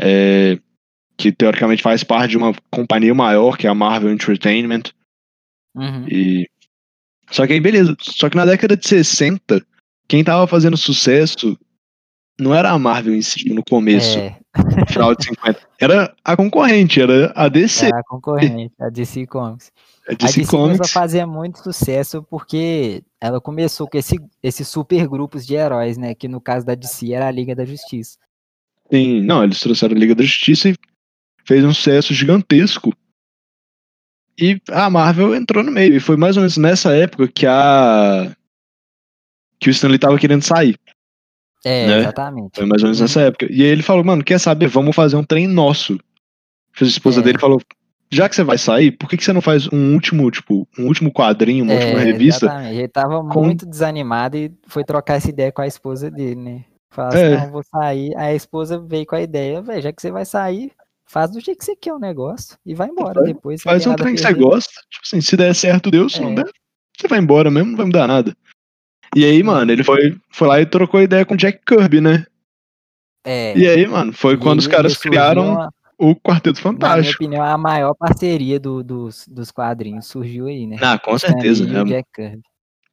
é, 0.00 0.58
que 1.16 1.30
teoricamente 1.30 1.82
faz 1.82 2.02
parte 2.02 2.32
de 2.32 2.36
uma 2.36 2.52
companhia 2.70 3.14
maior, 3.14 3.56
que 3.56 3.66
é 3.66 3.70
a 3.70 3.74
Marvel 3.74 4.12
Entertainment. 4.12 4.82
Uhum. 5.76 6.06
E... 6.08 6.48
Só 7.30 7.46
que 7.46 7.52
aí, 7.54 7.60
beleza. 7.60 7.96
Só 8.00 8.28
que 8.30 8.36
na 8.36 8.44
década 8.44 8.76
de 8.76 8.86
60, 8.86 9.64
quem 10.08 10.22
tava 10.24 10.46
fazendo 10.46 10.76
sucesso 10.76 11.58
não 12.38 12.54
era 12.54 12.70
a 12.70 12.78
Marvel 12.78 13.14
em 13.14 13.22
si, 13.22 13.48
no 13.52 13.62
começo, 13.64 14.18
É, 14.18 14.38
no 14.56 14.86
final 14.86 15.14
de 15.14 15.24
50. 15.24 15.60
Era 15.80 16.14
a 16.24 16.36
concorrente, 16.36 17.00
era 17.00 17.32
a 17.34 17.48
DC, 17.48 17.86
era 17.86 17.98
a 18.00 18.02
concorrente, 18.04 18.74
a 18.80 18.88
DC 18.90 19.26
Comics. 19.26 19.70
a 20.08 20.12
A 20.12 20.14
DC 20.14 20.40
DC 20.40 20.46
começou 20.50 20.84
a 20.84 20.88
Comics. 20.88 20.90
fazer 20.92 21.26
muito 21.26 21.62
sucesso 21.62 22.22
porque 22.28 23.02
ela 23.20 23.40
começou 23.40 23.88
com 23.88 23.96
esse, 23.96 24.16
esses 24.42 24.66
super 24.68 25.06
grupos 25.08 25.46
de 25.46 25.54
heróis, 25.54 25.96
né? 25.96 26.14
Que 26.14 26.28
no 26.28 26.40
caso 26.40 26.66
da 26.66 26.74
DC 26.74 27.12
era 27.12 27.28
a 27.28 27.30
Liga 27.30 27.54
da 27.54 27.64
Justiça. 27.64 28.18
Sim, 28.92 29.22
não, 29.22 29.42
eles 29.44 29.60
trouxeram 29.60 29.94
a 29.96 29.98
Liga 29.98 30.14
da 30.14 30.22
Justiça 30.24 30.68
e 30.68 30.74
fez 31.46 31.64
um 31.64 31.72
sucesso 31.72 32.12
gigantesco. 32.12 32.92
E 34.40 34.60
a 34.70 34.90
Marvel 34.90 35.34
entrou 35.34 35.62
no 35.62 35.70
meio. 35.70 35.94
E 35.94 36.00
foi 36.00 36.16
mais 36.16 36.36
ou 36.36 36.40
menos 36.42 36.56
nessa 36.56 36.94
época 36.94 37.28
que 37.28 37.46
a. 37.46 38.34
que 39.60 39.68
o 39.68 39.72
Stanley 39.72 39.98
tava 39.98 40.18
querendo 40.18 40.42
sair. 40.42 40.76
É, 41.64 41.86
Né? 41.86 41.98
exatamente. 42.00 42.50
Foi 42.56 42.66
mais 42.66 42.82
ou 42.82 42.88
menos 42.88 43.00
nessa 43.00 43.20
época. 43.22 43.46
E 43.50 43.62
aí 43.62 43.68
ele 43.68 43.82
falou, 43.82 44.04
mano, 44.04 44.22
quer 44.22 44.38
saber? 44.38 44.66
Vamos 44.68 44.94
fazer 44.94 45.16
um 45.16 45.24
trem 45.24 45.46
nosso. 45.46 45.98
A 46.80 46.84
esposa 46.84 47.20
É. 47.20 47.22
dele 47.22 47.38
falou. 47.38 47.60
Já 48.12 48.28
que 48.28 48.36
você 48.36 48.44
vai 48.44 48.58
sair, 48.58 48.92
por 48.92 49.08
que, 49.08 49.16
que 49.16 49.24
você 49.24 49.32
não 49.32 49.40
faz 49.40 49.66
um 49.72 49.94
último, 49.94 50.30
tipo, 50.30 50.68
um 50.78 50.86
último 50.86 51.10
quadrinho, 51.10 51.64
uma 51.64 51.72
última 51.72 52.00
É, 52.00 52.04
revista? 52.04 52.46
Exatamente. 52.46 52.76
Ele 52.78 52.88
tava 52.88 53.24
com- 53.28 53.44
muito 53.44 53.66
desanimado 53.66 54.36
e 54.36 54.52
foi 54.68 54.84
trocar 54.84 55.14
essa 55.14 55.30
ideia 55.30 55.50
com 55.50 55.62
a 55.62 55.66
esposa 55.66 56.10
dele, 56.10 56.36
né? 56.36 56.64
Falar 56.90 57.14
É. 57.16 57.34
assim, 57.34 57.44
não, 57.46 57.52
vou 57.52 57.62
sair. 57.64 58.14
Aí 58.16 58.32
a 58.32 58.34
esposa 58.34 58.78
veio 58.78 59.06
com 59.06 59.16
a 59.16 59.22
ideia, 59.22 59.60
velho, 59.62 59.82
já 59.82 59.92
que 59.92 60.00
você 60.02 60.12
vai 60.12 60.24
sair, 60.24 60.70
faz 61.06 61.30
do 61.30 61.40
jeito 61.40 61.58
que 61.58 61.64
você 61.64 61.76
quer 61.76 61.92
o 61.92 61.98
negócio 61.98 62.56
e 62.64 62.74
vai 62.74 62.88
embora 62.88 63.22
depois. 63.22 63.62
não 63.64 63.72
Faz 63.72 63.86
um 63.86 63.92
a 63.92 63.96
trem 63.96 64.14
que 64.14 64.20
você 64.20 64.32
gosta. 64.34 64.72
Tipo 64.90 65.02
assim, 65.04 65.20
se 65.20 65.36
der 65.36 65.54
certo, 65.54 65.90
Deus. 65.90 66.14
Se 66.14 66.20
não 66.20 66.30
É. 66.32 66.34
der, 66.36 66.50
você 66.98 67.08
vai 67.08 67.18
embora 67.18 67.50
mesmo, 67.50 67.70
não 67.70 67.76
vai 67.76 67.86
mudar 67.86 68.06
nada. 68.06 68.36
E 69.14 69.24
aí, 69.24 69.42
mano, 69.42 69.70
ele 69.70 69.84
foi, 69.84 70.18
foi 70.30 70.48
lá 70.48 70.60
e 70.60 70.66
trocou 70.66 71.00
ideia 71.00 71.24
com 71.24 71.34
o 71.34 71.36
Jack 71.36 71.60
Kirby, 71.64 72.00
né? 72.00 72.26
É. 73.24 73.56
E 73.56 73.66
aí, 73.68 73.86
mano, 73.86 74.12
foi 74.12 74.36
quando 74.36 74.58
os 74.58 74.66
caras 74.66 74.96
criaram. 74.96 75.52
uma- 75.52 75.70
o 75.96 76.14
Quarteto 76.16 76.58
Na 76.64 76.72
minha 76.72 76.80
Fantástico. 76.90 77.22
opinião, 77.22 77.44
a 77.44 77.56
maior 77.56 77.94
parceria 77.94 78.58
do- 78.58 78.82
dos, 78.82 79.28
dos 79.28 79.52
quadrinhos 79.52 80.06
surgiu 80.06 80.46
aí, 80.48 80.66
né? 80.66 80.76
Ah, 80.82 80.98
com 80.98 81.16
certeza. 81.16 81.64
É, 81.64 81.84
Jack 81.84 82.08
Kirby. 82.12 82.42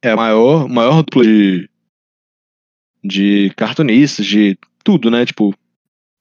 é 0.00 0.10
a 0.12 0.16
maior, 0.16 0.68
maior 0.68 1.02
dupla 1.02 1.24
de, 1.24 1.68
de 3.04 3.50
cartunistas, 3.56 4.24
de 4.24 4.56
tudo, 4.84 5.10
né? 5.10 5.26
Tipo, 5.26 5.52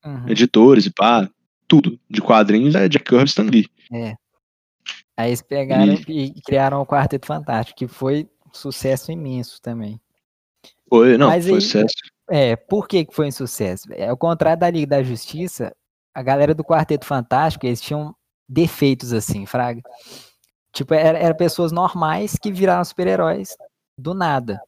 Uhum. 0.04 0.28
editores 0.28 0.88
e 0.88 0.92
pá, 0.92 1.30
tudo. 1.72 1.98
De 2.10 2.22
quadrinhos 2.22 2.76
é 2.76 2.90
Jack 2.90 3.06
Kirby 3.06 3.24
e 3.24 3.26
Stan 3.28 3.44
Lee. 3.44 3.70
Aí 5.16 5.30
eles 5.30 5.42
pegaram 5.42 5.94
e 6.06 6.42
criaram 6.42 6.82
o 6.82 6.86
Quarteto 6.86 7.26
Fantástico, 7.26 7.78
que 7.78 7.88
foi 7.88 8.28
um 8.46 8.54
sucesso 8.54 9.10
imenso 9.10 9.62
também. 9.62 10.02
Foi, 10.90 11.18
não, 11.18 11.28
Mas 11.30 11.46
foi 11.46 11.56
aí- 11.56 11.62
sucesso. 11.62 11.94
É, 12.30 12.56
por 12.58 12.88
que 12.90 13.08
foi 13.12 13.28
um 13.28 13.32
sucesso? 13.32 13.88
É, 13.92 14.10
ao 14.10 14.18
contrário 14.18 14.60
da 14.60 14.70
Liga 14.70 14.88
da 14.98 15.04
Justiça, 15.04 15.74
a 16.14 16.22
galera 16.22 16.54
do 16.54 16.64
Quarteto 16.64 17.06
Fantástico, 17.06 17.66
eles 17.66 17.80
tinham 17.80 18.14
defeitos 18.50 19.14
assim, 19.14 19.46
fraga. 19.46 19.82
Tipo, 20.74 20.94
era, 20.94 21.18
era 21.18 21.34
pessoas 21.34 21.72
normais 21.72 22.36
que 22.42 22.52
viraram 22.52 22.84
super-heróis 22.84 23.56
do 23.98 24.14
nada. 24.14 24.62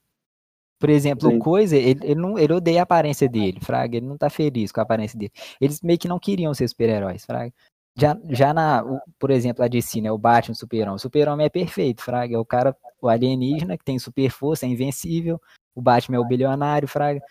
Por 0.84 0.89
exemplo, 0.89 1.30
Sim. 1.30 1.38
o 1.38 1.39
Coisa, 1.39 1.78
ele, 1.78 2.02
ele, 2.04 2.15
não, 2.15 2.38
ele 2.38 2.52
odeia 2.52 2.82
a 2.82 2.84
aparência 2.84 3.30
dele, 3.30 3.58
fraga. 3.62 3.96
Ele 3.96 4.06
não 4.06 4.17
tá 4.17 4.30
feliz 4.30 4.69
com 4.69 4.82
a 4.82 4.84
aparência 4.84 5.17
dele. 5.17 5.32
Eles 5.62 5.80
meio 5.82 5.98
que 5.98 6.10
não 6.10 6.19
queriam 6.19 6.54
ser 6.54 6.67
super-heróis, 6.67 7.26
fraga. 7.26 7.54
Já, 7.98 8.17
já 8.30 8.54
na, 8.54 8.84
o- 8.84 9.00
por 9.17 9.32
exemplo, 9.32 9.63
a 9.63 9.69
DC, 9.69 10.02
né, 10.02 10.12
o 10.12 10.17
Batman, 10.17 10.52
o 10.52 10.58
Super-Homem. 10.58 10.96
O 10.96 11.00
Super-Homem 11.00 11.46
é 11.46 11.50
perfeito, 11.50 12.02
fraga. 12.04 12.36
É 12.36 12.38
o 12.38 12.43
cara, 12.43 12.76
o 13.02 13.08
alienígena, 13.08 13.78
que 13.78 13.86
tem 13.86 13.98
super 13.98 14.30
força, 14.30 14.65
é 14.65 14.69
invencível. 14.69 15.39
O 15.74 15.82
Batman 15.82 16.17
é 16.17 16.19
o 16.19 16.28
bilionário, 16.28 16.86
fraga. 16.86 17.24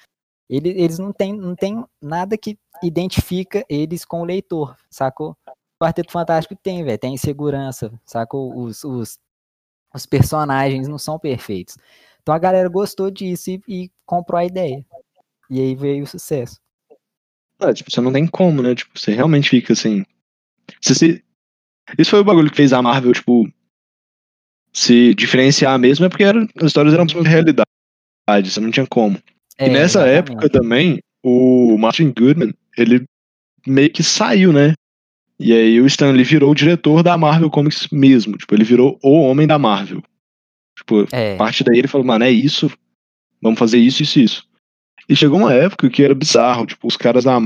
Ele- 0.49 0.71
eles 0.71 0.99
não 0.99 1.12
têm 1.12 1.35
não 1.37 1.55
tem 1.55 1.85
nada 2.01 2.38
que 2.38 2.59
identifica 2.83 3.67
eles 3.69 4.03
com 4.03 4.23
o 4.23 4.25
leitor, 4.25 4.75
sacou? 4.88 5.37
O 5.47 5.85
Quarteto 5.85 6.11
Fantástico 6.11 6.57
tem, 6.57 6.83
velho, 6.83 6.99
tem 6.99 7.12
insegurança, 7.12 7.93
sacou? 8.03 8.57
Os, 8.59 8.83
os, 8.83 9.19
os 9.95 10.07
personagens 10.07 10.88
não 10.88 10.97
são 10.97 11.19
perfeitos. 11.19 11.77
Então 12.23 12.35
a 12.35 12.39
galera 12.39 12.69
gostou 12.69 13.11
disso 13.11 13.51
e, 13.51 13.61
e 13.69 13.91
comprou 14.07 14.39
a 14.39 14.45
ideia. 14.45 14.85
E 15.51 15.61
aí 15.61 15.75
veio 15.75 16.05
o 16.05 16.07
sucesso. 16.07 16.57
Ah, 17.59 17.73
tipo, 17.73 17.91
você 17.91 18.01
não 18.01 18.13
tem 18.13 18.27
como, 18.27 18.63
né? 18.63 18.75
Tipo, 18.75 18.99
você 18.99 19.13
realmente 19.13 19.51
fica 19.51 19.73
assim. 19.73 20.05
Você 20.81 20.95
se... 20.95 21.25
Isso 21.99 22.11
foi 22.11 22.21
o 22.21 22.25
bagulho 22.25 22.51
que 22.51 22.57
fez 22.57 22.73
a 22.73 22.81
Marvel, 22.81 23.13
tipo, 23.13 23.47
se 24.73 25.15
diferenciar 25.15 25.79
mesmo, 25.79 26.07
é 26.07 26.09
porque 26.09 26.25
era- 26.25 26.43
as 26.57 26.65
histórias 26.67 26.95
eram 26.95 27.09
sobre 27.09 27.29
realidade. 27.29 27.67
Você 28.45 28.61
não 28.61 28.71
tinha 28.71 28.87
como. 28.87 29.19
É, 29.59 29.67
e 29.67 29.71
nessa 29.71 30.09
exatamente. 30.09 30.31
época 30.33 30.49
também, 30.49 31.01
o 31.23 31.77
Martin 31.77 32.13
Goodman, 32.17 32.55
ele 32.79 33.05
meio 33.67 33.93
que 33.93 34.03
saiu, 34.03 34.53
né? 34.53 34.75
E 35.39 35.53
aí 35.53 35.81
o 35.81 35.87
Stan 35.87 36.13
Lee 36.13 36.25
virou 36.25 36.53
o 36.53 36.55
diretor 36.55 37.03
da 37.03 37.19
Marvel 37.19 37.51
Comics 37.51 37.89
mesmo. 37.93 38.37
Tipo, 38.39 38.55
ele 38.55 38.65
virou 38.65 38.99
o 39.03 39.21
homem 39.23 39.47
da 39.47 39.59
Marvel. 39.59 40.03
Tipo, 40.83 41.07
É, 41.14 41.35
a 41.35 41.38
partir 41.38 41.64
daí 41.64 41.79
ele 41.79 41.88
falou, 41.88 42.07
mano, 42.07 42.25
é 42.25 42.31
isso, 42.31 42.71
vamos 43.40 43.59
fazer 43.59 43.79
isso, 43.79 44.03
isso, 44.03 44.18
isso. 44.21 44.49
E 45.09 45.14
chegou 45.16 45.38
uma 45.38 45.53
época 45.53 45.88
que 45.90 46.03
era 46.03 46.14
bizarro, 46.14 46.66
tipo, 46.66 46.87
os 46.87 46.97
caras 46.97 47.25
da 47.25 47.38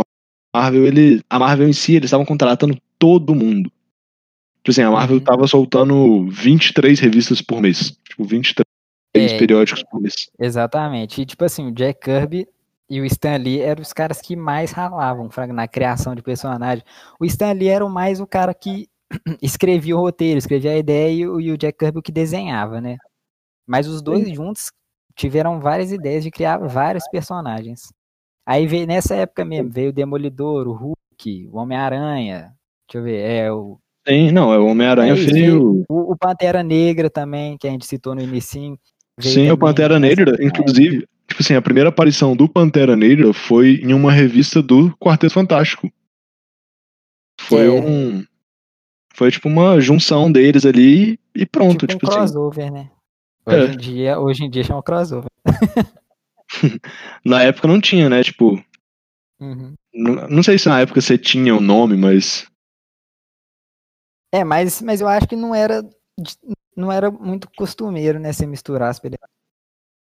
Marvel, 0.55 0.87
ele, 0.87 1.22
a 1.29 1.38
Marvel 1.38 1.68
em 1.68 1.72
si, 1.72 1.94
eles 1.94 2.07
estavam 2.09 2.25
contratando 2.27 2.77
todo 2.99 3.35
mundo. 3.35 3.70
Tipo 4.62 4.70
assim, 4.70 4.83
a 4.83 4.90
Marvel 4.90 5.18
Uhum. 5.18 5.25
tava 5.25 5.46
soltando 5.46 6.29
23 6.31 6.99
revistas 6.99 7.40
por 7.40 7.61
mês. 7.61 7.96
Tipo, 8.09 8.25
23 8.25 8.64
É. 9.33 9.38
periódicos 9.38 9.83
por 9.85 10.01
mês. 10.01 10.14
exatamente. 10.38 11.20
E 11.22 11.27
tipo 11.27 11.44
assim, 11.44 11.66
o 11.68 11.72
Jack 11.72 12.01
Kirby 12.01 12.46
e 12.90 13.01
o 13.01 13.05
Stan 13.05 13.37
Lee 13.37 13.61
eram 13.61 13.83
os 13.83 13.92
caras 13.92 14.20
que 14.20 14.35
mais 14.37 14.72
ralavam 14.72 15.29
na 15.53 15.68
criação 15.68 16.14
de 16.14 16.22
personagem. 16.22 16.85
O 17.20 17.25
Stan 17.25 17.53
Lee 17.53 17.68
era 17.68 17.85
o 17.85 17.90
mais 17.90 18.20
o 18.20 18.27
cara 18.27 18.53
que 18.55 18.88
escrevia 19.42 19.96
o 19.96 20.01
roteiro, 20.01 20.38
escrevia 20.38 20.72
a 20.72 20.79
ideia 20.79 21.31
o, 21.31 21.40
e 21.40 21.53
o 21.53 21.57
Jack 21.59 21.79
Kirby 21.79 21.99
o 21.99 22.03
que 22.03 22.12
desenhava, 22.12 22.81
né? 22.81 22.96
Mas 23.66 23.87
os 23.88 24.00
dois 24.00 24.31
juntos 24.33 24.70
tiveram 25.14 25.61
várias 25.61 25.90
ideias 25.92 26.22
de 26.22 26.31
criar 26.31 26.59
vários 26.59 27.09
personagens. 27.09 27.92
Aí 28.46 28.66
veio 28.66 28.87
nessa 28.87 29.14
época 29.16 29.44
mesmo, 29.44 29.70
veio 29.70 29.90
o 29.90 29.92
Demolidor, 29.92 30.68
o 30.68 30.72
Hulk, 30.72 31.48
o 31.50 31.59
Homem-Aranha. 31.59 32.52
Deixa 32.88 32.98
eu 32.98 33.02
ver, 33.02 33.18
é 33.18 33.52
o, 33.52 33.79
Sim, 34.07 34.31
não, 34.31 34.55
é 34.55 34.59
o 34.59 34.66
Homem-Aranha 34.66 35.12
É 35.12 35.16
veio. 35.16 35.85
o, 35.88 36.12
o 36.12 36.16
Pantera 36.16 36.62
Negra 36.62 37.11
também, 37.11 37.59
que 37.59 37.66
a 37.66 37.70
gente 37.70 37.85
citou 37.85 38.14
no 38.14 38.20
início. 38.20 38.79
Sim, 39.20 39.50
o 39.50 39.59
Pantera 39.59 39.98
Negra, 39.98 40.37
inclusive, 40.40 41.09
tipo 41.26 41.40
assim, 41.42 41.55
a 41.55 41.62
primeira 41.62 41.88
aparição 41.88 42.37
do 42.37 42.48
Pantera 42.48 42.94
Negra 42.94 43.33
foi 43.33 43.81
em 43.83 43.92
uma 43.92 44.12
revista 44.12 44.62
do 44.62 44.96
Quarteto 44.98 45.35
Fantástico. 45.35 45.90
Foi 47.40 47.66
É. 47.66 47.70
um. 47.70 48.24
Foi 49.14 49.31
tipo 49.31 49.48
uma 49.48 49.81
junção 49.81 50.31
deles 50.31 50.66
ali 50.66 51.18
e 51.35 51.46
pronto, 51.46 51.87
tipo, 51.87 52.05
tipo, 52.05 52.07
um 52.07 52.09
assim. 52.11 52.18
crossover, 52.35 52.70
né? 52.70 52.90
É. 53.47 53.55
Hoje, 53.55 53.73
em 53.73 53.77
dia, 53.77 54.19
hoje 54.19 54.45
em 54.45 54.51
dia 54.51 54.65
chama 54.65 54.83
crossover. 54.83 55.31
Na 57.25 57.43
época 57.43 57.69
não 57.69 57.81
tinha, 57.81 58.09
né? 58.09 58.23
Tipo, 58.23 58.63
Uhum. 59.41 59.75
não, 59.95 60.29
não 60.29 60.43
sei 60.43 60.59
se 60.59 60.69
na 60.69 60.81
época 60.81 61.01
você 61.01 61.19
tinha 61.19 61.55
o 61.55 61.61
nome, 61.61 61.97
mas. 61.97 62.47
É, 64.33 64.43
mas, 64.45 64.81
mas 64.83 65.01
eu 65.01 65.09
acho 65.09 65.27
que 65.29 65.37
não 65.37 65.55
era, 65.55 65.83
não 66.77 66.91
era 66.91 67.11
muito 67.11 67.49
costumeiro, 67.57 68.19
né? 68.19 68.33
Você 68.33 68.47
misturar 68.47 68.91
as 68.91 68.99
películas. 68.99 69.31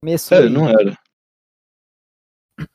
Começou 0.04 0.38
É, 0.38 0.42
aí. 0.44 0.50
não 0.50 0.68
era. 0.68 0.98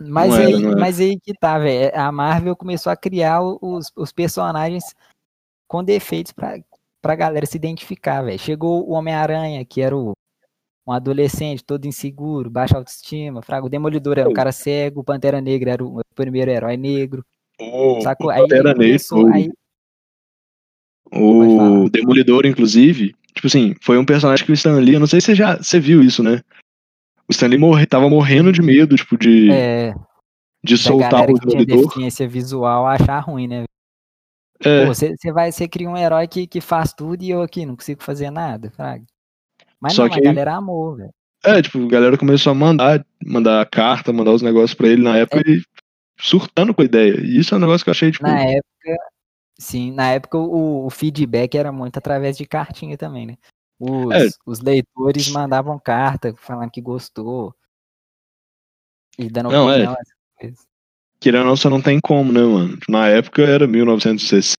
Mas, 0.00 0.30
Não 0.30 0.36
aí, 0.38 0.52
não 0.62 0.70
era. 0.70 0.80
mas 0.80 0.98
aí 1.00 1.18
que 1.20 1.32
tá, 1.34 1.58
velho. 1.58 1.92
A 1.94 2.10
Marvel 2.10 2.56
começou 2.56 2.90
a 2.90 2.96
criar 2.96 3.40
os, 3.42 3.92
os 3.94 4.10
personagens 4.12 4.94
com 5.68 5.84
defeitos 5.84 6.32
pra, 6.32 6.58
pra 7.00 7.14
galera 7.14 7.46
se 7.46 7.56
identificar, 7.56 8.22
velho. 8.22 8.38
Chegou 8.38 8.88
o 8.88 8.92
Homem-Aranha, 8.92 9.64
que 9.64 9.80
era 9.80 9.96
o, 9.96 10.12
um 10.86 10.92
adolescente 10.92 11.64
todo 11.64 11.86
inseguro, 11.86 12.48
baixa 12.48 12.76
autoestima. 12.76 13.42
Fraga. 13.42 13.66
O 13.66 13.68
Demolidor 13.68 14.18
era 14.18 14.28
um 14.28 14.32
cara 14.32 14.52
cego, 14.52 15.00
o 15.00 15.04
Pantera 15.04 15.40
Negra 15.40 15.72
era 15.72 15.84
o 15.84 16.00
primeiro 16.14 16.50
herói 16.50 16.76
negro. 16.76 17.24
O, 17.60 18.00
Sacou? 18.02 18.28
o 18.28 18.30
Aí, 18.30 18.42
Pantera 18.42 18.74
Negra, 18.74 19.34
aí, 19.34 19.50
o, 21.12 21.84
o 21.84 21.90
Demolidor, 21.90 22.46
inclusive, 22.46 23.14
tipo 23.34 23.46
assim, 23.46 23.74
foi 23.80 23.98
um 23.98 24.04
personagem 24.04 24.44
que 24.44 24.52
o 24.52 24.54
Stan 24.54 24.76
Lee, 24.76 24.94
eu 24.94 25.00
não 25.00 25.06
sei 25.06 25.20
se 25.20 25.26
você 25.26 25.34
já 25.34 25.56
você 25.56 25.80
viu 25.80 26.02
isso, 26.02 26.22
né? 26.22 26.40
O 27.28 27.32
Stan 27.32 27.46
Lee 27.46 27.58
morre, 27.58 27.86
tava 27.86 28.08
morrendo 28.08 28.52
de 28.52 28.62
medo, 28.62 28.94
tipo, 28.96 29.16
de, 29.16 29.50
é, 29.50 29.94
de 30.62 30.76
soltar 30.76 31.28
o 31.28 31.34
Demolidor. 31.34 31.82
deficiência 31.82 32.28
visual 32.28 32.86
achar 32.86 33.20
ruim, 33.20 33.48
né? 33.48 33.64
É, 34.60 34.86
Pô, 34.86 34.94
você 34.94 35.32
vai, 35.32 35.52
você 35.52 35.68
cria 35.68 35.88
um 35.88 35.96
herói 35.96 36.26
que, 36.26 36.46
que 36.46 36.60
faz 36.60 36.92
tudo 36.92 37.22
e 37.22 37.30
eu 37.30 37.42
aqui 37.42 37.66
não 37.66 37.76
consigo 37.76 38.02
fazer 38.02 38.30
nada, 38.30 38.70
fraga. 38.70 39.04
Mas 39.80 39.92
Só 39.94 40.04
não, 40.04 40.10
que 40.10 40.20
a 40.20 40.22
galera 40.22 40.54
amou, 40.56 40.96
velho. 40.96 41.10
é, 41.44 41.60
tipo, 41.62 41.84
a 41.84 41.88
galera 41.88 42.16
começou 42.18 42.50
a 42.50 42.54
mandar, 42.54 43.04
mandar 43.24 43.68
carta, 43.70 44.12
mandar 44.12 44.32
os 44.32 44.42
negócios 44.42 44.74
pra 44.74 44.88
ele 44.88 45.02
na 45.02 45.16
época 45.16 45.42
e 45.46 45.60
surtando 46.18 46.74
com 46.74 46.82
a 46.82 46.84
ideia. 46.86 47.20
E 47.20 47.38
isso 47.38 47.54
é 47.54 47.58
um 47.58 47.60
negócio 47.60 47.84
que 47.84 47.90
eu 47.90 47.92
achei, 47.92 48.10
tipo, 48.10 48.24
Na 48.24 48.40
época, 48.42 48.96
sim, 49.58 49.92
na 49.92 50.08
época 50.12 50.38
o, 50.38 50.86
o 50.86 50.90
feedback 50.90 51.56
era 51.56 51.70
muito 51.70 51.98
através 51.98 52.36
de 52.36 52.46
cartinha 52.46 52.96
também, 52.96 53.26
né? 53.26 53.36
Os, 53.78 54.14
É. 54.14 54.28
os 54.46 54.60
leitores 54.60 55.28
mandavam 55.30 55.78
carta 55.78 56.34
falando 56.38 56.70
que 56.70 56.80
gostou. 56.80 57.54
E 59.18 59.28
dando 59.28 59.50
Não, 59.50 59.68
é. 59.70 59.74
opinião. 59.74 59.92
essas 59.92 60.14
coisas. 60.40 60.66
querendo 61.20 61.48
ou 61.50 61.56
não, 61.64 61.70
não 61.70 61.82
tem 61.82 62.00
como, 62.00 62.32
né, 62.32 62.40
mano? 62.40 62.78
Na 62.88 63.08
época 63.08 63.42
era 63.42 63.66
1960. 63.66 64.56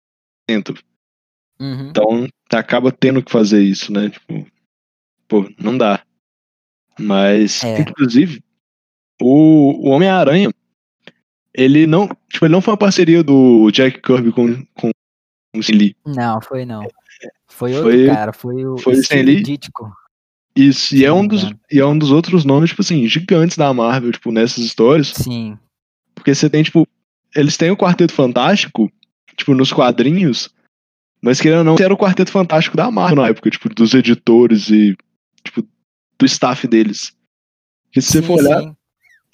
Uhum. 1.60 1.90
Então 1.90 2.28
acaba 2.52 2.92
tendo 2.92 3.24
que 3.24 3.32
fazer 3.32 3.62
isso, 3.62 3.92
né? 3.92 4.10
Tipo, 4.10 4.46
pô, 5.28 5.50
não 5.60 5.78
dá. 5.78 6.02
Mas, 7.00 7.64
É. 7.64 7.82
inclusive, 7.82 8.42
o, 9.22 9.88
o 9.88 9.90
Homem-Aranha, 9.90 10.50
ele 11.54 11.86
não. 11.88 12.08
Tipo, 12.30 12.46
ele 12.46 12.52
não 12.54 12.62
foi 12.62 12.72
uma 12.74 12.78
parceria 12.78 13.24
do 13.24 13.70
Jack 13.72 14.02
Kirby 14.02 14.32
com, 14.32 14.66
com 14.74 14.90
o 15.56 15.60
Stan 15.60 15.74
Lee. 15.76 15.96
Não, 16.06 16.42
foi 16.42 16.66
não. 16.66 16.88
Foi 17.48 17.74
outro 17.74 17.92
Foi- 17.92 18.06
cara, 18.08 18.34
foi 18.34 18.66
o 18.66 18.78
foi 18.78 18.96
o 18.96 19.00
Stan 19.00 19.22
Lee? 19.22 19.42
Ditko. 19.42 19.92
Isso, 20.56 20.96
e 20.96 21.06
é 21.06 21.14
um 21.14 21.28
dos, 21.28 21.44
e 21.72 21.80
é 21.80 21.86
um 21.86 21.96
dos 21.98 22.10
outros 22.12 22.44
nomes, 22.44 22.72
tipo 22.72 22.82
assim, 22.82 23.08
gigantes 23.08 23.58
da 23.58 23.72
Marvel, 23.72 24.12
tipo, 24.12 24.32
nessas 24.32 24.64
histórias. 24.66 25.10
Sim. 25.10 25.56
Porque 26.16 26.34
você 26.34 26.50
tem, 26.50 26.64
tipo, 26.64 26.88
eles 27.36 27.58
têm 27.58 27.70
o 27.70 27.78
Quarteto 27.78 28.12
Fantástico, 28.12 28.92
tipo, 29.36 29.54
nos 29.54 29.72
quadrinhos, 29.72 30.50
mas 31.22 31.40
querendo 31.40 31.60
ou 31.60 31.64
não, 31.64 31.76
era 31.80 31.94
o 31.94 31.98
Quarteto 31.98 32.32
Fantástico 32.32 32.76
da 32.76 32.90
Marvel 32.90 33.18
na 33.18 33.28
época, 33.28 33.52
tipo, 33.52 33.70
dos 33.70 33.94
editores 33.94 34.70
e, 34.72 34.98
do 36.20 36.26
staff 36.26 36.68
deles. 36.68 37.16
Porque 37.86 38.02
se 38.02 38.12
você 38.12 38.22
sim, 38.22 38.28
for 38.28 38.40
olhar, 38.40 38.62
sim. 38.62 38.76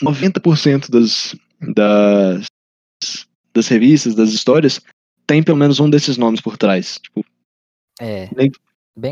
90% 0.04 0.90
das, 0.90 1.36
das, 1.74 2.48
das 3.54 3.68
revistas, 3.68 4.16
das 4.16 4.30
histórias, 4.30 4.82
tem 5.26 5.42
pelo 5.44 5.58
menos 5.58 5.80
um 5.80 5.90
desses 5.90 6.18
nomes 6.18 6.42
por 6.42 6.58
trás. 6.58 7.00
Tipo, 7.00 7.26
É. 8.00 8.30
Nem- 8.36 8.52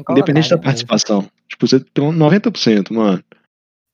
independente 0.09 0.49
da 0.49 0.57
né? 0.57 0.63
participação. 0.63 1.29
Tipo, 1.47 1.67
você 1.67 1.79
tem 1.79 2.03
um 2.03 2.11
90%, 2.11 2.93
mano. 2.93 3.23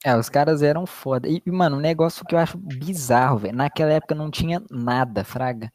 É, 0.03 0.15
os 0.15 0.29
caras 0.29 0.61
eram 0.61 0.85
foda. 0.85 1.27
E, 1.27 1.41
mano, 1.47 1.77
um 1.77 1.81
negócio 1.81 2.25
que 2.25 2.35
eu 2.35 2.39
acho 2.39 2.57
bizarro, 2.57 3.39
velho. 3.39 3.55
Naquela 3.55 3.93
época 3.93 4.13
não 4.13 4.29
tinha 4.29 4.61
nada, 4.69 5.23
fraga. 5.23 5.71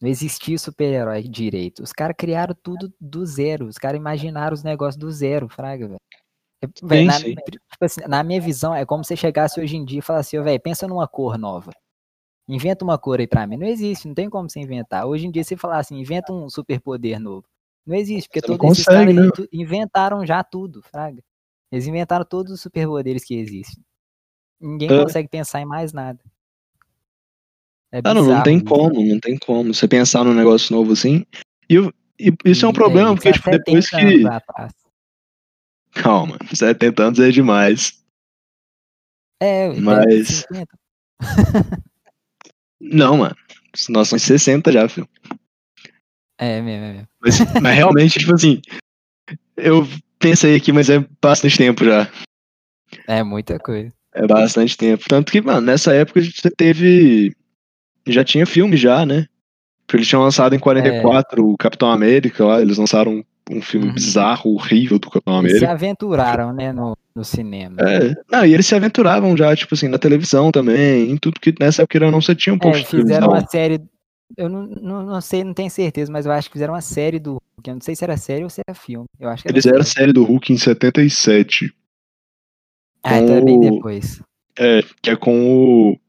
Não 0.00 0.08
existia 0.08 0.58
super-herói 0.58 1.22
direito. 1.22 1.82
Os 1.82 1.92
caras 1.92 2.14
criaram 2.18 2.54
tudo 2.62 2.92
do 3.00 3.24
zero. 3.24 3.66
Os 3.66 3.76
caras 3.76 3.98
imaginaram 3.98 4.54
os 4.54 4.62
negócios 4.62 4.96
do 4.96 5.10
zero, 5.10 5.48
fraga, 5.48 5.88
velho. 5.88 6.00
É, 6.82 6.86
véi, 6.86 7.10
Sim, 7.10 7.34
na, 7.34 7.42
tipo 7.42 7.84
assim, 7.84 8.00
na 8.08 8.22
minha 8.22 8.40
visão, 8.40 8.74
é 8.74 8.84
como 8.84 9.02
se 9.04 9.08
você 9.08 9.16
chegasse 9.16 9.60
hoje 9.60 9.76
em 9.76 9.84
dia 9.84 9.98
e 9.98 10.02
falasse, 10.02 10.38
velho, 10.40 10.60
pensa 10.60 10.86
numa 10.86 11.06
cor 11.08 11.38
nova. 11.38 11.70
Inventa 12.48 12.84
uma 12.84 12.96
cor 12.96 13.18
aí 13.18 13.26
pra 13.26 13.46
mim. 13.46 13.56
Não 13.56 13.66
existe, 13.66 14.06
não 14.06 14.14
tem 14.14 14.30
como 14.30 14.48
você 14.48 14.60
inventar. 14.60 15.04
Hoje 15.06 15.26
em 15.26 15.30
dia, 15.30 15.42
você 15.42 15.56
falar 15.56 15.78
assim, 15.78 15.98
inventa 15.98 16.32
um 16.32 16.48
superpoder 16.48 17.18
novo. 17.18 17.44
Não 17.84 17.96
existe, 17.96 18.28
porque 18.28 18.40
Você 18.40 18.46
todos 18.46 18.72
esses 18.72 18.84
caras 18.84 19.14
né? 19.14 19.22
inventaram 19.52 20.24
já 20.26 20.42
tudo, 20.44 20.82
fraga. 20.82 21.22
Eles 21.70 21.86
inventaram 21.86 22.24
todos 22.24 22.52
os 22.52 22.60
superpoderes 22.60 23.24
que 23.24 23.34
existem. 23.34 23.82
Ninguém 24.60 24.90
É. 24.90 25.02
consegue 25.02 25.28
pensar 25.28 25.60
em 25.60 25.66
mais 25.66 25.92
nada. 25.92 26.20
É 27.92 27.98
Ah, 27.98 28.14
não, 28.14 28.14
não 28.14 28.22
bizarro 28.22 28.44
tem 28.44 28.56
isso. 28.56 28.66
como, 28.66 29.04
não 29.04 29.20
tem 29.20 29.38
como. 29.38 29.74
Você 29.74 29.86
pensar 29.88 30.24
num 30.24 30.34
negócio 30.34 30.74
novo 30.74 30.92
assim. 30.92 31.24
E, 31.68 31.76
e 32.18 32.32
isso 32.44 32.64
é 32.64 32.68
um 32.68 32.72
E, 32.72 32.74
problema, 32.74 33.14
porque, 33.14 33.32
tipo, 33.32 33.50
depois 33.50 33.86
70 33.88 34.18
que. 34.18 34.26
atrás. 34.26 34.72
Calma, 36.02 36.36
70 36.54 37.02
anos 37.02 37.18
é 37.18 37.30
demais. 37.30 38.02
É, 39.40 39.68
Mas- 39.80 40.44
50. 40.48 40.78
Não, 42.80 43.18
mano. 43.18 43.36
Nós 43.88 44.08
somos 44.08 44.22
60 44.22 44.72
já, 44.72 44.88
filho. 44.88 45.08
É 46.38 46.60
mesmo, 46.60 46.84
é 46.84 46.92
mesmo. 46.92 47.08
Mas, 47.20 47.38
mas 47.62 47.76
realmente, 47.76 48.18
tipo 48.18 48.34
assim. 48.34 48.60
Eu 49.56 49.86
pensei 50.18 50.56
aqui, 50.56 50.72
mas 50.72 50.88
é 50.90 51.04
bastante 51.20 51.56
tempo 51.58 51.84
já. 51.84 52.10
É 53.06 53.22
muita 53.22 53.58
coisa. 53.58 53.92
É 54.14 54.26
bastante 54.26 54.76
tempo. 54.76 55.04
Tanto 55.08 55.32
que, 55.32 55.40
mano, 55.40 55.60
nessa 55.60 55.94
época 55.94 56.20
você 56.22 56.50
teve. 56.50 57.34
Já 58.06 58.24
tinha 58.24 58.46
filme 58.46 58.76
já, 58.76 59.04
né? 59.04 59.26
Porque 59.86 59.98
eles 59.98 60.08
tinham 60.08 60.22
lançado 60.22 60.54
em 60.54 60.58
44 60.58 61.44
o 61.46 61.56
Capitão 61.56 61.90
América 61.90 62.44
lá. 62.44 62.60
Eles 62.60 62.78
lançaram 62.78 63.24
um 63.50 63.62
filme 63.62 63.86
Uhum. 63.88 63.94
bizarro, 63.94 64.52
horrível 64.54 64.98
do 64.98 65.08
Capitão 65.10 65.38
Eles 65.40 65.52
se 65.52 65.64
América. 65.64 65.72
aventuraram, 65.72 66.52
né, 66.52 66.72
no, 66.72 66.96
no 67.14 67.24
cinema. 67.24 67.76
É, 67.80 68.14
não, 68.30 68.44
e 68.44 68.52
eles 68.54 68.66
se 68.66 68.74
aventuravam 68.74 69.36
já, 69.36 69.54
tipo 69.54 69.74
assim, 69.74 69.88
na 69.88 69.98
televisão 69.98 70.50
também, 70.50 71.10
em 71.10 71.16
tudo 71.16 71.40
que 71.40 71.54
nessa 71.60 71.82
época 71.82 72.10
não 72.10 72.20
você 72.20 72.34
tinha 72.34 72.54
um 72.54 72.58
pouco 72.58 72.76
É, 72.76 72.80
de 72.80 72.86
fizeram 72.86 73.04
televisão. 73.06 73.28
uma 73.30 73.46
série. 73.48 73.80
Eu 74.36 74.48
não, 74.48 74.66
não, 74.66 75.02
não 75.06 75.20
sei, 75.20 75.44
não 75.44 75.54
tenho 75.54 75.70
certeza, 75.70 76.10
mas 76.10 76.26
eu 76.26 76.32
acho 76.32 76.48
que 76.48 76.54
fizeram 76.54 76.74
uma 76.74 76.80
série 76.80 77.20
do 77.20 77.34
Hulk. 77.34 77.68
Eu 77.68 77.74
não 77.74 77.80
sei 77.80 77.94
se 77.94 78.02
era 78.02 78.16
série 78.16 78.42
ou 78.42 78.50
se 78.50 78.60
era 78.66 78.74
filme. 78.74 79.06
Eu 79.20 79.28
acho 79.28 79.42
que 79.44 79.48
era 79.48 79.54
Eles 79.54 79.66
eram 79.66 79.80
a 79.80 79.84
série. 79.84 80.12
do 80.12 80.24
Hulk 80.24 80.52
em 80.52 80.56
77, 80.58 81.72
Ah, 83.04 83.18
então 83.18 83.36
é 83.36 83.40
bem 83.40 83.60
depois. 83.60 84.20
é, 84.58 84.80
que 85.00 85.10
é 85.10 85.16
com 85.16 85.92
o 85.92 86.00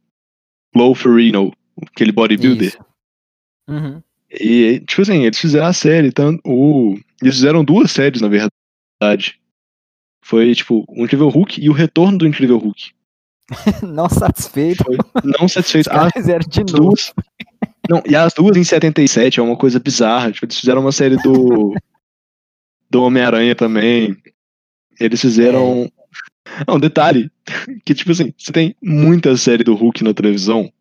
Lou 0.76 0.96
Ferrigno, 0.96 1.54
aquele 1.86 2.12
bodybuilder. 2.12 2.70
Isso. 2.70 2.80
Uhum. 3.70 4.02
E, 4.30 4.82
tipo 4.82 5.02
assim, 5.02 5.24
eles 5.24 5.40
fizeram 5.40 5.68
a 5.68 5.74
série, 5.74 6.12
tanto, 6.12 6.42
o, 6.46 6.98
eles 7.22 7.36
fizeram 7.36 7.64
duas 7.64 7.92
séries, 7.92 8.22
na 8.22 8.28
verdade. 8.28 9.40
Foi, 10.24 10.54
tipo, 10.54 10.86
o 10.90 11.06
Incrível 11.06 11.30
Hulk 11.30 11.62
e 11.62 11.70
o 11.70 11.74
Retorno 11.74 12.18
do 12.18 12.28
Incrível 12.28 12.58
Hulk. 12.58 12.92
não 13.88 14.10
satisfeito. 14.10 14.84
Foi 14.84 14.98
não 15.24 15.48
satisfeito. 15.48 15.90
As 15.90 16.12
fizeram 16.12 16.46
de 16.48 16.60
novo. 16.60 16.90
duas. 16.90 17.14
Não, 17.90 18.04
e 18.06 18.16
as 18.16 18.34
duas 18.34 18.58
em 18.58 18.64
77 18.64 19.40
é 19.40 19.44
uma 19.44 19.56
coisa 19.56 19.80
bizarra. 19.80 20.32
Tipo, 20.32 20.46
eles 20.46 20.60
fizeram 20.60 20.82
uma 20.82 20.92
série 20.92 21.16
do. 21.18 21.74
do 22.90 23.04
Homem-Aranha 23.04 23.56
também. 23.56 24.18
Eles 25.00 25.22
fizeram. 25.22 25.90
Não, 26.68 26.80
detalhe. 26.80 27.32
Que, 27.86 27.94
tipo 27.94 28.12
assim, 28.12 28.34
você 28.38 28.52
tem 28.52 28.76
muita 28.82 29.36
série 29.38 29.64
do 29.64 29.76
Hulk 29.76 30.04
na 30.04 30.14
televisão. 30.14 30.72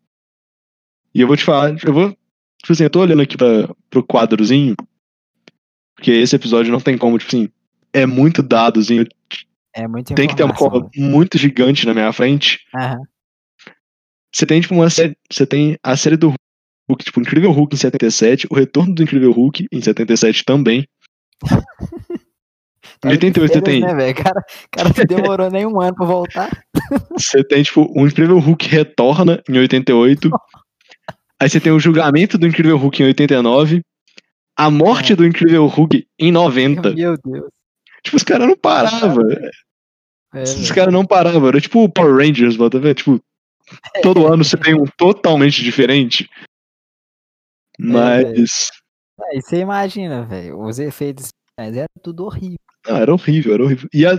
E 1.15 1.21
eu 1.21 1.27
vou 1.27 1.37
te 1.37 1.45
falar, 1.45 1.77
eu 1.85 1.93
vou. 1.93 2.17
Tipo 2.67 2.73
assim, 2.73 2.83
eu 2.83 2.91
tô 2.91 3.01
olhando 3.01 3.23
aqui 3.23 3.37
pra, 3.37 3.73
pro 3.89 4.03
quadrozinho. 4.03 4.75
Porque 5.95 6.11
esse 6.11 6.35
episódio 6.35 6.73
não 6.73 6.81
tem 6.81 6.99
como, 6.99 7.17
tipo 7.17 7.29
assim. 7.29 7.49
É 7.93 8.05
muito 8.05 8.43
dadozinho. 8.43 9.07
É 9.73 9.87
muito 9.87 10.13
Tem 10.17 10.27
que 10.27 10.35
ter 10.35 10.43
uma 10.43 10.53
cola 10.53 10.91
muito 10.97 11.39
gigante 11.39 11.87
na 11.87 11.95
minha 11.95 12.13
frente. 12.13 12.59
Aham. 12.77 12.99
Você 14.35 14.45
tem, 14.45 14.61
tipo, 14.61 14.75
uma 14.75 14.91
série. 14.91 15.17
Você 15.31 15.47
tem 15.47 15.79
a 15.81 15.97
série 15.97 16.17
do 16.17 16.35
Hulk, 16.91 17.05
tipo, 17.05 17.21
Incrível 17.21 17.53
Hulk 17.53 17.77
em 17.77 17.79
77, 17.79 18.49
o 18.51 18.55
Retorno 18.57 18.97
do 18.97 19.03
Incrível 19.05 19.31
Hulk 19.31 19.69
em 19.71 19.81
77 19.81 20.45
também. 20.45 20.85
Em 21.45 21.59
Cara, 23.01 23.15
88 23.15 23.53
você 23.53 23.63
tem. 23.63 23.81
Né, 23.81 24.13
cara, 24.13 24.43
cara 24.73 24.89
não 24.89 25.05
demorou 25.05 25.51
nem 25.53 25.67
um 25.67 25.81
ano 25.81 25.95
pra 25.95 26.05
voltar. 26.05 26.67
Você 27.13 27.45
tem, 27.45 27.63
tipo, 27.63 27.87
o 27.97 28.05
Incrível 28.05 28.41
Hulk 28.41 28.67
retorna 28.67 29.41
em 29.49 29.57
88. 29.57 30.29
Aí 31.41 31.49
você 31.51 31.61
tem 31.61 31.73
o 31.73 31.79
julgamento 31.81 32.39
do 32.39 32.47
Incrível 32.47 32.77
Hulk 32.79 33.03
em 33.03 33.07
89. 33.07 33.83
A 34.59 34.71
morte 34.71 35.13
É. 35.13 35.17
do 35.17 35.27
Incrível 35.27 35.67
Hulk 35.67 36.07
em 36.19 36.33
90. 36.33 36.95
Meu 36.95 37.17
Deus. 37.23 37.51
Tipo, 38.03 38.17
os 38.17 38.23
caras 38.23 38.47
não 38.49 38.57
paravam. 38.57 39.31
É, 40.35 40.43
Os 40.43 40.55
velho. 40.55 40.75
caras 40.75 40.93
não 40.95 41.05
paravam. 41.05 41.49
Era 41.49 41.61
tipo 41.61 41.83
o 41.83 41.89
Power 41.93 42.17
Rangers, 42.17 42.57
bota 42.57 42.79
ver? 42.79 42.95
Tipo, 42.95 43.21
todo 44.03 44.27
ano 44.33 44.45
você 44.45 44.57
tem 44.57 44.75
um 44.75 44.85
totalmente 44.97 45.63
diferente. 45.63 46.29
Mas. 47.79 48.71
Aí 49.31 49.41
você 49.43 49.59
imagina, 49.61 50.25
velho, 50.25 50.61
os 50.61 50.79
efeitos 50.79 51.29
mas 51.59 51.75
era 51.75 51.89
tudo 52.03 52.25
horrível. 52.25 52.59
Ah, 52.87 52.99
era 52.99 53.13
horrível, 53.13 53.55
era 53.55 53.63
horrível. 53.65 53.89
E 53.93 54.05
a, 54.07 54.13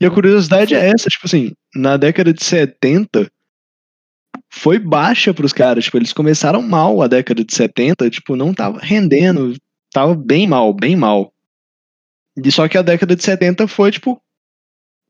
e 0.00 0.04
a 0.04 0.10
curiosidade 0.10 0.74
é 0.74 0.88
essa, 0.88 1.08
tipo 1.08 1.26
assim, 1.26 1.52
na 1.74 1.96
década 1.96 2.32
de 2.34 2.44
70 2.44 3.30
foi 4.54 4.78
baixa 4.78 5.32
pros 5.32 5.52
caras, 5.52 5.84
tipo, 5.84 5.96
eles 5.96 6.12
começaram 6.12 6.60
mal 6.60 7.00
a 7.00 7.08
década 7.08 7.42
de 7.42 7.54
70, 7.54 8.10
tipo, 8.10 8.36
não 8.36 8.52
tava 8.52 8.78
rendendo, 8.78 9.56
tava 9.90 10.14
bem 10.14 10.46
mal, 10.46 10.74
bem 10.74 10.94
mal. 10.94 11.32
E 12.36 12.52
só 12.52 12.68
que 12.68 12.76
a 12.76 12.82
década 12.82 13.16
de 13.16 13.24
70 13.24 13.66
foi, 13.66 13.90
tipo, 13.90 14.20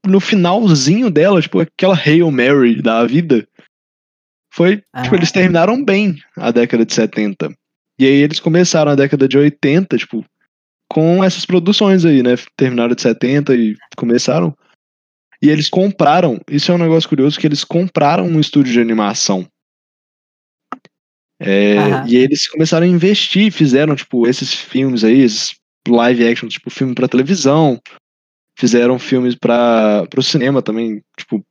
no 0.06 0.20
finalzinho 0.20 1.10
dela, 1.10 1.42
tipo, 1.42 1.58
aquela 1.58 1.96
Hail 1.96 2.30
Mary 2.30 2.80
da 2.80 3.04
vida, 3.04 3.46
foi, 4.54 4.76
tipo, 4.76 4.86
Aham. 4.94 5.16
eles 5.16 5.32
terminaram 5.32 5.84
bem 5.84 6.16
a 6.36 6.52
década 6.52 6.86
de 6.86 6.94
70. 6.94 7.52
E 7.98 8.06
aí 8.06 8.22
eles 8.22 8.38
começaram 8.38 8.92
a 8.92 8.94
década 8.94 9.26
de 9.26 9.36
80, 9.36 9.98
tipo, 9.98 10.24
com 10.88 11.22
essas 11.24 11.44
produções 11.44 12.04
aí, 12.04 12.22
né? 12.22 12.36
Terminaram 12.56 12.94
de 12.94 13.02
70 13.02 13.54
e 13.56 13.76
começaram. 13.96 14.56
E 15.42 15.50
eles 15.50 15.68
compraram, 15.68 16.40
isso 16.48 16.70
é 16.70 16.74
um 16.74 16.78
negócio 16.78 17.08
curioso, 17.08 17.38
que 17.38 17.46
eles 17.46 17.64
compraram 17.64 18.24
um 18.24 18.38
estúdio 18.38 18.72
de 18.72 18.80
animação. 18.80 19.46
É, 21.40 22.06
e 22.06 22.14
eles 22.14 22.46
começaram 22.46 22.86
a 22.86 22.88
investir, 22.88 23.50
fizeram, 23.50 23.96
tipo, 23.96 24.28
esses 24.28 24.54
filmes 24.54 25.02
aí, 25.02 25.20
esses 25.20 25.56
live 25.88 26.28
action, 26.28 26.48
tipo, 26.48 26.70
filme 26.70 26.94
pra 26.94 27.08
televisão. 27.08 27.80
Fizeram 28.56 28.98
filmes 28.98 29.34
para 29.34 30.06
pro 30.08 30.22
cinema 30.22 30.62
também, 30.62 31.02
tipo, 31.16 31.44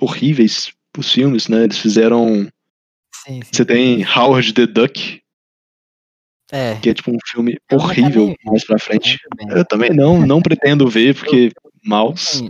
horríveis 0.00 0.72
os 0.98 1.12
filmes, 1.12 1.46
né? 1.46 1.62
Eles 1.64 1.78
fizeram. 1.78 2.48
Sim, 3.14 3.40
sim. 3.42 3.50
Você 3.52 3.64
tem 3.64 4.04
Howard 4.04 4.52
the 4.54 4.66
Duck, 4.66 5.20
É. 6.50 6.74
que 6.76 6.90
é 6.90 6.94
tipo 6.94 7.12
um 7.12 7.18
filme 7.28 7.56
Eu 7.70 7.78
horrível 7.78 8.34
mais 8.44 8.64
pra 8.64 8.78
frente. 8.78 9.18
Eu 9.50 9.64
também 9.64 9.90
não, 9.90 10.26
não 10.26 10.42
pretendo 10.42 10.88
ver, 10.88 11.14
porque 11.14 11.52
maus. 11.84 12.42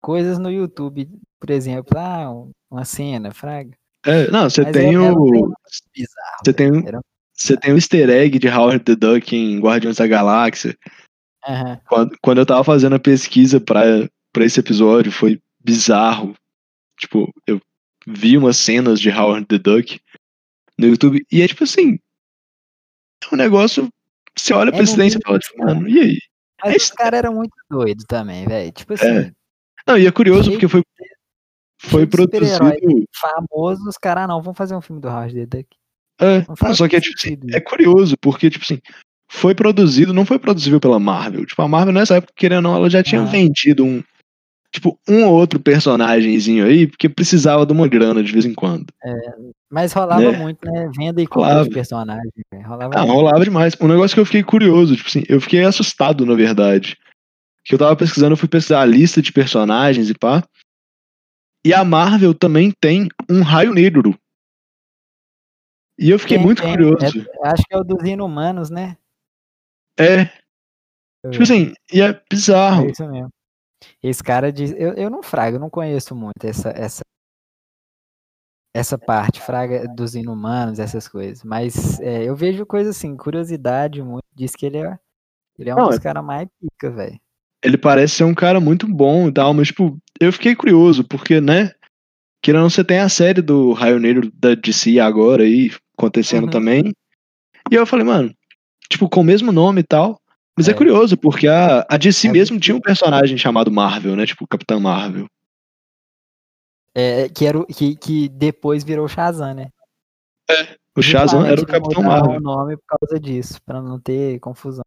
Coisas 0.00 0.38
no 0.38 0.50
YouTube, 0.50 1.08
por 1.40 1.50
exemplo, 1.50 1.98
ah, 1.98 2.30
uma 2.70 2.84
cena, 2.84 3.32
fraga. 3.32 3.70
É, 4.06 4.30
não, 4.30 4.48
você 4.48 4.62
Mas 4.62 4.72
tem 4.72 4.94
era- 4.94 5.04
era 5.06 5.14
um 5.14 5.22
o. 5.22 5.52
Bizarro. 5.94 6.38
Você 6.44 6.52
tem, 6.52 6.86
Era- 6.86 7.00
você 7.34 7.56
tem 7.56 7.72
o 7.72 7.76
easter 7.76 8.08
egg 8.10 8.38
de 8.38 8.48
Howard 8.48 8.84
the 8.84 8.94
Duck 8.94 9.34
em 9.36 9.58
Guardiões 9.60 9.96
da 9.96 10.06
Galáxia. 10.06 10.76
Aham. 11.46 11.80
Quando, 11.88 12.16
quando 12.22 12.38
eu 12.38 12.46
tava 12.46 12.62
fazendo 12.64 12.94
a 12.94 13.00
pesquisa 13.00 13.60
pra, 13.60 13.82
pra 14.32 14.44
esse 14.44 14.60
episódio, 14.60 15.10
foi 15.10 15.40
bizarro. 15.60 16.34
Tipo, 16.98 17.32
eu 17.46 17.60
vi 18.06 18.36
umas 18.38 18.56
cenas 18.56 19.00
de 19.00 19.10
Howard 19.10 19.46
the 19.46 19.58
Duck 19.58 20.00
no 20.78 20.86
YouTube, 20.86 21.24
e 21.30 21.42
é 21.42 21.48
tipo 21.48 21.64
assim. 21.64 21.98
É 23.30 23.34
um 23.34 23.36
negócio. 23.36 23.88
Você 24.36 24.54
olha 24.54 24.70
pra 24.70 24.80
É 24.80 24.84
esse 24.84 24.94
trem 24.94 25.08
e 25.08 25.18
fala, 25.24 25.38
tipo, 25.40 25.58
mano, 25.64 25.88
e 25.88 25.98
aí? 26.00 26.18
Mas 26.64 26.72
É 26.74 26.76
os 26.76 26.90
caras 26.92 27.18
eram 27.18 27.34
muito 27.34 27.52
doidos 27.68 28.04
também, 28.08 28.46
velho. 28.46 28.70
Tipo 28.72 28.94
assim, 28.94 29.06
É. 29.06 29.32
Não, 29.88 29.98
e 29.98 30.06
é 30.06 30.10
curioso 30.12 30.50
porque 30.50 30.68
foi, 30.68 30.82
foi 31.80 32.06
produzido. 32.06 32.58
famosos, 33.20 33.86
os 33.86 33.96
caras, 33.98 34.28
não, 34.28 34.42
vamos 34.42 34.56
fazer 34.58 34.74
um 34.76 34.80
filme 34.80 35.00
do 35.00 35.08
Howard 35.08 35.34
the 35.34 35.46
Duck. 35.46 35.66
É, 36.20 36.44
Não 36.48 36.74
só 36.74 36.88
que 36.88 36.96
é, 36.96 37.00
tipo 37.00 37.14
assim, 37.18 37.38
é 37.52 37.60
curioso, 37.60 38.16
porque, 38.20 38.50
tipo 38.50 38.64
assim, 38.64 38.80
foi 39.30 39.54
produzido, 39.54 40.12
não 40.12 40.24
foi 40.26 40.38
produzido 40.38 40.80
pela 40.80 40.98
Marvel. 40.98 41.46
Tipo, 41.46 41.62
a 41.62 41.68
Marvel 41.68 41.92
nessa 41.94 42.16
época, 42.16 42.32
querendo 42.36 42.56
ou 42.56 42.62
não, 42.72 42.76
ela 42.76 42.90
já 42.90 43.02
tinha 43.02 43.22
Ah. 43.22 43.24
vendido 43.24 43.84
um. 43.84 44.02
Tipo, 44.70 44.98
um 45.08 45.24
ou 45.24 45.32
outro 45.32 45.58
personagemzinho 45.58 46.66
aí, 46.66 46.86
porque 46.86 47.08
precisava 47.08 47.64
de 47.64 47.72
uma 47.72 47.88
grana 47.88 48.22
de 48.22 48.30
vez 48.30 48.44
em 48.44 48.52
quando. 48.52 48.86
Mas 49.70 49.92
rolava 49.94 50.20
Né? 50.30 50.36
muito, 50.38 50.58
né? 50.70 50.90
Venda 50.94 51.22
e 51.22 51.26
compra 51.26 51.62
de 51.64 51.70
personagem. 51.70 52.30
velho. 52.52 52.66
Rolava 52.68 52.98
Ah, 52.98 53.00
rolava 53.02 53.44
demais. 53.44 53.74
Um 53.80 53.88
negócio 53.88 54.14
que 54.14 54.20
eu 54.20 54.26
fiquei 54.26 54.42
curioso, 54.42 54.94
tipo 54.94 55.08
assim, 55.08 55.22
eu 55.26 55.40
fiquei 55.40 55.62
assustado, 55.64 56.26
na 56.26 56.34
verdade. 56.34 56.98
Que 57.68 57.74
eu 57.74 57.78
tava 57.78 57.94
pesquisando, 57.94 58.32
eu 58.32 58.36
fui 58.36 58.48
pesquisar 58.48 58.80
a 58.80 58.86
lista 58.86 59.20
de 59.20 59.30
personagens 59.30 60.08
e 60.08 60.14
pá. 60.14 60.42
E 61.64 61.74
a 61.74 61.84
Marvel 61.84 62.32
também 62.32 62.72
tem 62.80 63.08
um 63.28 63.42
raio 63.42 63.74
negro. 63.74 64.18
E 65.98 66.08
eu 66.08 66.18
fiquei 66.18 66.38
Tem, 66.38 66.46
muito 66.46 66.62
tem. 66.62 66.70
curioso. 66.70 67.04
É- 67.04 67.48
acho 67.48 67.62
que 67.68 67.74
é 67.74 67.76
o 67.76 67.84
dos 67.84 68.02
inumanos, 68.08 68.70
né? 68.70 68.96
É, 69.98 70.26
tipo 71.30 71.42
assim, 71.42 71.74
e 71.92 72.00
é 72.00 72.22
bizarro. 72.30 72.86
É 72.86 72.90
isso 72.90 73.06
mesmo. 73.06 73.28
Esse 74.02 74.22
cara 74.22 74.50
diz. 74.50 74.70
Eu, 74.72 74.94
eu 74.94 75.10
não 75.10 75.22
frago, 75.22 75.56
eu 75.56 75.60
não 75.60 75.68
conheço 75.68 76.14
muito 76.14 76.44
essa, 76.44 76.70
essa, 76.70 77.02
essa 78.74 78.96
parte, 78.96 79.40
fraga 79.42 79.86
dos 79.88 80.14
inumanos, 80.14 80.78
essas 80.78 81.06
coisas. 81.08 81.44
Mas 81.44 82.00
é, 82.00 82.24
eu 82.24 82.34
vejo 82.34 82.64
coisa 82.64 82.90
assim, 82.90 83.16
curiosidade 83.16 84.02
muito. 84.02 84.24
Diz 84.34 84.54
que 84.54 84.66
ele 84.66 84.78
é, 84.78 84.98
ele 85.58 85.68
é 85.70 85.74
um 85.74 85.78
Não, 85.78 85.86
dos 85.88 85.96
é- 85.96 86.00
caras 86.00 86.24
mais 86.24 86.48
pica, 86.60 86.90
velho. 86.90 87.20
Ele 87.62 87.76
parece 87.76 88.16
ser 88.16 88.24
um 88.24 88.34
cara 88.34 88.60
muito 88.60 88.86
bom 88.86 89.28
e 89.28 89.32
tal, 89.32 89.52
mas, 89.52 89.68
tipo, 89.68 89.98
eu 90.20 90.32
fiquei 90.32 90.54
curioso, 90.54 91.04
porque, 91.04 91.40
né? 91.40 91.72
Ou 92.46 92.54
não, 92.54 92.70
você 92.70 92.84
tem 92.84 93.00
a 93.00 93.08
série 93.08 93.42
do 93.42 93.72
Raio 93.72 93.98
Negro 93.98 94.30
da 94.32 94.54
DC 94.54 94.98
agora 95.00 95.42
aí, 95.42 95.70
acontecendo 95.96 96.44
Uhum. 96.44 96.50
também. 96.50 96.94
E 97.70 97.74
eu 97.74 97.84
falei, 97.84 98.04
mano, 98.06 98.32
tipo, 98.90 99.08
com 99.08 99.20
o 99.20 99.24
mesmo 99.24 99.52
nome 99.52 99.80
e 99.80 99.84
tal. 99.84 100.20
Mas 100.56 100.68
é, 100.68 100.70
É. 100.72 100.74
curioso, 100.74 101.16
porque 101.16 101.46
a, 101.46 101.86
a 101.88 101.96
DC 101.96 102.28
É 102.28 102.32
mesmo 102.32 102.54
muito 102.54 102.64
tinha 102.64 102.76
um 102.76 102.80
personagem 102.80 103.36
chamado 103.36 103.70
Marvel, 103.70 104.16
né? 104.16 104.24
Tipo, 104.24 104.46
Capitã 104.46 104.78
Marvel. 104.80 105.26
É, 106.94 107.28
que, 107.28 107.46
era 107.46 107.58
o, 107.58 107.66
que, 107.66 107.94
que 107.96 108.28
depois 108.28 108.82
virou 108.82 109.06
Shazam, 109.06 109.54
né? 109.54 109.68
O 110.96 111.02
Shazam 111.02 111.44
era 111.44 111.60
o 111.60 111.66
Capitão 111.66 112.02
Marvel. 112.02 112.38
o 112.38 112.40
nome 112.40 112.76
por 112.76 112.98
causa 112.98 113.20
disso, 113.20 113.60
pra 113.64 113.80
não 113.80 114.00
ter 114.00 114.40
confusão. 114.40 114.82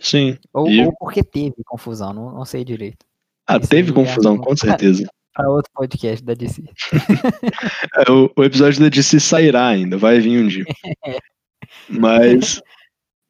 Sim. 0.00 0.36
Ou, 0.52 0.68
E- 0.68 0.84
ou 0.84 0.92
porque 0.98 1.22
teve 1.22 1.54
confusão, 1.64 2.12
não, 2.12 2.32
não 2.32 2.44
sei 2.44 2.64
direito. 2.64 3.04
Ah, 3.46 3.58
Isso 3.58 3.68
teve 3.68 3.90
é 3.90 3.94
confusão, 3.94 4.36
com 4.38 4.56
certeza. 4.56 5.06
Pra 5.32 5.48
outro 5.48 5.70
podcast 5.74 6.24
da 6.24 6.34
DC. 6.34 6.62
É, 8.06 8.10
o, 8.10 8.30
o 8.36 8.44
episódio 8.44 8.80
da 8.80 8.88
DC 8.88 9.20
sairá 9.20 9.68
ainda, 9.68 9.96
vai 9.96 10.18
vir 10.20 10.42
um 10.42 10.46
dia. 10.48 10.64
Mas, 11.88 12.60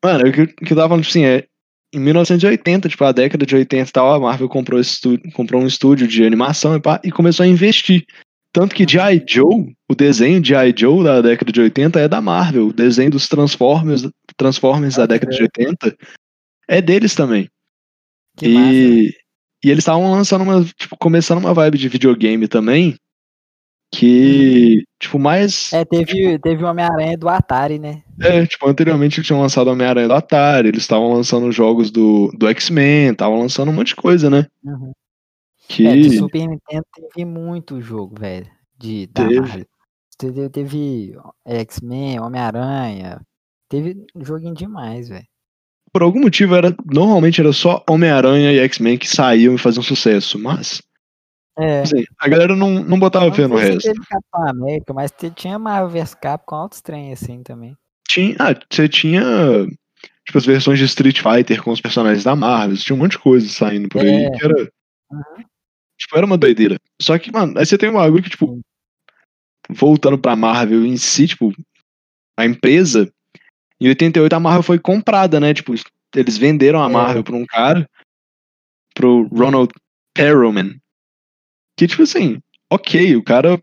mano, 0.03 0.29
o 0.29 0.33
que, 0.33 0.47
que 0.47 0.73
eu 0.73 0.77
tava 0.77 0.89
falando, 0.89 1.03
tipo 1.05 1.11
assim, 1.11 1.25
é. 1.25 1.45
Em 1.93 1.99
1980, 1.99 2.89
tipo, 2.89 3.03
a 3.05 3.11
década 3.11 3.45
de 3.45 3.57
80 3.57 3.89
e 3.89 3.93
tal, 3.93 4.15
a 4.15 4.21
Marvel 4.21 4.49
comprou, 4.49 4.79
esse 4.81 4.93
estúdio, 4.93 5.29
comprou 5.33 5.61
um 5.61 5.67
estúdio 5.67 6.07
de 6.07 6.25
animação 6.25 6.77
e, 6.77 6.81
pá, 6.81 7.01
e 7.03 7.11
começou 7.11 7.43
a 7.43 7.49
investir. 7.49 8.07
Tanto 8.53 8.75
que 8.77 8.87
G.I. 8.89 9.25
Joe, 9.27 9.75
o 9.91 9.95
desenho 9.97 10.41
de 10.41 10.51
G.I. 10.51 10.73
Joe 10.77 11.03
da 11.03 11.21
década 11.21 11.51
de 11.51 11.61
80 11.61 11.99
é 11.99 12.09
da 12.09 12.21
Marvel. 12.21 12.69
O 12.69 12.73
desenho 12.73 13.11
dos 13.11 13.29
Transformers, 13.29 14.09
Transformers 14.37 14.95
da 14.97 15.07
década 15.07 15.33
de 15.33 15.49
crer. 15.49 15.69
80 15.69 15.97
é 16.71 16.81
deles 16.81 17.17
também. 17.17 17.51
Que 18.37 18.49
massa. 18.49 18.67
velho. 18.69 19.05
e, 19.05 19.15
e 19.65 19.71
eles 19.71 19.83
estavam 19.83 20.11
lançando 20.13 20.43
uma, 20.43 20.65
tipo, 20.65 20.97
começando 20.97 21.39
uma 21.39 21.53
vibe 21.53 21.77
de 21.77 21.89
videogame 21.89 22.47
também, 22.47 22.95
que, 23.93 24.85
tipo, 25.01 25.19
mais... 25.19 25.73
É, 25.73 25.85
teve, 25.85 26.39
teve 26.39 26.63
o 26.63 26.69
Homem-Aranha 26.69 27.19
do 27.19 27.29
Atari, 27.29 27.81
né? 27.81 28.05
É, 28.21 28.47
tipo, 28.47 28.69
anteriormente 28.69 29.19
eles 29.19 29.27
tinham 29.27 29.41
lançado 29.41 29.69
Homem-Aranha 29.69 30.07
do 30.07 30.15
Atari, 30.15 30.69
eles 30.69 30.83
estavam 30.83 31.13
lançando 31.13 31.51
jogos 31.51 31.91
do, 31.91 32.31
do 32.39 32.47
X-Men, 32.47 33.11
estavam 33.11 33.41
lançando 33.41 33.71
um 33.71 33.75
monte 33.75 33.89
de 33.89 33.97
coisa, 33.97 34.31
né? 34.31 34.47
Uhum. 34.63 34.93
Que... 35.67 35.89
É, 35.89 35.97
de 35.97 36.19
Super 36.19 36.47
Nintendo 36.47 36.85
teve 36.95 37.25
muito 37.25 37.81
jogo, 37.81 38.15
velho. 38.19 38.47
De, 38.79 39.09
Teve. 39.09 39.67
Teve, 40.17 40.49
teve 40.51 41.17
X-Men, 41.45 42.21
Homem-Aranha. 42.21 43.21
Teve 43.69 44.05
joguinho 44.17 44.55
demais, 44.55 45.09
velho. 45.09 45.27
Por 45.93 46.03
algum 46.03 46.21
motivo, 46.21 46.55
era, 46.55 46.75
normalmente 46.93 47.41
era 47.41 47.53
só 47.53 47.83
Homem-Aranha 47.89 48.53
e 48.53 48.59
X-Men 48.61 48.97
que 48.97 49.09
saíam 49.09 49.55
e 49.55 49.59
faziam 49.59 49.83
sucesso, 49.83 50.39
mas, 50.39 50.81
É. 51.59 51.81
assim, 51.83 52.05
a 52.19 52.29
galera 52.29 52.55
não, 52.55 52.83
não 52.85 52.99
botava 52.99 53.27
Não 53.27 53.35
fé 53.35 53.47
no 53.49 53.57
resto. 53.57 53.83
teve 53.93 54.07
Capitão 54.07 54.49
América, 54.49 54.95
mas 54.95 55.13
tinha 55.35 55.59
Marvel 55.59 55.91
vs 55.91 56.15
Capcom 56.15 56.55
altos 56.55 56.81
trem 56.81 57.13
assim 57.13 57.43
também. 57.43 57.77
Tinha, 58.09 58.37
ah, 58.39 58.55
você 58.71 58.89
tinha, 58.89 59.21
tipo, 60.25 60.39
as 60.39 60.47
versões 60.47 60.79
de 60.79 60.85
Street 60.85 61.21
Fighter 61.21 61.63
com 61.63 61.73
os 61.73 61.81
personagens 61.81 62.23
da 62.23 62.37
Marvel, 62.37 62.77
tinha 62.77 62.95
um 62.95 62.99
monte 63.01 63.13
de 63.13 63.19
coisa 63.19 63.49
saindo 63.49 63.89
por 63.89 64.01
aí, 64.03 64.27
É. 64.27 64.31
que 64.31 64.45
era, 64.45 64.55
Uhum. 65.11 65.45
tipo, 65.99 66.17
era 66.17 66.25
uma 66.27 66.39
doideira. 66.39 66.77
Só 67.03 67.19
que, 67.19 67.33
mano, 67.33 67.59
aí 67.59 67.67
você 67.67 67.77
tem 67.77 67.89
um 67.91 67.95
bagulho 67.95 68.23
que, 68.23 68.31
tipo, 68.31 68.61
voltando 69.69 70.19
pra 70.19 70.37
Marvel 70.37 70.85
em 70.87 70.97
si, 70.97 71.27
tipo, 71.27 71.53
a 72.39 72.47
empresa, 72.47 73.13
em 73.81 73.89
88 73.89 74.33
a 74.33 74.41
Marvel 74.41 74.63
foi 74.63 74.79
comprada, 74.79 75.41
né? 75.41 75.55
Tipo, 75.55 75.75
eles 76.15 76.37
venderam 76.37 76.83
a 76.83 76.87
É. 76.87 76.93
Marvel 76.93 77.25
pra 77.25 77.37
um 77.37 77.47
cara, 77.47 77.89
pro 78.95 79.27
Ronald 79.29 79.73
Perelman, 80.15 80.77
que, 81.77 81.87
tipo 81.87 82.03
assim, 82.03 82.39
ok, 82.71 83.17
o 83.17 83.23
cara, 83.23 83.61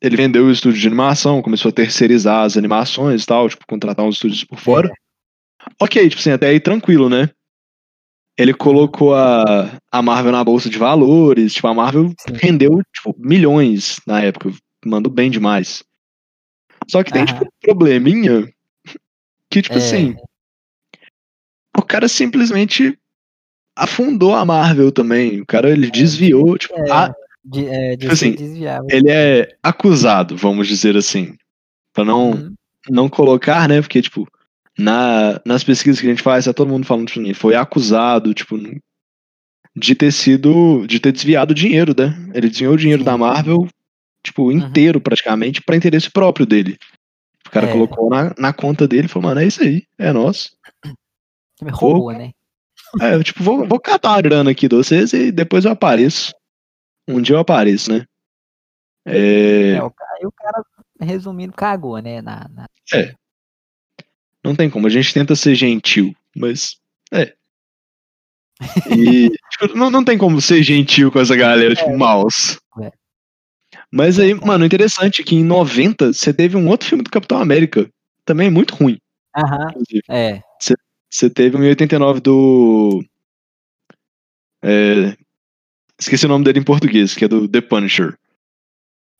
ele 0.00 0.16
vendeu 0.16 0.44
o 0.46 0.50
estúdio 0.50 0.80
de 0.80 0.86
animação, 0.86 1.42
começou 1.42 1.70
a 1.70 1.72
terceirizar 1.72 2.44
as 2.44 2.56
animações 2.56 3.22
e 3.22 3.26
tal, 3.26 3.48
tipo, 3.48 3.66
contratar 3.66 4.04
uns 4.04 4.16
estúdios 4.16 4.44
por 4.44 4.58
fora. 4.58 4.92
Ok, 5.80 6.08
tipo 6.08 6.20
assim, 6.20 6.30
até 6.30 6.48
aí 6.48 6.60
tranquilo, 6.60 7.08
né? 7.08 7.28
Ele 8.38 8.52
colocou 8.52 9.14
a, 9.14 9.78
a 9.90 10.02
Marvel 10.02 10.30
na 10.30 10.44
bolsa 10.44 10.68
de 10.68 10.78
valores, 10.78 11.54
tipo, 11.54 11.66
a 11.66 11.74
Marvel 11.74 12.12
Sim. 12.20 12.34
rendeu, 12.34 12.80
tipo, 12.94 13.16
milhões 13.18 13.98
na 14.06 14.20
época, 14.20 14.52
mandou 14.84 15.10
bem 15.10 15.30
demais. 15.30 15.82
Só 16.86 17.02
que 17.02 17.10
tem, 17.10 17.22
Aham. 17.22 17.32
tipo, 17.32 17.44
um 17.46 17.48
probleminha 17.62 18.48
que, 19.56 19.62
tipo 19.62 19.74
É. 19.74 19.78
assim, 19.78 20.14
o 21.76 21.82
cara 21.82 22.08
simplesmente 22.08 22.98
afundou 23.76 24.34
a 24.34 24.44
Marvel 24.44 24.92
também. 24.92 25.40
O 25.40 25.46
cara, 25.46 25.70
ele 25.70 25.90
desviou, 25.90 26.56
tipo, 26.58 26.74
É, 26.74 26.90
a- 26.92 27.14
de, 27.44 27.66
é, 27.66 27.90
de 27.92 27.96
tipo 27.98 28.12
assim, 28.12 28.30
se 28.32 28.36
desviar. 28.36 28.82
ele 28.90 29.10
é 29.10 29.56
acusado, 29.62 30.36
vamos 30.36 30.66
dizer 30.68 30.96
assim. 30.96 31.34
Pra 31.94 32.04
não, 32.04 32.30
Uhum. 32.32 32.54
não 32.90 33.08
colocar, 33.08 33.66
né? 33.68 33.80
Porque, 33.80 34.02
tipo, 34.02 34.28
na, 34.78 35.40
nas 35.46 35.64
pesquisas 35.64 36.00
que 36.00 36.06
a 36.06 36.10
gente 36.10 36.22
faz, 36.22 36.44
tá 36.44 36.52
todo 36.52 36.68
mundo 36.68 36.84
falando, 36.86 37.06
tipo, 37.08 37.20
ele 37.20 37.32
foi 37.34 37.54
acusado, 37.54 38.34
tipo, 38.34 38.58
de 39.74 39.94
ter 39.94 40.12
sido, 40.12 40.86
de 40.86 41.00
ter 41.00 41.12
desviado 41.12 41.54
dinheiro, 41.54 41.94
né? 41.96 42.14
Ele 42.34 42.48
desviou 42.50 42.74
o 42.74 42.78
dinheiro 42.78 43.00
Sim. 43.02 43.06
da 43.06 43.16
Marvel, 43.16 43.66
tipo, 44.22 44.50
inteiro 44.52 45.00
praticamente, 45.00 45.62
pra 45.62 45.76
interesse 45.76 46.10
próprio 46.10 46.44
dele. 46.44 46.76
O 47.46 47.50
cara 47.50 47.68
É. 47.68 47.72
colocou 47.72 48.10
na, 48.10 48.34
na 48.38 48.52
conta 48.52 48.86
dele 48.88 49.06
e 49.06 49.08
falou, 49.08 49.28
mano, 49.28 49.40
é 49.40 49.46
isso 49.46 49.62
aí, 49.62 49.84
é 49.98 50.12
nosso. 50.12 50.50
Me 51.62 51.70
roubou, 51.70 52.12
né? 52.12 52.32
É, 53.00 53.14
eu, 53.14 53.22
tipo, 53.24 53.42
vou, 53.42 53.66
vou 53.66 53.80
catar 53.80 54.14
a 54.16 54.20
grana 54.20 54.50
aqui 54.50 54.68
de 54.68 54.76
vocês 54.76 55.12
e 55.12 55.30
depois 55.32 55.64
eu 55.64 55.70
apareço. 55.72 56.34
Um 57.08 57.20
dia 57.20 57.36
eu 57.36 57.40
apareço, 57.40 57.92
né? 57.92 58.04
É, 59.06 59.72
É, 59.76 59.82
o 59.82 59.90
cara, 59.90 60.18
e 60.20 60.26
o 60.26 60.32
cara, 60.32 60.62
resumindo, 61.00 61.52
cagou, 61.52 61.98
né? 61.98 62.20
Na, 62.20 62.48
na- 62.52 62.66
Não 64.44 64.54
tem 64.56 64.68
como, 64.70 64.86
a 64.86 64.90
gente 64.90 65.12
tenta 65.14 65.34
ser 65.36 65.54
gentil, 65.54 66.14
mas. 66.36 66.76
É. 67.12 67.34
E. 68.98 69.30
tipo, 69.50 69.76
não, 69.76 69.90
não 69.90 70.04
tem 70.04 70.16
como 70.18 70.40
ser 70.40 70.62
gentil 70.62 71.12
com 71.12 71.20
essa 71.20 71.36
galera, 71.36 71.74
tipo, 71.74 71.90
É. 71.90 71.96
maus. 71.96 72.58
É. 72.82 72.90
Mas 73.96 74.18
aí, 74.18 74.34
mano, 74.34 74.66
interessante 74.66 75.24
que 75.24 75.34
em 75.34 75.42
90 75.42 76.12
você 76.12 76.32
teve 76.34 76.54
um 76.56 76.68
outro 76.68 76.86
filme 76.86 77.02
do 77.02 77.10
Capitão 77.10 77.40
América. 77.40 77.88
Também 78.26 78.50
muito 78.50 78.74
ruim, 78.74 78.98
Aham, 79.34 79.68
inclusive. 79.70 80.02
é. 80.10 80.42
Você 81.08 81.30
teve 81.30 81.56
um 81.56 81.62
em 81.64 81.68
89 81.68 82.20
do. 82.20 83.02
É, 84.62 85.16
esqueci 85.98 86.26
o 86.26 86.28
nome 86.28 86.44
dele 86.44 86.58
em 86.58 86.64
português, 86.64 87.14
que 87.14 87.24
é 87.24 87.28
do 87.28 87.48
The 87.48 87.60
Punisher. 87.62 88.18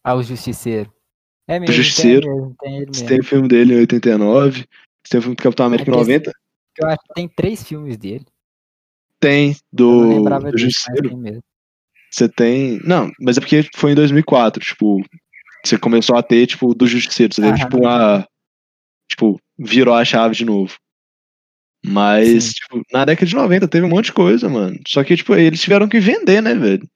Ah, 0.04 0.14
o 0.14 0.22
Justiceiro. 0.22 0.92
É 1.48 1.58
mesmo, 1.60 1.74
Justiceiro. 1.74 2.26
tem 2.26 2.34
mesmo, 2.34 2.56
tem 2.60 2.76
ele 2.78 2.86
Você 2.86 3.00
mesmo. 3.02 3.08
tem 3.08 3.20
o 3.20 3.24
filme 3.24 3.48
dele 3.48 3.74
em 3.74 3.78
89. 3.78 4.58
Você 5.04 5.10
tem 5.10 5.18
o 5.20 5.22
filme 5.22 5.36
do 5.36 5.42
Capitão 5.42 5.66
América 5.66 5.90
em 5.90 5.94
É 5.94 5.96
que 5.96 6.00
esse- 6.02 6.10
90. 6.12 6.32
Eu 6.78 6.88
acho 6.88 6.98
que 6.98 7.14
tem 7.14 7.28
três 7.28 7.62
filmes 7.62 7.96
dele. 7.96 8.26
Tem 9.20 9.56
do, 9.72 10.20
do 10.50 10.58
Justiceiro. 10.58 11.10
Você 12.16 12.28
tem. 12.30 12.80
Não, 12.82 13.10
mas 13.20 13.36
é 13.36 13.40
porque 13.40 13.68
foi 13.76 13.92
em 13.92 13.94
2004, 13.94 14.62
tipo. 14.64 15.02
Você 15.62 15.76
começou 15.76 16.16
a 16.16 16.22
ter, 16.22 16.46
tipo, 16.46 16.74
do 16.74 16.86
Justiceiro. 16.86 17.34
Você 17.34 17.42
teve, 17.42 17.52
Aham. 17.60 17.68
tipo, 17.68 17.76
uma. 17.78 18.26
Tipo, 19.10 19.40
virou 19.58 19.94
a 19.94 20.04
chave 20.04 20.34
de 20.34 20.44
novo. 20.44 20.74
Mas, 21.84 22.44
Sim. 22.44 22.50
tipo, 22.52 22.82
na 22.92 23.04
década 23.04 23.26
de 23.26 23.34
90 23.34 23.68
teve 23.68 23.84
um 23.84 23.88
monte 23.90 24.06
de 24.06 24.12
coisa, 24.14 24.48
mano. 24.48 24.78
Só 24.88 25.04
que, 25.04 25.16
tipo, 25.16 25.34
eles 25.34 25.60
tiveram 25.60 25.88
que 25.88 26.00
vender, 26.00 26.40
né, 26.40 26.54
velho? 26.54 26.88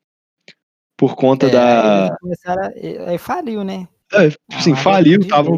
Por 0.96 1.14
conta 1.14 1.46
É, 1.46 1.48
aí 1.48 1.52
da. 1.52 2.16
começaram 2.20 2.62
a- 2.64 3.10
aí 3.10 3.18
faliu, 3.18 3.62
né? 3.62 3.86
É, 4.12 4.30
tipo 4.30 4.40
A 4.52 4.56
assim, 4.56 4.70
Marvel 4.72 4.92
faliu, 4.92 5.28
tava, 5.28 5.50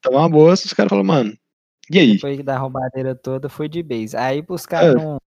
tava 0.00 0.16
uma 0.16 0.28
bosta, 0.28 0.66
os 0.66 0.72
caras 0.72 0.88
falaram, 0.88 1.06
mano. 1.06 1.36
E 1.90 1.98
aí? 1.98 2.14
Depois 2.14 2.42
da 2.44 2.56
roubadeira 2.56 3.14
toda 3.14 3.48
foi 3.48 3.68
de 3.68 3.82
base. 3.82 4.16
Aí 4.16 4.40
buscaram 4.40 5.16
É. 5.16 5.18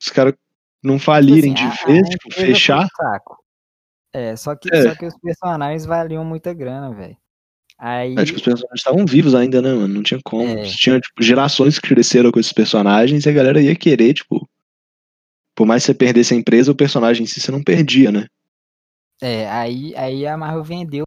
Os 0.00 0.08
caras 0.10 0.34
não 0.82 0.94
tipo 0.94 1.04
falirem 1.06 1.52
assim, 1.52 1.54
de 1.54 1.62
a- 1.62 1.66
a 1.82 1.86
vez, 1.86 2.08
tipo, 2.08 2.28
empresa 2.28 2.34
foi 2.34 2.46
fechar. 2.46 2.86
É, 4.12 4.36
só 4.36 4.56
que, 4.56 4.74
É. 4.74 4.82
só 4.82 4.94
que 4.94 5.06
os 5.06 5.14
personagens 5.18 5.84
valiam 5.84 6.24
muita 6.24 6.52
grana, 6.54 6.94
velho. 6.94 7.16
Aí. 7.78 8.14
É, 8.18 8.24
tipo, 8.24 8.38
os 8.38 8.44
personagens 8.44 8.80
estavam 8.80 9.06
vivos 9.06 9.34
ainda, 9.34 9.62
né, 9.62 9.72
mano? 9.72 9.88
Não 9.94 10.02
tinha 10.02 10.18
como. 10.24 10.48
É. 10.48 10.62
Tinha, 10.64 10.98
tipo, 11.00 11.22
gerações 11.22 11.78
que 11.78 11.88
cresceram 11.88 12.32
com 12.32 12.40
esses 12.40 12.52
personagens 12.52 13.24
e 13.24 13.28
a 13.28 13.32
galera 13.32 13.60
ia 13.60 13.76
querer, 13.76 14.14
tipo. 14.14 14.48
Por 15.54 15.66
mais 15.66 15.82
que 15.82 15.86
você 15.86 15.94
perdesse 15.94 16.34
a 16.34 16.36
empresa, 16.36 16.70
o 16.72 16.76
personagem 16.76 17.24
em 17.24 17.26
si 17.26 17.40
você 17.40 17.50
não 17.52 17.62
perdia, 17.62 18.10
né? 18.12 18.26
É, 19.20 19.48
aí, 19.50 19.94
aí 19.96 20.26
a 20.26 20.36
Marvel 20.36 20.62
vendeu 20.62 21.04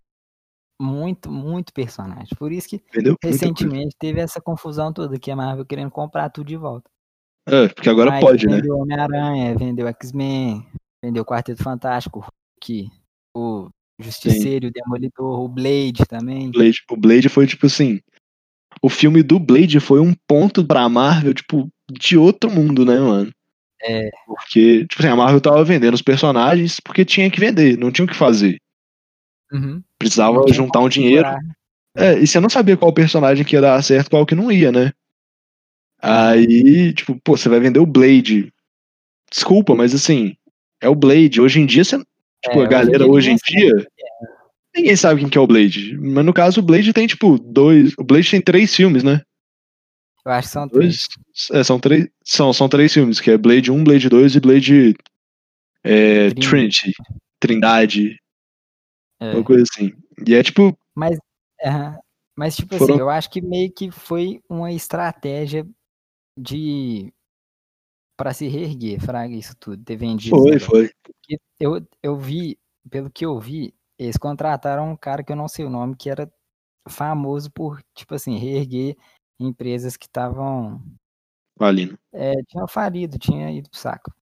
muito, 0.80 1.32
muito 1.32 1.72
personagem. 1.74 2.30
Por 2.38 2.52
isso 2.52 2.68
que 2.68 2.82
Vendeu 2.94 3.16
recentemente 3.24 3.96
teve 4.00 4.20
essa 4.20 4.42
confusão 4.42 4.92
toda, 4.92 5.18
que 5.20 5.32
a 5.32 5.36
Marvel 5.36 5.66
querendo 5.66 5.92
comprar 5.92 6.30
tudo 6.30 6.48
de 6.48 6.58
volta. 6.58 6.90
É, 7.48 7.68
porque 7.68 7.90
agora 7.90 8.14
Aí 8.14 8.22
pode, 8.22 8.46
né? 8.46 8.58
vendeu 8.58 8.78
Homem-Aranha, 8.78 9.58
vendeu 9.58 9.88
X-Men, 9.88 10.66
vendeu 11.04 11.26
Quarteto 11.26 11.64
Fantástico, 11.64 12.20
o 12.20 12.22
Hulk, 12.22 12.92
o 13.36 13.70
Justiceiro, 14.00 14.68
o 14.68 14.72
Demolidor, 14.72 15.40
o 15.40 15.48
Blade 15.48 16.06
também. 16.08 16.52
Blade, 16.52 16.84
o 16.90 16.98
Blade 16.98 17.30
foi 17.30 17.48
tipo 17.48 17.66
assim. 17.66 18.00
O 18.82 18.90
filme 18.90 19.22
do 19.22 19.38
Blade 19.38 19.80
foi 19.80 20.00
um 20.00 20.14
ponto 20.28 20.66
pra 20.66 20.88
Marvel, 20.88 21.34
tipo, 21.34 21.70
de 21.92 22.18
outro 22.18 22.50
mundo, 22.50 22.86
né, 22.86 23.00
mano? 23.00 23.32
É. 23.84 24.10
Porque, 24.26 24.86
tipo 24.88 25.02
assim, 25.02 25.12
a 25.12 25.16
Marvel 25.16 25.42
tava 25.42 25.64
vendendo 25.64 25.94
os 25.94 26.02
personagens 26.02 26.80
porque 26.80 27.04
tinha 27.04 27.30
que 27.30 27.40
vender, 27.40 27.78
não 27.78 27.92
tinha 27.92 28.06
o 28.06 28.08
que 28.08 28.16
fazer. 28.16 28.58
Uhum. 29.52 29.84
Precisava 30.00 30.42
juntar 30.52 30.80
um 30.80 30.90
dinheiro. 30.90 31.28
É, 31.96 32.18
e 32.18 32.26
você 32.26 32.40
não 32.40 32.50
sabia 32.50 32.78
qual 32.78 32.94
personagem 32.94 33.44
que 33.44 33.56
ia 33.56 33.62
dar 33.62 33.84
certo, 33.84 34.10
qual 34.10 34.26
que 34.26 34.36
não 34.36 34.52
ia, 34.52 34.72
né? 34.72 34.94
Aí, 36.02 36.94
tipo, 36.94 37.20
pô, 37.24 37.38
você 37.38 37.48
vai 37.48 37.60
vender 37.60 37.80
o 37.80 37.86
Blade. 37.86 38.52
Desculpa, 39.32 39.76
mas 39.76 39.94
assim, 39.94 40.36
é 40.82 40.90
o 40.90 40.96
Blade. 40.96 41.40
Hoje 41.40 41.60
em 41.60 41.66
dia, 41.66 41.84
você, 41.84 41.98
tipo, 42.44 42.60
É, 42.62 42.66
a 42.66 42.68
galera 42.68 43.06
hoje 43.08 43.32
em 43.32 43.36
dia. 43.36 43.72
Ninguém 44.76 44.96
sabe 44.96 45.20
quem 45.22 45.30
que 45.30 45.38
é 45.38 45.42
o 45.42 45.48
Blade. 45.48 45.98
Mas 45.98 46.26
no 46.26 46.34
caso, 46.34 46.60
o 46.60 46.64
Blade 46.64 46.94
tem, 46.94 47.06
tipo, 47.06 47.38
dois. 47.38 47.94
O 47.98 48.04
Blade 48.04 48.32
tem 48.32 48.42
três 48.42 48.74
filmes, 48.76 49.04
né? 49.04 49.22
Eu 50.26 50.32
acho 50.32 50.48
que 50.48 50.54
são 50.54 50.68
três. 50.68 51.08
Dois. 51.50 51.60
É, 51.60 51.64
são 51.64 51.80
três. 51.80 52.08
São, 52.24 52.54
são 52.54 52.70
três 52.70 52.94
filmes, 52.94 53.20
que 53.20 53.32
é 53.32 53.38
Blade 53.38 53.72
1, 53.72 53.84
Blade 53.84 54.08
2 54.10 54.36
e 54.36 54.40
Blade 54.40 54.96
é, 55.84 56.30
Trinity. 56.30 56.50
Trinity. 56.50 56.94
Trindade. 57.40 58.18
É. 59.20 59.32
Uma 59.34 59.44
coisa 59.44 59.64
assim. 59.64 59.92
E 60.28 60.34
é 60.36 60.42
tipo, 60.44 60.78
Mas, 60.96 61.18
aham. 61.64 61.98
mas 62.38 62.56
tipo 62.56 62.78
Foram- 62.78 62.94
assim, 62.94 63.02
eu 63.02 63.10
acho 63.10 63.30
que 63.30 63.42
meio 63.42 63.72
que 63.72 63.90
foi 63.92 64.40
uma 64.50 64.72
estratégia 64.72 65.66
de 66.42 67.14
para 68.18 68.34
se 68.34 68.48
reerguer, 68.48 69.00
fraga 69.00 69.34
isso 69.34 69.56
tudo, 69.58 69.84
ter 69.84 69.96
vendido. 69.96 70.38
foi, 70.38 70.60
foi. 70.60 70.92
Eu, 71.60 71.86
eu 72.04 72.18
vi, 72.18 72.60
pelo 72.90 73.10
que 73.10 73.26
eu 73.26 73.40
vi, 73.40 73.74
eles 73.98 74.18
contrataram 74.18 74.92
um 74.92 74.96
cara 74.96 75.24
que 75.24 75.32
eu 75.32 75.36
não 75.36 75.48
sei 75.48 75.66
o 75.66 75.70
nome, 75.70 75.96
que 75.96 76.10
era 76.10 76.32
famoso 76.88 77.52
por, 77.52 77.82
tipo 77.96 78.14
assim, 78.16 78.38
reerguer 78.38 78.96
empresas 79.40 79.98
que 79.98 80.06
estavam 80.06 80.82
Valino. 81.58 81.98
é, 82.14 82.34
tinha 82.48 82.68
falido, 82.68 83.18
tinha 83.18 83.52
ido 83.52 83.70
pro 83.70 83.80
saco. 83.80 84.14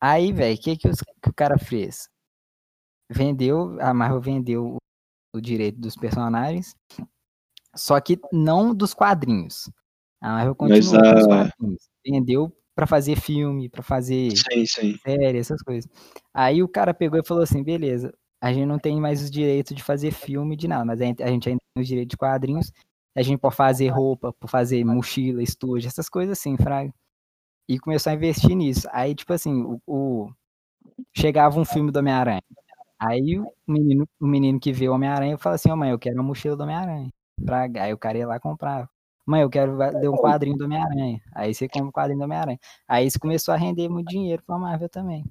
Aí, 0.00 0.32
velho, 0.32 0.56
o 0.56 0.60
que, 0.60 0.76
que, 0.76 0.88
os- 0.88 1.00
que 1.00 1.30
o 1.30 1.34
cara 1.34 1.58
fez? 1.58 2.08
Vendeu, 3.10 3.80
a 3.80 3.92
Marvel 3.94 4.20
vendeu 4.20 4.74
o, 4.74 4.76
o 5.34 5.40
direito 5.40 5.80
dos 5.80 5.96
personagens, 5.96 6.74
só 7.74 8.00
que 8.00 8.18
não 8.32 8.74
dos 8.74 8.94
quadrinhos. 8.94 9.68
A 10.20 10.28
Marvel 10.32 10.56
Mas 10.60 10.88
com 10.88 10.96
a-. 10.96 11.50
Vendeu 12.04 12.52
pra 12.74 12.86
fazer 12.86 13.16
filme, 13.16 13.68
pra 13.68 13.82
fazer 13.82 14.30
Sim, 14.36 14.66
sim. 14.66 14.96
série, 15.04 15.38
essas 15.38 15.62
coisas. 15.62 15.90
Aí 16.32 16.62
o 16.62 16.68
cara 16.68 16.94
pegou 16.94 17.18
e 17.18 17.26
falou 17.26 17.42
assim: 17.42 17.62
beleza, 17.62 18.12
a 18.40 18.52
gente 18.52 18.66
não 18.66 18.78
tem 18.78 19.00
mais 19.00 19.22
os 19.22 19.30
direitos 19.30 19.74
de 19.76 19.82
fazer 19.82 20.10
filme 20.12 20.56
de 20.56 20.68
nada, 20.68 20.84
mas 20.84 21.00
a 21.00 21.04
gente, 21.04 21.22
ainda 21.22 21.40
tem 21.48 21.58
os 21.76 21.86
direitos 21.86 22.10
de 22.12 22.16
quadrinhos. 22.16 22.72
A 23.16 23.22
gente 23.22 23.38
pode 23.40 23.56
fazer 23.56 23.88
roupa, 23.88 24.32
pode 24.32 24.50
fazer 24.50 24.84
mochila, 24.84 25.42
estúdio, 25.42 25.88
essas 25.88 26.08
coisas 26.08 26.38
assim, 26.38 26.56
fraga. 26.56 26.92
E 27.68 27.78
começou 27.78 28.10
a 28.10 28.14
investir 28.14 28.56
nisso. 28.56 28.88
Aí, 28.92 29.14
tipo 29.14 29.32
assim, 29.32 29.62
o, 29.62 29.80
o- 29.86 30.30
chegava 31.16 31.60
um 31.60 31.64
filme 31.64 31.90
do 31.92 31.98
Homem-Aranha. 31.98 32.42
Aí 33.00 33.38
o 33.38 33.52
menino, 33.66 34.08
o 34.20 34.26
menino 34.26 34.60
que 34.60 34.72
vê 34.72 34.88
o 34.88 34.94
Homem-Aranha 34.94 35.38
fala 35.38 35.56
assim: 35.56 35.70
Ô 35.70 35.76
mãe, 35.76 35.90
eu 35.90 35.98
quero 35.98 36.16
uma 36.16 36.24
mochila 36.24 36.56
do 36.56 36.62
Homem-Aranha. 36.64 37.10
Fraga. 37.44 37.82
Aí 37.84 37.92
o 37.92 37.98
cara 37.98 38.18
ia 38.18 38.26
lá 38.26 38.40
comprar. 38.40 38.88
Mãe, 39.28 39.42
eu 39.42 39.50
quero 39.50 39.76
ler 39.76 40.08
um 40.08 40.16
quadrinho 40.16 40.56
do 40.56 40.64
Homem-Aranha. 40.64 41.20
Aí 41.34 41.52
você 41.52 41.68
compra 41.68 41.88
o 41.88 41.92
quadrinho 41.92 42.18
do 42.18 42.24
Homem-Aranha. 42.24 42.58
Aí 42.88 43.06
isso 43.06 43.20
começou 43.20 43.52
a 43.52 43.58
render 43.58 43.86
muito 43.86 44.08
dinheiro 44.08 44.42
pra 44.46 44.56
Marvel 44.56 44.88
também. 44.88 45.22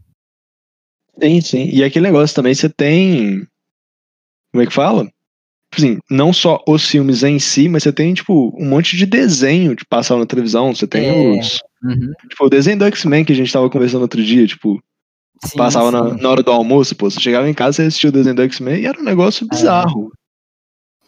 Sim, 1.20 1.42
sim. 1.42 1.70
E 1.74 1.84
aquele 1.84 2.06
negócio 2.06 2.36
também, 2.36 2.54
você 2.54 2.70
tem. 2.70 3.48
Como 4.52 4.62
é 4.64 4.68
que 4.68 4.74
fala? 4.74 5.04
Tipo 5.06 5.14
Assim, 5.78 5.98
não 6.12 6.32
só 6.32 6.64
os 6.68 6.88
filmes 6.88 7.24
em 7.24 7.40
si, 7.40 7.68
mas 7.68 7.82
você 7.82 7.92
tem, 7.92 8.14
tipo, 8.14 8.54
um 8.56 8.70
monte 8.70 8.96
de 8.96 9.04
desenho 9.08 9.76
de 9.76 9.84
passar 9.84 10.16
na 10.16 10.28
televisão. 10.28 10.76
Você 10.76 10.86
tem 10.86 11.36
É. 11.36 11.40
os. 11.40 11.60
Tipo, 12.30 12.46
o 12.46 12.50
desenho 12.50 12.78
do 12.78 12.86
X-Men 12.86 13.26
que 13.26 13.34
a 13.34 13.36
gente 13.36 13.52
tava 13.52 13.68
conversando 13.68 14.04
outro 14.04 14.24
dia, 14.24 14.46
tipo, 14.46 14.80
Sim, 15.44 15.58
passava 15.58 15.90
na, 15.90 16.16
sim. 16.16 16.22
na 16.22 16.30
hora 16.30 16.44
do 16.44 16.52
almoço, 16.52 16.96
pô. 16.96 17.10
Você 17.10 17.20
chegava 17.20 17.50
em 17.50 17.54
casa 17.54 17.84
e 17.84 17.88
assistia 17.88 18.12
o 18.12 18.14
desenho 18.14 18.36
do 18.36 18.44
X-Men 18.44 18.80
e 18.82 18.86
era 18.86 19.00
um 19.00 19.04
negócio 19.04 19.48
bizarro. 19.48 20.12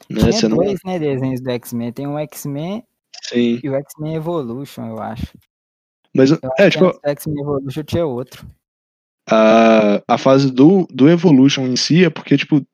Né? 0.10 0.20
Tinha 0.20 0.32
Você 0.32 0.48
não. 0.48 0.58
dois, 0.58 0.80
né, 0.86 0.98
desenhos 1.00 1.42
do 1.42 1.50
X-Men. 1.52 1.92
Tem 1.94 2.08
o 2.08 2.18
X-Men 2.18 2.84
e 3.34 3.70
o 3.70 3.76
X-Men 3.76 4.16
Evolution, 4.16 4.88
eu 4.88 5.00
acho. 5.02 5.28
Mas, 6.16 6.32
Eu 6.32 6.40
é, 6.58 6.70
tipo, 6.70 6.86
do 6.92 7.00
X-Men 7.04 7.42
Evolution 7.42 7.84
tinha 7.84 8.06
outro. 8.06 8.46
a, 9.30 10.02
a 10.08 10.18
fase 10.18 10.52
do, 10.52 10.88
do 10.90 11.08
Evolution 11.10 11.68
em 11.68 11.76
si 11.76 12.04
é 12.04 12.10
porque, 12.10 12.36
tipo, 12.38 12.66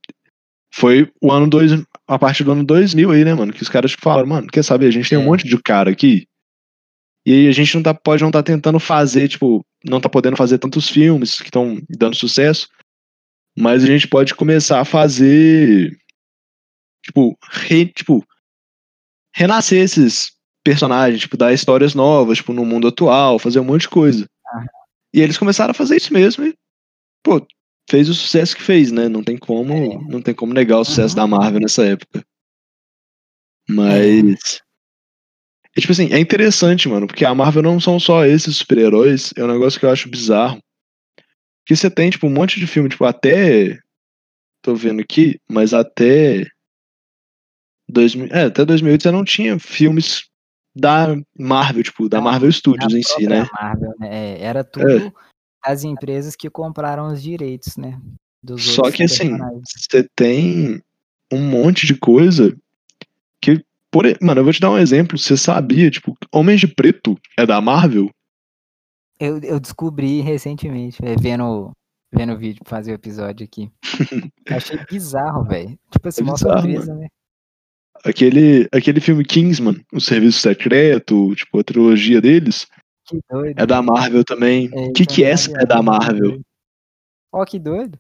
foi 0.73 1.11
o 1.21 1.31
ano 1.31 1.49
dois, 1.49 1.71
a 2.07 2.17
partir 2.19 2.43
do 2.43 2.51
ano 2.51 2.63
2000 2.63 3.11
aí, 3.11 3.25
né, 3.25 3.33
mano? 3.33 3.51
Que 3.53 3.61
os 3.63 3.69
caras 3.69 3.93
falaram, 3.93 4.27
mano, 4.27 4.47
quer 4.47 4.63
saber? 4.63 4.87
A 4.87 4.91
gente 4.91 5.09
tem 5.09 5.17
um 5.17 5.21
É. 5.23 5.25
monte 5.25 5.45
de 5.47 5.61
cara 5.61 5.89
aqui. 5.91 6.27
E 7.25 7.31
aí 7.33 7.47
a 7.47 7.51
gente 7.51 7.75
não 7.75 7.81
tá, 7.83 7.93
pode 7.93 8.23
não 8.23 8.29
tá 8.31 8.43
tentando 8.43 8.79
fazer, 8.79 9.27
tipo, 9.27 9.65
não 9.83 9.99
tá 9.99 10.07
podendo 10.07 10.37
fazer 10.37 10.59
tantos 10.59 10.87
filmes 10.89 11.37
que 11.39 11.45
estão 11.45 11.77
dando 11.89 12.15
sucesso. 12.15 12.69
Mas 13.57 13.83
a 13.83 13.87
gente 13.87 14.07
pode 14.07 14.35
começar 14.35 14.79
a 14.79 14.85
fazer. 14.85 15.97
Tipo, 17.05 17.37
re, 17.51 17.85
tipo, 17.85 18.25
renascer 19.35 19.83
esses 19.83 20.31
personagens, 20.63 21.21
tipo, 21.21 21.37
dar 21.37 21.53
histórias 21.53 21.93
novas, 21.93 22.39
tipo, 22.39 22.51
no 22.51 22.65
mundo 22.65 22.87
atual, 22.87 23.37
fazer 23.37 23.59
um 23.59 23.63
monte 23.63 23.81
de 23.81 23.89
coisa. 23.89 24.27
E 25.13 25.21
eles 25.21 25.37
começaram 25.37 25.71
a 25.71 25.75
fazer 25.75 25.97
isso 25.97 26.11
mesmo 26.11 26.45
e, 26.45 26.55
pô, 27.23 27.45
fez 27.89 28.09
o 28.09 28.13
sucesso 28.13 28.55
que 28.55 28.63
fez, 28.63 28.91
né? 28.91 29.07
Não 29.07 29.23
tem 29.23 29.37
como, 29.37 29.71
É. 29.73 29.97
não 30.09 30.21
tem 30.21 30.33
como 30.33 30.53
negar 30.53 30.79
o 30.79 30.83
sucesso 30.85 31.13
Uhum. 31.15 31.21
da 31.21 31.27
Marvel 31.27 31.59
nessa 31.61 31.85
época. 31.85 32.25
Mas 33.69 34.61
é 35.77 35.81
tipo 35.81 35.91
assim, 35.91 36.11
é 36.11 36.19
interessante, 36.19 36.87
mano, 36.87 37.05
porque 37.07 37.25
a 37.25 37.35
Marvel 37.35 37.61
não 37.61 37.79
são 37.79 37.99
só 37.99 38.25
esses 38.25 38.57
super-heróis, 38.57 39.31
é 39.35 39.43
um 39.43 39.47
negócio 39.47 39.79
que 39.79 39.85
eu 39.85 39.91
acho 39.91 40.09
bizarro. 40.09 40.59
Que 41.67 41.75
você 41.75 41.89
tem, 41.89 42.09
tipo, 42.09 42.27
um 42.27 42.33
monte 42.33 42.59
de 42.59 42.67
filme, 42.67 42.89
tipo, 42.89 43.05
até. 43.05 43.79
Tô 44.63 44.75
vendo 44.75 45.01
aqui, 45.01 45.39
mas 45.49 45.73
até. 45.73 46.45
2000, 47.87 48.27
é, 48.31 48.45
até 48.45 48.65
2008 48.65 49.03
você 49.03 49.11
não 49.11 49.23
tinha 49.23 49.59
filmes 49.59 50.25
da 50.75 51.15
Marvel, 51.37 51.83
tipo, 51.83 52.09
da 52.09 52.19
Marvel 52.19 52.51
Studios 52.51 52.93
em 52.93 53.01
si, 53.01 53.27
né? 53.27 53.47
Marvel, 53.53 53.93
né? 53.99 54.09
É, 54.11 54.41
era 54.41 54.63
tudo 54.63 55.13
as 55.65 55.83
empresas 55.83 56.35
que 56.35 56.49
compraram 56.49 57.07
os 57.07 57.21
direitos, 57.21 57.75
né? 57.77 57.99
Dos 58.43 58.63
Só 58.63 58.91
que 58.91 59.03
assim, 59.03 59.35
você 59.65 60.07
tem 60.15 60.81
um 61.31 61.41
monte 61.41 61.87
de 61.87 61.95
coisa 61.95 62.55
que. 63.41 63.65
Por, 63.89 64.05
mano, 64.21 64.41
eu 64.41 64.43
vou 64.43 64.53
te 64.53 64.59
dar 64.59 64.69
um 64.69 64.77
exemplo. 64.77 65.17
Você 65.17 65.37
sabia, 65.37 65.89
tipo, 65.89 66.15
Homens 66.31 66.59
de 66.59 66.67
Preto 66.67 67.17
é 67.37 67.45
da 67.45 67.59
Marvel? 67.61 68.09
Eu, 69.19 69.39
eu 69.39 69.59
descobri 69.59 70.19
recentemente, 70.19 71.01
véi, 71.01 71.15
vendo, 71.17 71.71
vendo 72.13 72.33
o 72.33 72.37
vídeo 72.37 72.61
pra 72.63 72.77
fazer 72.77 72.91
o 72.91 72.95
episódio 72.95 73.45
aqui. 73.45 73.71
Achei 74.49 74.77
bizarro, 74.85 75.45
velho. 75.45 75.79
Tipo 75.89 76.07
assim, 76.09 76.29
É 76.29 76.37
surpresa, 76.37 76.93
né? 76.93 77.07
Aquele, 78.05 78.67
aquele 78.71 78.99
filme 79.01 79.25
Kingsman, 79.25 79.83
o 79.91 79.99
Serviço 79.99 80.39
Secreto, 80.39 81.33
tipo, 81.35 81.59
a 81.59 81.63
trilogia 81.63 82.21
deles, 82.21 82.67
Que 83.07 83.17
doido. 83.29 83.59
é 83.59 83.65
da 83.65 83.81
Marvel 83.81 84.23
também. 84.23 84.69
É, 84.73 84.91
que 84.91 85.05
que 85.05 85.23
é, 85.23 85.35
sabia, 85.35 85.61
é 85.63 85.65
da. 85.65 85.81
Marvel? 85.81 86.39
Ó, 87.33 87.43
que 87.45 87.57
doido. 87.59 87.97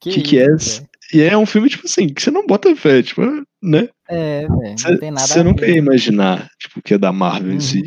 Que 0.00 0.20
que 0.22 0.38
é 0.38 0.46
esse? 0.46 0.80
véi. 0.80 0.88
E 1.14 1.22
é 1.22 1.36
um 1.38 1.46
filme, 1.46 1.70
tipo 1.70 1.86
assim, 1.86 2.08
que 2.12 2.20
você 2.22 2.30
não 2.30 2.46
bota 2.46 2.74
fé, 2.76 3.02
tipo, 3.02 3.22
né? 3.62 3.88
É, 4.08 4.40
velho. 4.46 4.74
Não 4.84 4.98
tem 4.98 5.10
nada 5.10 5.26
Você 5.26 5.42
nunca 5.42 5.66
ia 5.66 5.78
imaginar, 5.78 6.48
tipo, 6.58 6.82
que 6.82 6.94
é 6.94 6.98
da 6.98 7.12
Marvel 7.12 7.50
em 7.52 7.54
Uhum. 7.54 7.60
si. 7.60 7.82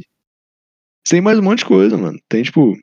Tem 1.08 1.22
mais 1.22 1.38
um 1.38 1.42
monte 1.44 1.60
de 1.60 1.66
coisa, 1.66 1.98
mano. 1.98 2.18
Tem, 2.30 2.42
tipo. 2.44 2.78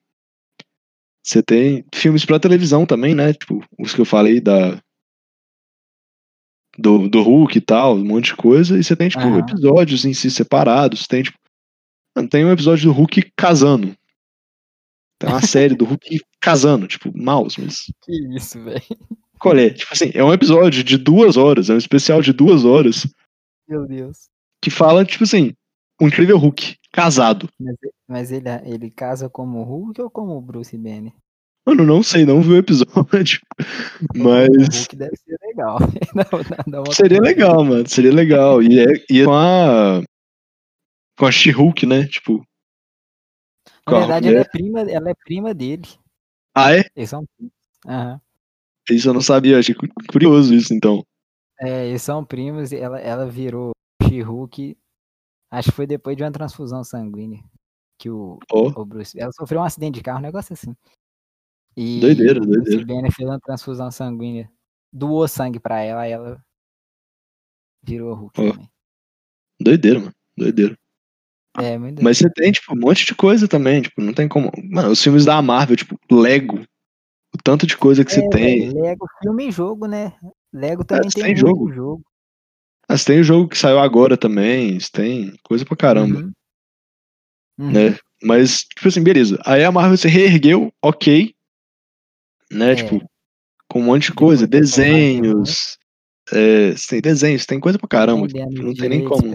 Você 1.25 1.43
tem 1.43 1.85
filmes 1.95 2.25
pra 2.25 2.39
televisão 2.39 2.87
também, 2.87 3.15
né? 3.15 3.33
Tipo, 3.33 3.65
os 3.79 3.95
que 3.95 4.01
eu 4.01 4.05
falei 4.05 4.41
da. 4.41 4.79
Do, 6.79 7.09
do 7.09 7.23
Hulk 7.23 7.59
e 7.59 7.61
tal, 7.61 7.97
um 7.97 8.05
monte 8.05 8.27
de 8.27 8.37
coisa. 8.37 8.79
E 8.79 8.85
você 8.85 8.95
tem, 8.95 9.09
tipo, 9.09 9.23
Aham. 9.23 9.39
episódios 9.41 10.05
em 10.05 10.15
si 10.15 10.31
separados. 10.31 11.07
Tem, 11.09 11.23
tipo. 11.25 11.37
mano, 12.17 12.29
Tem 12.29 12.45
um 12.45 12.53
episódio 12.53 12.85
do 12.85 12.93
Hulk 12.93 13.33
casando. 13.37 13.97
Tem 15.21 15.29
uma 15.29 15.43
série 15.43 15.75
do 15.75 15.85
Hulk 15.85 16.21
casando, 16.41 16.87
tipo, 16.87 17.11
mouse, 17.17 17.61
mas. 17.61 17.93
Que 18.05 18.37
isso, 18.37 18.63
velho. 18.63 18.83
Qual 19.41 19.57
é? 19.57 19.71
Tipo 19.71 19.93
assim, 19.93 20.11
é 20.15 20.23
um 20.23 20.33
episódio 20.33 20.83
de 20.85 20.97
duas 20.97 21.37
horas, 21.37 21.69
é 21.71 21.75
um 21.75 21.79
especial 21.79 22.21
de 22.23 22.33
duas 22.33 22.65
horas 22.65 23.07
Meu 23.69 23.87
Deus. 23.87 24.29
que 24.63 24.71
fala, 24.71 25.05
tipo 25.05 25.23
assim, 25.25 25.53
o 26.01 26.07
incrível 26.07 26.37
Hulk, 26.39 26.77
casado. 26.93 27.49
Mas, 27.59 27.77
mas 28.09 28.33
ele, 28.33 28.49
ele 28.65 28.91
casa 28.91 29.29
como 29.29 29.59
o 29.61 29.65
Hulk 29.65 30.01
ou 30.03 30.11
como 30.11 30.37
o 30.37 30.41
Bruce 30.41 30.77
Banner? 30.77 31.13
Mano, 31.69 31.85
não 31.85 32.03
sei, 32.03 32.25
não 32.25 32.41
vi 32.41 32.53
o 32.53 32.57
episódio. 32.57 33.41
O 34.15 34.25
Mas. 34.25 34.49
Hulk 34.49 34.97
deve 34.97 35.17
ser 35.17 35.37
legal. 35.43 35.79
Não, 36.67 36.85
não, 36.85 36.93
seria 36.93 37.21
legal, 37.21 37.65
mano. 37.65 37.89
Seria 37.89 38.13
legal. 38.13 38.63
E, 38.63 38.79
é, 38.79 39.05
e 39.11 39.21
é 39.21 39.25
com 39.25 39.35
a. 39.35 40.03
Com 41.19 41.27
a 41.27 41.33
She-Hulk, 41.33 41.85
né? 41.85 42.07
Tipo. 42.07 42.43
Na 43.87 43.99
verdade, 43.99 44.29
ela 44.29 44.41
é, 44.41 44.45
prima, 44.45 44.81
ela 44.83 45.11
é 45.11 45.15
prima 45.15 45.53
dele. 45.53 45.87
Ah, 46.55 46.75
é? 46.75 46.85
Eles 46.95 47.11
são 47.11 47.25
primos. 47.37 47.53
Uhum. 47.87 48.21
Isso 48.91 49.09
eu 49.09 49.15
não 49.15 49.21
sabia, 49.21 49.59
achei 49.59 49.75
curioso 50.11 50.55
isso, 50.55 50.73
então. 50.73 51.05
É, 51.61 51.89
eles 51.89 52.03
são 52.03 52.25
primos, 52.25 52.73
ela, 52.73 53.01
ela 53.01 53.27
virou 53.27 53.73
She-Hulk, 54.05 54.77
acho 55.51 55.71
que 55.71 55.77
foi 55.77 55.87
depois 55.87 56.17
de 56.17 56.23
uma 56.23 56.33
transfusão 56.33 56.85
sanguínea. 56.85 57.43
Que 57.99 58.09
o, 58.09 58.39
oh. 58.53 58.69
o 58.81 58.85
Bruce. 58.85 59.19
Ela 59.19 59.33
sofreu 59.33 59.61
um 59.61 59.65
acidente 59.65 59.97
de 59.97 60.03
carro, 60.03 60.21
um 60.21 60.23
negócio 60.23 60.53
assim. 60.53 60.75
E 61.81 62.01
doideira, 62.01 62.41
doideira. 62.41 62.85
Banner 62.85 63.13
fez 63.13 63.29
uma 63.29 63.39
transfusão 63.39 63.89
sanguínea. 63.89 64.51
Doou 64.93 65.29
sangue 65.29 65.61
pra 65.61 65.81
ela, 65.81 66.05
ela 66.05 66.43
virou 67.85 68.15
Hulk 68.17 68.41
oh. 68.41 68.53
também. 68.53 68.71
Doideira, 69.61 70.01
mano. 70.01 70.15
Doideira. 70.37 70.77
É, 71.57 71.79
muito 71.79 72.03
Mas 72.03 72.19
você 72.19 72.29
tem, 72.31 72.51
tipo, 72.51 72.75
um 72.75 72.81
monte 72.81 73.07
de 73.07 73.15
coisa 73.15 73.47
também, 73.47 73.83
tipo, 73.83 74.01
não 74.01 74.13
tem 74.13 74.27
como. 74.27 74.51
Mano, 74.73 74.91
os 74.91 75.01
filmes 75.01 75.25
da 75.25 75.41
Marvel, 75.41 75.77
tipo, 75.77 75.97
Lego. 76.11 76.59
O 77.33 77.39
tanto 77.45 77.65
de 77.65 77.77
coisa 77.77 78.05
que 78.05 78.11
é, 78.11 78.15
você 78.15 78.29
tem. 78.29 78.73
Lego, 78.73 79.07
filme 79.23 79.47
e 79.47 79.53
jogo, 79.53 79.87
né? 79.87 80.13
Lego 80.53 80.85
também 80.85 81.07
é, 81.07 81.11
tem, 81.11 81.25
tem 81.27 81.37
jogo. 81.37 81.73
jogo. 81.73 82.03
Você 82.89 83.05
tem 83.05 83.21
o 83.21 83.25
jogo 83.25 83.49
que 83.49 83.57
saiu 83.57 83.79
agora 83.79 84.17
também, 84.17 84.81
você 84.81 84.91
tem 84.91 85.33
coisa 85.45 85.65
pra 85.65 85.77
caramba. 85.77 86.19
Uhum. 86.19 86.33
Uhum. 87.61 87.71
Né? 87.71 87.99
Mas, 88.21 88.65
tipo 88.65 88.89
assim, 88.89 89.03
beleza. 89.03 89.41
Aí 89.47 89.63
a 89.63 89.71
Marvel 89.71 89.97
se 89.97 90.09
reergueu, 90.09 90.73
ok. 90.83 91.38
Né? 92.53 92.73
É. 92.73 92.75
Tipo, 92.77 93.09
com 93.69 93.81
um 93.81 93.85
monte 93.85 94.07
de 94.07 94.15
coisa, 94.15 94.47
desenhos. 94.47 95.79
É, 96.33 96.75
tem 96.89 97.01
desenhos, 97.01 97.47
tem 97.47 97.61
coisa 97.61 97.79
pra 97.79 97.89
caramba. 97.89 98.27
Não 98.51 98.75
tem 98.75 98.89
nem 98.89 99.05
como. 99.05 99.35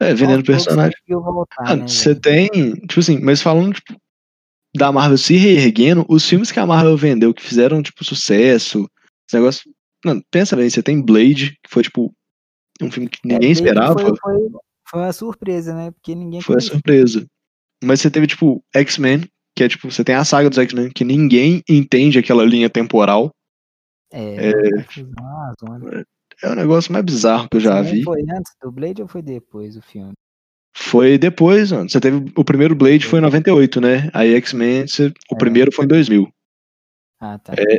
É, 0.00 0.14
vendendo 0.14 0.44
personagem. 0.44 0.96
Voltar, 1.08 1.56
ah, 1.60 1.76
né, 1.76 1.86
você 1.86 2.14
tem, 2.14 2.48
tipo 2.48 3.00
assim, 3.00 3.18
mas 3.20 3.40
falando, 3.40 3.74
tipo, 3.74 3.94
da 4.76 4.90
Marvel 4.90 5.16
se 5.16 5.36
reerguendo, 5.36 6.04
os 6.08 6.28
filmes 6.28 6.50
que 6.50 6.58
a 6.58 6.66
Marvel 6.66 6.96
vendeu, 6.96 7.32
que 7.32 7.42
fizeram, 7.42 7.82
tipo, 7.82 8.04
sucesso, 8.04 8.90
esse 9.28 9.36
negócio. 9.36 9.70
Não, 10.04 10.20
pensa 10.30 10.56
bem, 10.56 10.68
você 10.68 10.82
tem 10.82 11.00
Blade, 11.00 11.56
que 11.62 11.70
foi, 11.70 11.82
tipo, 11.84 12.12
um 12.82 12.90
filme 12.90 13.08
que 13.08 13.20
é, 13.24 13.32
ninguém 13.32 13.50
é, 13.50 13.52
esperava. 13.52 13.98
Foi, 13.98 14.12
foi, 14.16 14.50
foi, 14.88 15.00
uma 15.00 15.12
surpresa, 15.12 15.74
né? 15.74 15.90
Porque 15.92 16.14
ninguém. 16.14 16.40
Foi 16.40 16.56
uma 16.56 16.60
surpresa. 16.60 17.24
Mas 17.82 18.00
você 18.00 18.10
teve, 18.10 18.26
tipo, 18.26 18.62
X-Men, 18.74 19.28
que 19.56 19.62
é, 19.62 19.68
tipo, 19.68 19.90
você 19.90 20.02
tem 20.02 20.14
a 20.14 20.24
saga 20.24 20.50
dos 20.50 20.58
X-Men, 20.58 20.90
que 20.90 21.04
ninguém 21.04 21.62
entende 21.68 22.18
aquela 22.18 22.44
linha 22.44 22.68
temporal. 22.68 23.30
É. 24.12 24.50
é, 24.50 24.50
é, 24.50 26.04
é 26.42 26.50
o 26.50 26.54
negócio 26.54 26.92
mais 26.92 27.04
bizarro 27.04 27.48
que 27.48 27.56
eu 27.56 27.60
já 27.60 27.80
vi. 27.82 28.02
Foi 28.02 28.20
antes 28.22 28.52
do 28.62 28.70
Blade 28.70 29.02
ou 29.02 29.08
foi 29.08 29.22
depois 29.22 29.76
o 29.76 29.82
filme? 29.82 30.12
Foi 30.76 31.16
depois, 31.16 31.70
mano. 31.70 31.88
Você 31.88 32.00
teve. 32.00 32.32
O 32.36 32.44
primeiro 32.44 32.74
Blade 32.74 33.06
foi 33.06 33.20
em 33.20 33.22
98, 33.22 33.80
né? 33.80 34.10
Aí 34.12 34.34
X-Men, 34.34 34.86
você... 34.86 35.06
o 35.30 35.34
é. 35.34 35.38
primeiro 35.38 35.72
foi 35.72 35.84
em 35.84 35.88
2000. 35.88 36.28
Ah, 37.20 37.38
tá. 37.38 37.52
É, 37.52 37.78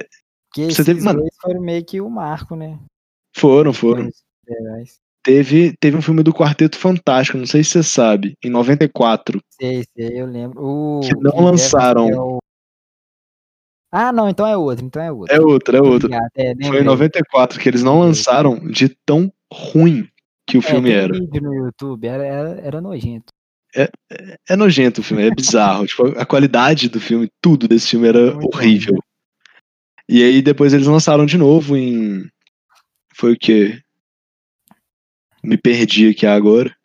Porque 0.49 0.71
você 0.73 0.83
teve, 0.83 1.01
mano, 1.01 1.21
foram 1.41 1.61
meio 1.61 1.85
que 1.85 1.99
o 1.99 2.09
marco, 2.09 2.55
né? 2.55 2.79
Foram, 3.35 3.73
foram. 3.73 4.09
Teve, 5.25 5.75
teve 5.79 5.97
um 5.97 6.03
filme 6.03 6.21
do 6.21 6.31
Quarteto 6.31 6.77
Fantástico, 6.77 7.39
não 7.39 7.47
sei 7.47 7.63
se 7.63 7.71
você 7.71 7.83
sabe, 7.83 8.37
em 8.43 8.49
94. 8.51 9.41
Sei, 9.59 9.83
sei, 9.97 10.21
eu 10.21 10.27
lembro. 10.27 10.63
O, 10.63 10.99
que 10.99 11.15
não 11.15 11.43
lançaram. 11.43 12.07
É 12.07 12.15
o... 12.15 12.37
Ah, 13.91 14.13
não, 14.13 14.29
então 14.29 14.45
é 14.45 14.55
outro, 14.55 14.85
então 14.85 15.01
é 15.01 15.11
outro. 15.11 15.35
É 15.35 15.41
outro, 15.41 15.77
é 15.77 15.81
outro. 15.81 16.13
É, 16.37 16.53
Foi 16.67 16.81
em 16.81 16.83
94 16.83 17.59
que 17.59 17.67
eles 17.67 17.81
não 17.81 18.01
lançaram 18.01 18.59
de 18.69 18.89
tão 19.03 19.33
ruim 19.51 20.07
que 20.45 20.57
o 20.57 20.59
é, 20.59 20.61
filme 20.61 20.91
era. 20.91 21.13
vídeo 21.13 21.41
no 21.41 21.55
YouTube, 21.55 22.05
era, 22.05 22.23
era, 22.23 22.49
era 22.61 22.81
nojento. 22.81 23.33
É, 23.75 23.89
é, 24.11 24.37
é, 24.49 24.55
nojento 24.55 25.01
o 25.01 25.03
filme, 25.03 25.25
é 25.25 25.33
bizarro. 25.33 25.87
tipo, 25.87 26.05
a 26.19 26.25
qualidade 26.25 26.87
do 26.87 26.99
filme, 26.99 27.31
tudo 27.41 27.67
desse 27.67 27.89
filme 27.89 28.07
era 28.07 28.31
Muito 28.35 28.55
horrível. 28.55 28.93
Bom. 28.93 29.01
E 30.07 30.23
aí 30.23 30.39
depois 30.43 30.71
eles 30.71 30.85
lançaram 30.85 31.25
de 31.25 31.35
novo 31.35 31.75
em. 31.75 32.29
Foi 33.15 33.33
o 33.33 33.37
quê? 33.39 33.81
Me 35.45 35.57
perdi 35.57 36.09
aqui 36.09 36.25
agora. 36.25 36.75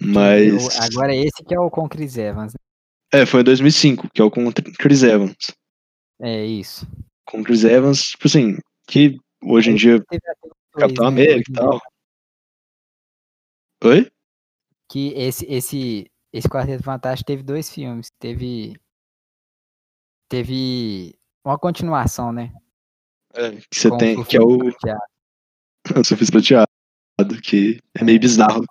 Mas. 0.00 0.78
Agora 0.80 1.14
esse 1.14 1.42
que 1.44 1.54
é 1.54 1.58
o 1.58 1.70
com 1.70 1.88
Chris 1.88 2.16
Evans. 2.16 2.52
Né? 2.52 3.20
É, 3.20 3.26
foi 3.26 3.40
em 3.40 3.44
2005, 3.44 4.08
que 4.10 4.20
é 4.20 4.24
o 4.24 4.30
com 4.30 4.52
Chris 4.78 5.02
Evans. 5.02 5.34
É 6.20 6.44
isso. 6.44 6.86
Com 7.26 7.42
Chris 7.42 7.64
Evans, 7.64 8.10
tipo 8.10 8.26
assim, 8.26 8.58
que 8.86 9.16
hoje 9.42 9.70
em 9.70 9.74
dia. 9.74 10.02
Capitão 10.72 11.04
né, 11.04 11.08
América 11.08 11.50
e 11.50 11.54
tal. 11.54 11.80
Oi? 13.84 14.10
Que 14.90 15.12
esse, 15.14 15.46
esse, 15.46 16.10
esse 16.32 16.48
Quarteto 16.48 16.84
Fantástico 16.84 17.26
teve 17.26 17.42
dois 17.42 17.70
filmes. 17.70 18.08
Teve. 18.18 18.76
Teve 20.28 21.18
uma 21.44 21.58
continuação, 21.58 22.30
né? 22.30 22.52
É, 23.34 23.52
que 23.52 23.66
você 23.72 23.96
tem, 23.96 24.22
que 24.22 24.36
é 24.36 24.40
o. 24.40 24.58
O 25.96 26.04
Surfista 26.04 26.32
Prateado, 26.32 26.70
que 27.40 27.80
é 27.94 28.04
meio 28.04 28.20
bizarro. 28.20 28.64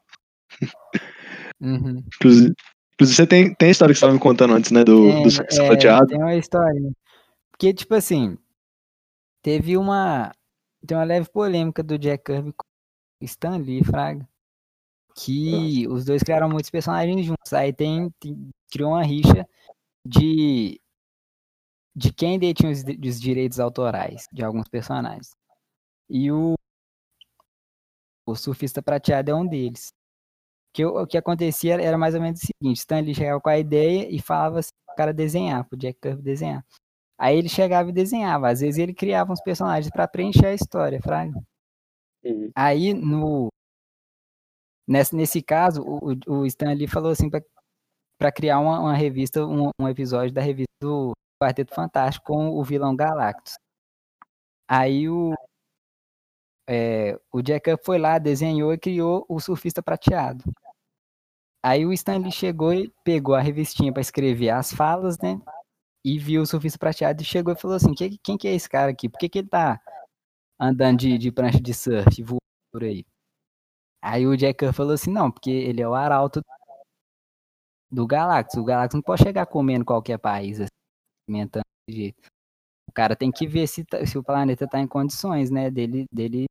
Uhum. 1.59 2.03
Inclusive, 2.15 2.53
você 2.99 3.27
tem, 3.27 3.53
tem 3.55 3.69
a 3.69 3.71
história 3.71 3.93
que 3.93 3.99
você 3.99 4.05
estava 4.05 4.13
me 4.13 4.19
contando 4.19 4.53
antes, 4.53 4.71
né? 4.71 4.83
Do, 4.83 5.11
tem, 5.11 5.23
do 5.23 5.31
Surfista 5.31 5.63
é. 5.63 6.05
Tem 6.05 6.17
uma 6.17 6.35
história. 6.35 6.91
Porque, 7.51 7.73
tipo 7.73 7.95
assim, 7.95 8.37
teve 9.41 9.77
uma. 9.77 10.31
Tem 10.85 10.97
uma 10.97 11.03
leve 11.03 11.29
polêmica 11.29 11.81
do 11.81 11.97
Jack 11.97 12.23
Kirby 12.23 12.53
com 12.53 12.65
Stan 13.21 13.57
Lee, 13.57 13.83
Fraga 13.83 14.27
que 15.17 15.87
os 15.87 16.05
dois 16.05 16.21
criaram 16.21 16.47
muitos 16.47 16.69
personagens 16.69 17.25
juntos. 17.25 17.51
Aí 17.51 17.73
tem, 17.73 18.11
tem 18.19 18.49
criou 18.71 18.91
uma 18.91 19.03
rixa 19.03 19.47
de 20.05 20.79
de 21.95 22.13
quem 22.13 22.37
detinha 22.37 22.71
os, 22.71 22.83
os, 22.83 23.19
direitos 23.19 23.59
autorais 23.59 24.27
de 24.31 24.43
alguns 24.43 24.67
personagens. 24.69 25.31
E 26.07 26.31
o 26.31 26.53
o 28.27 28.35
surfista 28.35 28.81
prateado 28.81 29.31
é 29.31 29.35
um 29.35 29.47
deles. 29.47 29.93
Que 30.73 30.85
o 30.85 31.07
que 31.07 31.17
acontecia 31.17 31.81
era 31.81 31.97
mais 31.97 32.13
ou 32.13 32.21
menos 32.21 32.41
o 32.41 32.45
seguinte: 32.45 32.77
Stanley 32.77 33.15
chegava 33.15 33.41
com 33.41 33.49
a 33.49 33.57
ideia 33.57 34.07
e 34.09 34.21
falava 34.21 34.59
assim, 34.59 34.71
o 34.89 34.95
cara 34.95 35.13
desenhar, 35.13 35.67
pro 35.67 35.77
Jack 35.77 35.99
Kirby 35.99 36.21
desenhar. 36.21 36.65
Aí 37.19 37.37
ele 37.37 37.49
chegava 37.49 37.89
e 37.89 37.93
desenhava. 37.93 38.49
Às 38.49 38.59
vezes 38.59 38.77
ele 38.77 38.93
criava 38.93 39.33
uns 39.33 39.41
personagens 39.41 39.91
para 39.91 40.07
preencher 40.07 40.45
a 40.47 40.53
história, 40.53 41.01
fraga. 41.01 41.33
Uhum. 42.23 42.51
Aí 42.55 42.93
no 42.93 43.49
Nesse, 44.87 45.13
nesse 45.15 45.41
caso, 45.41 45.83
o, 45.83 46.15
o 46.31 46.45
Stanley 46.45 46.87
falou 46.87 47.11
assim 47.11 47.29
para 47.29 48.31
criar 48.31 48.59
uma, 48.59 48.79
uma 48.79 48.93
revista, 48.93 49.45
um, 49.45 49.69
um, 49.79 49.89
episódio 49.89 50.33
da 50.33 50.41
revista 50.41 50.71
do 50.81 51.11
Quarteto 51.41 51.75
Fantástico 51.75 52.27
com 52.27 52.49
o 52.51 52.63
vilão 52.63 52.95
Galactus. 52.95 53.55
Aí 54.65 55.09
o, 55.09 55.33
é, 56.67 57.19
o 57.31 57.41
Jack 57.41 57.77
foi 57.83 57.97
lá, 57.97 58.17
desenhou 58.17 58.73
e 58.73 58.77
criou 58.77 59.25
o 59.29 59.39
surfista 59.39 59.81
prateado. 59.81 60.43
Aí 61.63 61.85
o 61.85 61.93
Stanley 61.93 62.31
chegou 62.31 62.73
e 62.73 62.93
pegou 63.03 63.35
a 63.35 63.41
revistinha 63.41 63.91
para 63.91 64.01
escrever 64.01 64.49
as 64.49 64.71
falas, 64.71 65.17
né? 65.19 65.41
E 66.05 66.19
viu 66.19 66.41
o 66.41 66.45
surfista 66.45 66.77
prateado 66.77 67.21
e 67.21 67.25
chegou 67.25 67.53
e 67.53 67.59
falou 67.59 67.77
assim: 67.77 67.93
quem, 67.93 68.37
que 68.37 68.47
é 68.47 68.53
esse 68.53 68.69
cara 68.69 68.91
aqui? 68.91 69.09
Por 69.09 69.17
que, 69.19 69.29
que 69.29 69.39
ele 69.39 69.49
tá 69.49 69.81
andando 70.59 70.99
de, 70.99 71.17
de 71.17 71.31
prancha 71.31 71.59
de 71.59 71.73
surf 71.73 72.23
voando 72.23 72.39
por 72.71 72.83
aí? 72.83 73.05
Aí 74.01 74.25
o 74.27 74.37
Jack 74.37 74.71
falou 74.73 74.93
assim, 74.93 75.11
não, 75.11 75.31
porque 75.31 75.49
ele 75.49 75.81
é 75.81 75.87
o 75.87 75.93
arauto 75.93 76.41
do 77.91 78.05
Galactus. 78.05 78.57
O 78.57 78.63
Galactus 78.63 78.95
não 78.95 79.01
pode 79.01 79.23
chegar 79.23 79.45
comendo 79.45 79.83
qualquer 79.85 80.17
país, 80.17 80.59
assim, 80.61 80.69
alimentando 81.27 81.63
desse 81.87 81.99
jeito. 81.99 82.29
O 82.87 82.93
cara 82.93 83.15
tem 83.15 83.31
que 83.31 83.47
ver 83.47 83.67
se, 83.67 83.83
tá, 83.83 84.05
se 84.05 84.17
o 84.17 84.23
planeta 84.23 84.67
tá 84.67 84.79
em 84.79 84.87
condições, 84.87 85.49
né, 85.49 85.69
dele, 85.69 86.05
dele 86.11 86.45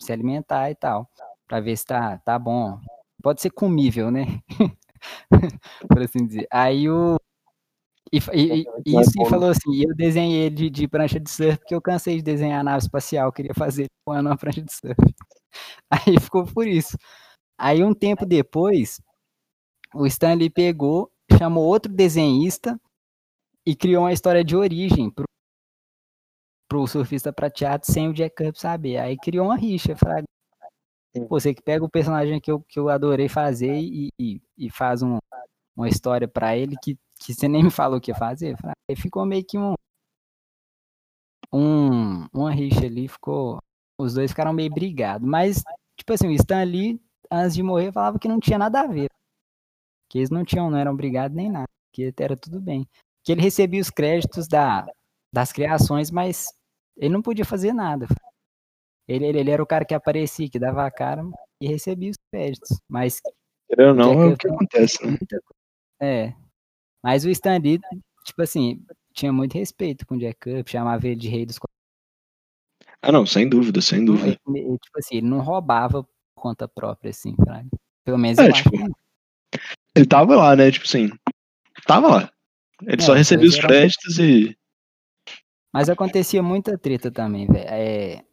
se 0.00 0.12
alimentar 0.12 0.70
e 0.70 0.74
tal. 0.74 1.08
Pra 1.46 1.60
ver 1.60 1.76
se 1.76 1.84
tá, 1.84 2.18
tá 2.18 2.38
bom. 2.38 2.78
Pode 3.22 3.40
ser 3.40 3.50
comível, 3.50 4.10
né? 4.10 4.40
Por 5.88 6.02
assim 6.02 6.26
dizer. 6.26 6.46
Aí 6.50 6.88
o. 6.88 7.16
E, 8.12 8.18
e, 8.18 8.64
e 8.86 9.00
isso 9.00 9.12
e 9.20 9.28
falou 9.28 9.50
assim, 9.50 9.84
eu 9.84 9.94
desenhei 9.94 10.46
ele 10.46 10.54
de, 10.54 10.70
de, 10.70 10.88
prancha 10.88 11.20
de 11.20 11.30
surf, 11.30 11.58
porque 11.58 11.74
eu 11.74 11.80
cansei 11.80 12.16
de 12.16 12.22
desenhar 12.22 12.60
a 12.60 12.64
nave 12.64 12.78
espacial, 12.78 13.30
queria 13.30 13.54
fazer 13.54 13.86
uma 14.04 14.36
prancha 14.36 14.62
de 14.62 14.72
surf. 14.72 14.96
Aí 15.88 16.18
ficou 16.18 16.44
por 16.44 16.66
isso. 16.66 16.96
Aí 17.56 17.84
um 17.84 17.94
tempo 17.94 18.26
depois, 18.26 19.00
o 19.94 20.06
Stanley 20.06 20.50
pegou, 20.50 21.10
chamou 21.38 21.64
outro 21.64 21.92
desenhista 21.92 22.80
e 23.64 23.76
criou 23.76 24.04
uma 24.04 24.12
história 24.12 24.42
de 24.42 24.56
origem 24.56 25.10
pro 26.70 26.86
surfista 26.86 27.32
prateado 27.32 27.84
sem 27.84 28.08
o 28.08 28.14
Jack 28.14 28.36
Kirby 28.36 28.58
saber. 28.58 28.98
Aí 28.98 29.16
criou 29.16 29.46
uma 29.46 29.56
rixa, 29.56 29.96
fraga. 29.96 30.24
Você 31.28 31.52
que 31.52 31.60
pega 31.60 31.84
o 31.84 31.90
personagem 31.90 32.40
que 32.40 32.52
eu, 32.52 32.62
que 32.62 32.78
eu 32.78 32.88
adorei 32.88 33.28
fazer 33.28 33.76
e, 33.76 34.10
e, 34.16 34.40
e 34.56 34.70
faz 34.70 35.02
um, 35.02 35.18
uma 35.76 35.88
história 35.88 36.28
para 36.28 36.56
ele 36.56 36.76
que, 36.80 36.96
que 37.18 37.34
você 37.34 37.48
nem 37.48 37.64
me 37.64 37.70
falou 37.70 38.00
que 38.00 38.12
ia 38.12 38.14
fazer. 38.14 38.56
Aí 38.88 38.94
ficou 38.94 39.26
meio 39.26 39.44
que 39.44 39.58
um, 39.58 39.74
um, 41.52 42.20
uma 42.26 42.30
uma 42.32 42.52
rixa 42.52 42.86
ali, 42.86 43.08
ficou. 43.08 43.58
Os 43.98 44.14
dois 44.14 44.30
ficaram 44.30 44.52
meio 44.52 44.70
brigados. 44.70 45.28
Mas, 45.28 45.64
tipo 45.98 46.12
assim, 46.12 46.28
o 46.28 46.32
Stan 46.32 46.62
Lee, 46.62 47.00
antes 47.28 47.56
de 47.56 47.64
morrer, 47.64 47.90
falava 47.90 48.18
que 48.18 48.28
não 48.28 48.38
tinha 48.38 48.56
nada 48.56 48.82
a 48.82 48.86
ver. 48.86 49.08
Que 50.08 50.18
eles 50.18 50.30
não 50.30 50.44
tinham, 50.44 50.70
não 50.70 50.78
eram 50.78 50.94
brigados 50.94 51.36
nem 51.36 51.50
nada. 51.50 51.68
Que 51.92 52.14
era 52.20 52.36
tudo 52.36 52.60
bem. 52.60 52.86
Que 53.24 53.32
ele 53.32 53.42
recebia 53.42 53.80
os 53.80 53.90
créditos 53.90 54.46
da, 54.46 54.86
das 55.34 55.52
criações, 55.52 56.12
mas 56.12 56.48
ele 57.00 57.14
não 57.14 57.22
podia 57.22 57.44
fazer 57.44 57.72
nada. 57.72 58.06
Ele, 59.08 59.26
ele, 59.26 59.40
ele 59.40 59.50
era 59.50 59.62
o 59.62 59.66
cara 59.66 59.84
que 59.84 59.94
aparecia, 59.94 60.48
que 60.48 60.58
dava 60.58 60.86
a 60.86 60.90
cara 60.90 61.22
e 61.60 61.66
recebia 61.66 62.10
os 62.10 62.18
créditos. 62.30 62.78
Mas. 62.88 63.20
Querendo 63.68 63.88
ou 63.88 63.94
não, 63.94 64.22
é 64.22 64.26
o 64.34 64.36
que 64.36 64.46
acontece, 64.46 65.04
né? 65.04 65.18
É. 66.00 66.34
Mas 67.02 67.24
o 67.24 67.30
Stan 67.30 67.58
Lee, 67.58 67.80
tipo 68.24 68.42
assim, 68.42 68.84
tinha 69.14 69.32
muito 69.32 69.54
respeito 69.54 70.06
com 70.06 70.16
o 70.16 70.18
Jack 70.18 70.50
Up, 70.50 70.70
chamava 70.70 71.06
ele 71.06 71.16
de 71.16 71.28
rei 71.28 71.46
dos 71.46 71.58
Ah, 73.02 73.10
não, 73.10 73.24
sem 73.24 73.48
dúvida, 73.48 73.80
sem 73.80 74.04
dúvida. 74.04 74.38
Ele, 74.48 74.78
tipo 74.78 74.98
assim, 74.98 75.16
ele 75.16 75.26
não 75.26 75.40
roubava 75.40 76.02
por 76.02 76.10
conta 76.34 76.68
própria, 76.68 77.10
assim, 77.10 77.34
pra... 77.34 77.64
pelo 78.04 78.18
menos 78.18 78.38
é, 78.38 78.52
tipo. 78.52 78.70
Ele 79.94 80.06
tava 80.06 80.36
lá, 80.36 80.54
né, 80.54 80.70
tipo 80.70 80.84
assim, 80.84 81.08
tava 81.86 82.08
lá. 82.08 82.32
Ele 82.82 83.02
é, 83.02 83.04
só 83.04 83.14
recebia 83.14 83.48
os 83.48 83.58
créditos 83.58 84.18
era... 84.18 84.28
e... 84.28 84.59
Mas 85.72 85.88
acontecia 85.88 86.42
muita 86.42 86.76
treta 86.76 87.10
também, 87.10 87.46
velho. 87.46 87.68
É... 87.68 88.24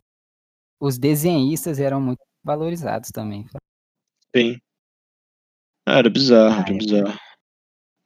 Os 0.80 0.98
desenhistas 0.98 1.80
eram 1.80 2.00
muito 2.02 2.20
valorizados 2.44 3.10
também. 3.12 3.46
Sim. 4.36 4.58
Era 5.88 6.10
bizarro, 6.10 6.62
era 6.62 6.74
bizarro. 6.74 7.20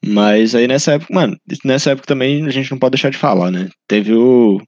Mas 0.05 0.55
aí 0.55 0.67
nessa 0.67 0.93
época, 0.93 1.13
mano, 1.13 1.37
nessa 1.63 1.91
época 1.91 2.07
também 2.07 2.45
a 2.45 2.49
gente 2.49 2.71
não 2.71 2.79
pode 2.79 2.91
deixar 2.91 3.11
de 3.11 3.17
falar, 3.17 3.51
né? 3.51 3.69
Teve 3.87 4.13
o 4.13 4.59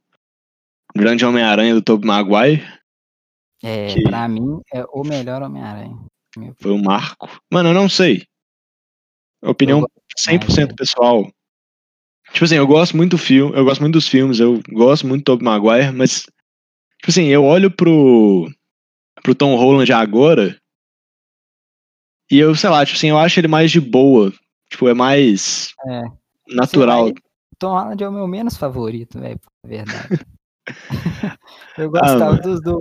Grande 0.95 1.25
Homem-Aranha 1.25 1.73
do 1.73 1.81
Tobey 1.81 2.07
Maguire. 2.07 2.63
É, 3.63 3.87
que 3.87 4.03
pra 4.03 4.27
mim 4.27 4.59
é 4.73 4.83
o 4.89 5.03
melhor 5.03 5.41
Homem-Aranha. 5.41 5.97
Foi 6.59 6.71
o 6.71 6.77
marco. 6.77 7.29
Mano, 7.51 7.69
eu 7.69 7.73
não 7.73 7.89
sei. 7.89 8.23
Opinião 9.41 9.85
100% 10.17 10.75
pessoal. 10.75 11.29
Tipo 12.33 12.45
assim, 12.45 12.55
eu 12.55 12.67
gosto 12.67 12.97
muito 12.97 13.11
do 13.11 13.17
filme, 13.17 13.55
eu 13.55 13.63
gosto 13.63 13.79
muito 13.79 13.93
dos 13.93 14.07
filmes, 14.07 14.39
eu 14.39 14.61
gosto 14.71 15.07
muito 15.07 15.21
do 15.21 15.25
Tobey 15.25 15.45
Maguire, 15.45 15.91
mas 15.91 16.23
tipo 16.97 17.09
assim, 17.09 17.27
eu 17.27 17.45
olho 17.45 17.71
pro 17.71 18.49
pro 19.21 19.35
Tom 19.35 19.55
Holland 19.55 19.93
agora 19.93 20.57
e 22.29 22.39
eu, 22.39 22.55
sei 22.55 22.69
lá, 22.69 22.85
tipo 22.85 22.97
assim, 22.97 23.09
eu 23.09 23.17
acho 23.17 23.39
ele 23.39 23.47
mais 23.47 23.71
de 23.71 23.79
boa 23.79 24.33
Tipo, 24.73 24.89
é 24.89 24.93
mais 24.95 25.71
é. 25.87 26.01
natural. 26.49 27.03
Vai... 27.03 27.13
Tom 27.59 27.73
Holland 27.73 28.03
é 28.03 28.09
o 28.09 28.11
meu 28.11 28.27
menos 28.27 28.57
favorito, 28.57 29.19
velho, 29.19 29.39
é 29.63 29.67
verdade. 29.67 30.25
eu 31.77 31.91
gostava 31.91 32.33
ah, 32.33 32.39
dos 32.39 32.59
do, 32.59 32.79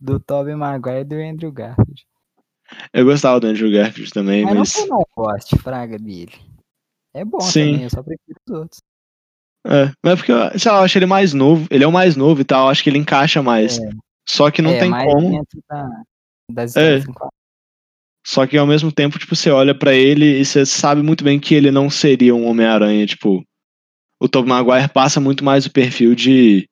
do 0.00 0.18
Tobey 0.18 0.54
Maguire 0.54 1.00
e 1.00 1.04
do 1.04 1.16
Andrew 1.16 1.52
Garfield. 1.52 2.06
Eu 2.94 3.04
gostava 3.04 3.40
do 3.40 3.46
Andrew 3.46 3.70
Garfield 3.70 4.10
também, 4.10 4.42
mas... 4.44 4.54
Mas 4.54 4.74
não 4.74 4.86
que 4.86 4.90
eu 4.90 4.96
não 4.96 5.04
goste, 5.14 5.58
fraga 5.58 5.98
dele. 5.98 6.32
É 7.12 7.26
bom 7.26 7.40
Sim. 7.40 7.72
também, 7.72 7.82
eu 7.82 7.90
só 7.90 8.02
prefiro 8.02 8.40
os 8.48 8.54
outros. 8.54 8.80
É, 9.66 9.90
mas 10.02 10.12
é 10.12 10.16
porque, 10.16 10.58
sei 10.58 10.70
lá, 10.70 10.78
eu 10.78 10.84
acho 10.84 10.98
ele 10.98 11.06
mais 11.06 11.32
novo, 11.32 11.66
ele 11.70 11.84
é 11.84 11.86
o 11.86 11.92
mais 11.92 12.16
novo 12.16 12.40
e 12.40 12.44
tal, 12.44 12.68
acho 12.68 12.82
que 12.82 12.90
ele 12.90 12.98
encaixa 12.98 13.42
mais. 13.42 13.78
É. 13.78 13.88
Só 14.28 14.50
que 14.50 14.60
não 14.60 14.70
é, 14.70 14.78
tem 14.78 14.90
como... 14.90 15.46
Da, 15.68 15.88
das 16.50 16.76
é. 16.76 17.00
Só 18.26 18.46
que 18.46 18.56
ao 18.56 18.66
mesmo 18.66 18.90
tempo, 18.90 19.18
tipo, 19.18 19.36
você 19.36 19.50
olha 19.50 19.74
para 19.74 19.92
ele 19.92 20.40
e 20.40 20.44
você 20.44 20.64
sabe 20.64 21.02
muito 21.02 21.22
bem 21.22 21.38
que 21.38 21.54
ele 21.54 21.70
não 21.70 21.90
seria 21.90 22.34
um 22.34 22.46
Homem-Aranha, 22.46 23.06
tipo. 23.06 23.44
O 24.18 24.28
Tobey 24.28 24.48
Maguire 24.48 24.88
passa 24.88 25.20
muito 25.20 25.44
mais 25.44 25.66
o 25.66 25.72
perfil 25.72 26.14
de. 26.14 26.62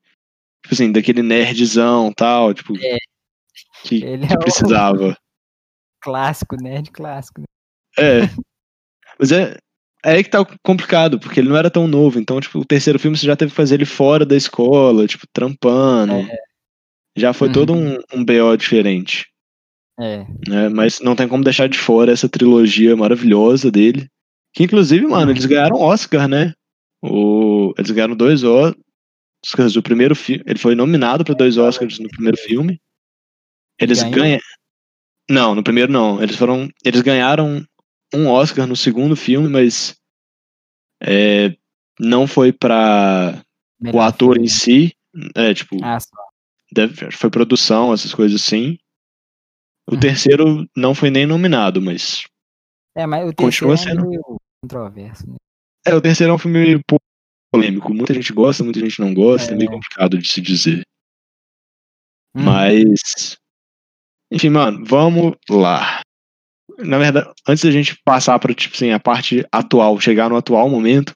Tipo 0.63 0.75
assim, 0.75 0.91
daquele 0.91 1.23
nerdzão 1.23 2.11
tal, 2.13 2.55
tipo. 2.55 2.75
É. 2.79 2.97
Que, 3.85 4.03
ele 4.03 4.27
que 4.27 4.33
é 4.33 4.39
precisava. 4.39 5.15
Clássico, 6.01 6.57
nerd 6.57 6.91
clássico. 6.91 7.43
Né? 7.43 7.47
É. 7.99 8.21
Mas 9.21 9.31
é. 9.31 9.57
É 10.05 10.13
aí 10.13 10.25
que 10.25 10.31
tá 10.31 10.45
complicado, 10.65 11.19
porque 11.19 11.39
ele 11.39 11.49
não 11.49 11.57
era 11.57 11.71
tão 11.71 11.87
novo. 11.87 12.19
Então, 12.19 12.41
tipo, 12.41 12.59
o 12.59 12.65
terceiro 12.65 12.99
filme 12.99 13.17
você 13.17 13.27
já 13.27 13.37
teve 13.37 13.51
que 13.51 13.57
fazer 13.57 13.77
ele 13.77 13.85
fora 13.85 14.27
da 14.27 14.37
escola, 14.37 15.07
tipo, 15.07 15.27
trampando. 15.33 16.15
É. 16.15 16.39
Já 17.17 17.33
foi 17.33 17.49
uhum. 17.49 17.55
todo 17.55 17.73
um, 17.73 17.99
um 18.13 18.25
BO 18.25 18.57
diferente. 18.57 19.27
É. 20.01 20.27
Né? 20.49 20.69
Mas 20.69 21.01
não 21.01 21.15
tem 21.15 21.29
como 21.29 21.45
deixar 21.45 21.69
de 21.69 21.79
fora 21.79 22.13
essa 22.13 22.29
trilogia 22.29 22.97
maravilhosa 22.97 23.71
dele. 23.71 24.09
Que 24.53 24.65
inclusive, 24.65 25.07
mano, 25.07 25.31
eles 25.31 25.47
ganharam 25.47 25.81
Oscar, 25.81 26.27
né? 26.27 26.53
O... 27.03 27.73
Eles 27.79 27.91
ganharam 27.91 28.17
dois 28.17 28.43
Oscars 28.43 29.73
do 29.73 29.83
primeiro 29.83 30.15
filme. 30.15 30.43
Ele 30.47 30.59
foi 30.59 30.75
nominado 30.75 31.25
para 31.25 31.35
dois 31.35 31.57
Oscars 31.57 31.99
no 31.99 32.09
primeiro 32.09 32.37
filme. 32.37 32.81
Eles 33.79 34.03
ganham. 34.03 34.41
Não, 35.31 35.55
no 35.55 35.63
primeiro 35.63 35.93
não. 35.93 36.23
Eles 36.23 36.37
foram. 36.37 36.69
Eles 36.85 37.01
ganharam 37.01 37.65
um 38.15 38.29
Oscar 38.29 38.67
no 38.67 38.77
segundo 38.77 39.17
filme, 39.17 39.49
mas 39.49 39.97
é, 41.03 41.57
não 41.99 42.27
foi 42.27 42.53
para 42.53 43.43
o 43.93 44.01
ator 44.01 44.39
em 44.39 44.47
si. 44.47 44.95
É, 45.35 45.53
tipo. 45.53 45.77
Ah, 45.83 45.99
deve, 46.73 47.11
foi 47.11 47.31
produção, 47.31 47.93
essas 47.93 48.15
coisas 48.15 48.41
assim. 48.41 48.79
O 49.89 49.99
terceiro 49.99 50.69
não 50.77 50.95
foi 50.95 51.11
nem 51.11 51.27
nominado, 51.27 51.83
mas. 51.83 52.25
É, 52.97 53.07
mas 53.07 53.29
o 53.29 53.33
terceiro 53.33 53.37
continua 53.37 53.77
sendo... 53.77 54.05
é 54.05 54.09
meio 54.09 54.41
controverso, 54.63 55.29
né? 55.29 55.37
É, 55.85 55.95
o 55.95 56.01
terceiro 56.01 56.33
é 56.33 56.35
um 56.35 56.39
filme 56.39 56.61
meio 56.61 56.81
polêmico. 57.53 57.93
Muita 57.93 58.15
gente 58.15 58.33
gosta, 58.33 58.63
muita 58.63 58.79
gente 58.79 59.01
não 59.01 59.13
gosta, 59.13 59.51
é, 59.51 59.55
é 59.55 59.59
meio 59.59 59.71
complicado 59.71 60.17
de 60.17 60.29
se 60.29 60.41
dizer. 60.41 60.83
Hum. 62.35 62.45
Mas. 62.45 63.37
Enfim, 64.31 64.51
mano, 64.51 64.85
vamos 64.85 65.37
lá. 65.51 66.01
Na 66.79 66.99
verdade, 66.99 67.31
antes 67.47 67.65
da 67.65 67.71
gente 67.71 68.01
passar 68.05 68.39
para 68.39 68.55
tipo 68.55 68.75
assim, 68.75 68.91
a 68.91 69.01
parte 69.01 69.47
atual, 69.51 70.01
chegar 70.01 70.29
no 70.29 70.37
atual 70.37 70.69
momento. 70.69 71.15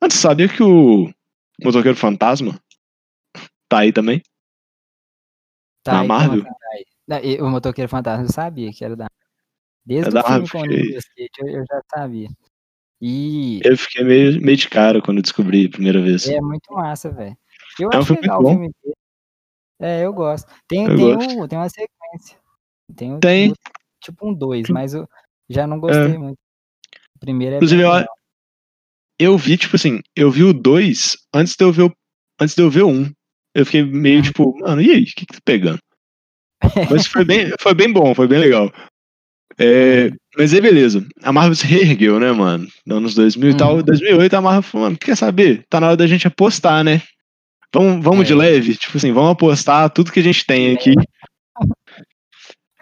Antes, 0.00 0.18
sabia 0.18 0.48
que 0.48 0.62
o 0.62 1.10
Motoqueiro 1.62 1.96
Fantasma 1.96 2.58
tá 3.68 3.78
aí 3.78 3.92
também? 3.92 4.22
Tá 5.82 5.92
Na 5.94 6.00
aí, 6.00 6.08
Marvel? 6.08 6.42
Tá 6.44 7.16
aí. 7.16 7.40
O 7.40 7.48
Motoqueiro 7.48 7.88
Fantasma 7.88 8.24
eu 8.24 8.32
sabia 8.32 8.72
que 8.72 8.84
era 8.84 8.96
da. 8.96 9.06
Desde 9.84 10.16
é 10.16 10.20
o 10.20 10.24
filme 10.24 10.48
com 10.48 10.58
o 10.58 10.64
eu, 10.64 11.48
eu 11.48 11.64
já 11.66 11.80
sabia. 11.94 12.28
E. 13.00 13.60
Eu 13.64 13.76
fiquei 13.76 14.04
meio, 14.04 14.40
meio 14.40 14.56
de 14.56 14.68
cara 14.68 15.00
quando 15.00 15.22
descobri 15.22 15.66
a 15.66 15.70
primeira 15.70 16.00
vez. 16.00 16.26
É 16.28 16.40
muito 16.40 16.72
massa, 16.72 17.10
velho. 17.10 17.36
Eu 17.78 17.90
é 17.92 17.96
um 17.96 18.00
acho 18.00 18.14
legal 18.14 18.42
o 18.42 18.48
filme 18.48 18.70
dele. 18.82 18.96
É, 19.78 20.04
eu 20.04 20.12
gosto. 20.12 20.50
Tem, 20.66 20.86
eu 20.86 20.96
tem, 20.96 21.14
gosto. 21.14 21.40
O, 21.40 21.48
tem 21.48 21.58
uma 21.58 21.68
sequência. 21.68 22.38
Tem, 22.96 23.14
o, 23.14 23.20
tem. 23.20 23.54
Tipo 24.06 24.28
um 24.28 24.32
2, 24.32 24.68
mas 24.70 24.94
eu 24.94 25.08
já 25.48 25.66
não 25.66 25.80
gostei 25.80 26.14
é. 26.14 26.18
muito. 26.18 26.38
O 27.16 27.18
primeiro 27.18 27.54
é. 27.54 27.56
Inclusive, 27.56 27.82
eu, 27.82 27.90
eu 29.18 29.36
vi, 29.36 29.56
tipo 29.56 29.74
assim, 29.74 30.00
eu 30.14 30.30
vi 30.30 30.44
o 30.44 30.52
2 30.52 31.16
antes 31.34 31.56
de 31.56 31.64
eu 31.64 31.72
ver 31.72 31.82
o. 31.82 31.92
Antes 32.40 32.54
de 32.54 32.62
eu 32.62 32.70
ver 32.70 32.82
o 32.82 32.88
1. 32.88 32.92
Um. 32.92 33.12
Eu 33.54 33.66
fiquei 33.66 33.82
meio 33.82 34.18
uhum. 34.18 34.22
tipo, 34.22 34.58
mano, 34.60 34.80
e 34.80 34.90
aí? 34.90 35.02
O 35.02 35.06
que, 35.06 35.26
que 35.26 35.34
tá 35.34 35.40
pegando? 35.44 35.78
Mas 36.90 37.06
foi 37.06 37.24
bem, 37.24 37.52
foi 37.58 37.74
bem 37.74 37.92
bom, 37.92 38.14
foi 38.14 38.28
bem 38.28 38.38
legal. 38.38 38.72
É, 39.58 40.10
mas 40.36 40.52
aí, 40.54 40.60
beleza. 40.60 41.04
A 41.22 41.32
Marvel 41.32 41.54
se 41.54 41.66
reergueu, 41.66 42.20
né, 42.20 42.30
mano? 42.30 42.68
Nos 42.86 42.96
anos 42.96 43.14
2000 43.14 43.50
e 43.50 43.56
tal. 43.56 43.80
Em 43.80 43.82
2008, 43.82 44.34
a 44.34 44.40
Marvel 44.40 44.62
falou, 44.62 44.86
mano, 44.86 44.98
quer 44.98 45.16
saber? 45.16 45.64
Tá 45.68 45.80
na 45.80 45.88
hora 45.88 45.96
da 45.96 46.06
gente 46.06 46.26
apostar, 46.26 46.84
né? 46.84 47.02
Vamos, 47.74 48.04
vamos 48.04 48.24
é. 48.24 48.28
de 48.28 48.34
leve? 48.34 48.76
Tipo 48.76 48.98
assim, 48.98 49.12
vamos 49.12 49.32
apostar 49.32 49.90
tudo 49.90 50.12
que 50.12 50.20
a 50.20 50.22
gente 50.22 50.44
tem 50.46 50.74
aqui. 50.74 50.92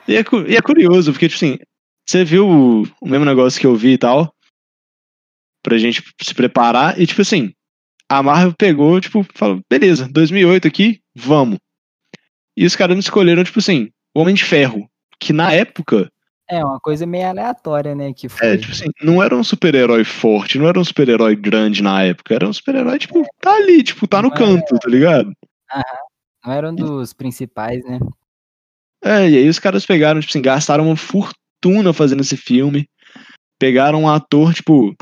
E 0.07 0.16
é, 0.16 0.24
e 0.48 0.57
é 0.57 0.61
curioso, 0.61 1.12
porque, 1.12 1.28
tipo 1.28 1.44
assim, 1.44 1.59
você 2.07 2.24
viu 2.24 2.48
o, 2.48 2.82
o 3.00 3.09
mesmo 3.09 3.24
negócio 3.24 3.61
que 3.61 3.66
eu 3.66 3.74
vi 3.74 3.92
e 3.92 3.98
tal, 3.98 4.34
pra 5.62 5.78
gente 5.78 6.02
se 6.20 6.34
preparar, 6.34 7.00
e, 7.00 7.07
tipo 7.07 7.22
assim, 7.22 7.52
a 8.09 8.22
Marvel 8.22 8.55
pegou, 8.57 9.00
tipo, 9.00 9.26
falou, 9.34 9.61
beleza, 9.70 10.09
2008 10.11 10.68
aqui, 10.68 11.00
vamos. 11.14 11.59
E 12.57 12.64
os 12.64 12.76
caras 12.76 12.94
me 12.94 13.00
escolheram, 13.00 13.42
tipo 13.42 13.59
assim, 13.59 13.90
o 14.14 14.20
Homem 14.20 14.34
de 14.34 14.44
Ferro. 14.44 14.88
Que 15.18 15.32
na 15.32 15.52
época. 15.52 16.11
É, 16.48 16.62
uma 16.62 16.78
coisa 16.78 17.07
meio 17.07 17.26
aleatória, 17.26 17.94
né? 17.94 18.12
Que 18.12 18.28
foi... 18.28 18.46
É, 18.46 18.57
tipo 18.59 18.72
assim, 18.72 18.90
não 19.02 19.22
era 19.22 19.34
um 19.34 19.42
super-herói 19.42 20.05
forte, 20.05 20.59
não 20.59 20.68
era 20.68 20.78
um 20.78 20.84
super-herói 20.84 21.34
grande 21.34 21.82
na 21.82 22.02
época. 22.02 22.34
Era 22.34 22.46
um 22.46 22.52
super-herói, 22.52 22.98
tipo, 22.98 23.24
tá 23.40 23.55
ali, 23.55 23.82
tipo, 23.82 24.07
tá 24.07 24.20
no 24.20 24.30
canto, 24.30 24.78
tá 24.78 24.88
ligado? 24.88 25.32
Aham. 25.72 25.82
Não 26.44 26.52
era 26.52 26.70
um 26.70 26.74
dos 26.74 27.14
principais, 27.14 27.82
né? 27.84 27.98
É, 29.05 29.28
e 29.28 29.36
aí 29.36 29.48
os 29.48 29.59
caras 29.59 29.84
pegaram, 29.84 30.18
tipo 30.18 30.30
assim, 30.30 30.40
gastaram 30.40 30.86
uma 30.86 30.96
fortuna 30.96 31.92
fazendo 31.92 32.22
esse 32.22 32.38
filme. 32.38 32.88
Pegaram 33.59 34.02
um 34.02 34.09
ator, 34.09 34.55
tipo, 34.55 34.96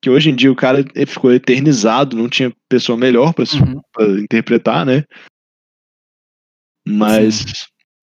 que 0.00 0.08
hoje 0.08 0.30
em 0.30 0.34
dia 0.34 0.50
o 0.50 0.56
cara 0.56 0.78
ficou 1.06 1.32
eternizado, 1.32 2.16
não 2.16 2.28
tinha 2.28 2.54
pessoa 2.68 2.96
melhor 2.96 3.34
pra, 3.34 3.44
uhum. 3.54 3.80
pra 3.92 4.06
interpretar, 4.20 4.86
né? 4.86 5.04
Mas, 6.86 7.34
Sim. 7.36 7.44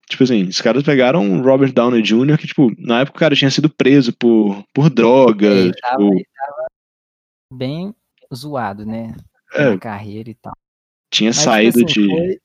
tipo 0.08 0.24
assim, 0.24 0.42
os 0.44 0.60
caras 0.60 0.82
pegaram 0.82 1.42
Robert 1.42 1.72
Downey 1.72 2.02
Jr., 2.02 2.38
que, 2.38 2.46
tipo, 2.46 2.70
na 2.78 3.00
época 3.00 3.16
o 3.16 3.20
cara 3.20 3.34
tinha 3.34 3.50
sido 3.50 3.68
preso 3.70 4.12
por, 4.12 4.62
por 4.74 4.90
droga. 4.90 5.46
Ele 5.46 5.72
tava, 5.74 5.96
tipo... 5.96 6.14
ele 6.14 6.26
tava 6.34 6.66
bem 7.54 7.94
zoado, 8.34 8.84
né? 8.84 9.14
É. 9.54 9.70
Na 9.70 9.78
carreira 9.78 10.30
e 10.30 10.34
tal. 10.34 10.54
Tinha 11.10 11.30
Mas, 11.30 11.38
tipo 11.38 11.50
saído 11.50 11.84
tipo 11.84 11.90
assim, 11.90 12.02
de. 12.02 12.08
Foi, 12.08 12.40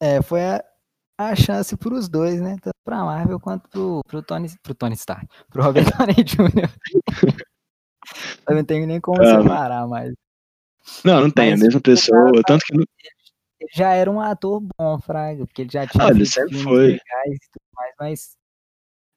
É, 0.00 0.22
foi 0.22 0.42
a, 0.42 0.64
a 1.18 1.34
chance 1.34 1.76
para 1.76 1.94
os 1.94 2.08
dois, 2.08 2.40
né? 2.40 2.56
Tanto 2.60 2.74
para 2.84 3.04
Marvel 3.04 3.40
quanto 3.40 3.68
pro, 3.68 4.00
pro 4.06 4.22
Tony, 4.22 4.48
pro 4.62 4.74
Tony 4.74 4.94
Stark, 4.94 5.26
pro 5.50 5.62
Robert 5.62 5.84
Downey 5.96 6.24
Jr. 6.24 6.70
Eu 8.48 8.54
não 8.54 8.64
tenho 8.64 8.86
nem 8.86 9.00
como 9.00 9.20
Ah, 9.22 9.42
separar 9.42 9.86
mais. 9.88 10.12
Não, 11.04 11.22
não 11.22 11.30
tem, 11.30 11.48
a 11.48 11.50
Mas 11.52 11.60
mesma 11.62 11.78
o 11.78 11.82
pessoa. 11.82 12.30
cara- 12.32 12.42
Tanto 12.46 12.64
que. 12.66 12.74
Ele 12.74 13.70
já 13.74 13.92
era 13.94 14.10
um 14.10 14.20
ator 14.20 14.62
bom, 14.78 14.98
Fraga, 15.00 15.44
porque 15.46 15.62
ele 15.62 15.70
já 15.72 15.86
tinha 15.86 16.04
Ah, 16.04 16.10
ele 16.10 16.26
sempre 16.26 16.56
foi. 16.58 16.82
legais 16.88 17.00
e 17.34 17.50
tudo 17.50 17.64
mais, 17.74 17.94
mas 17.98 18.36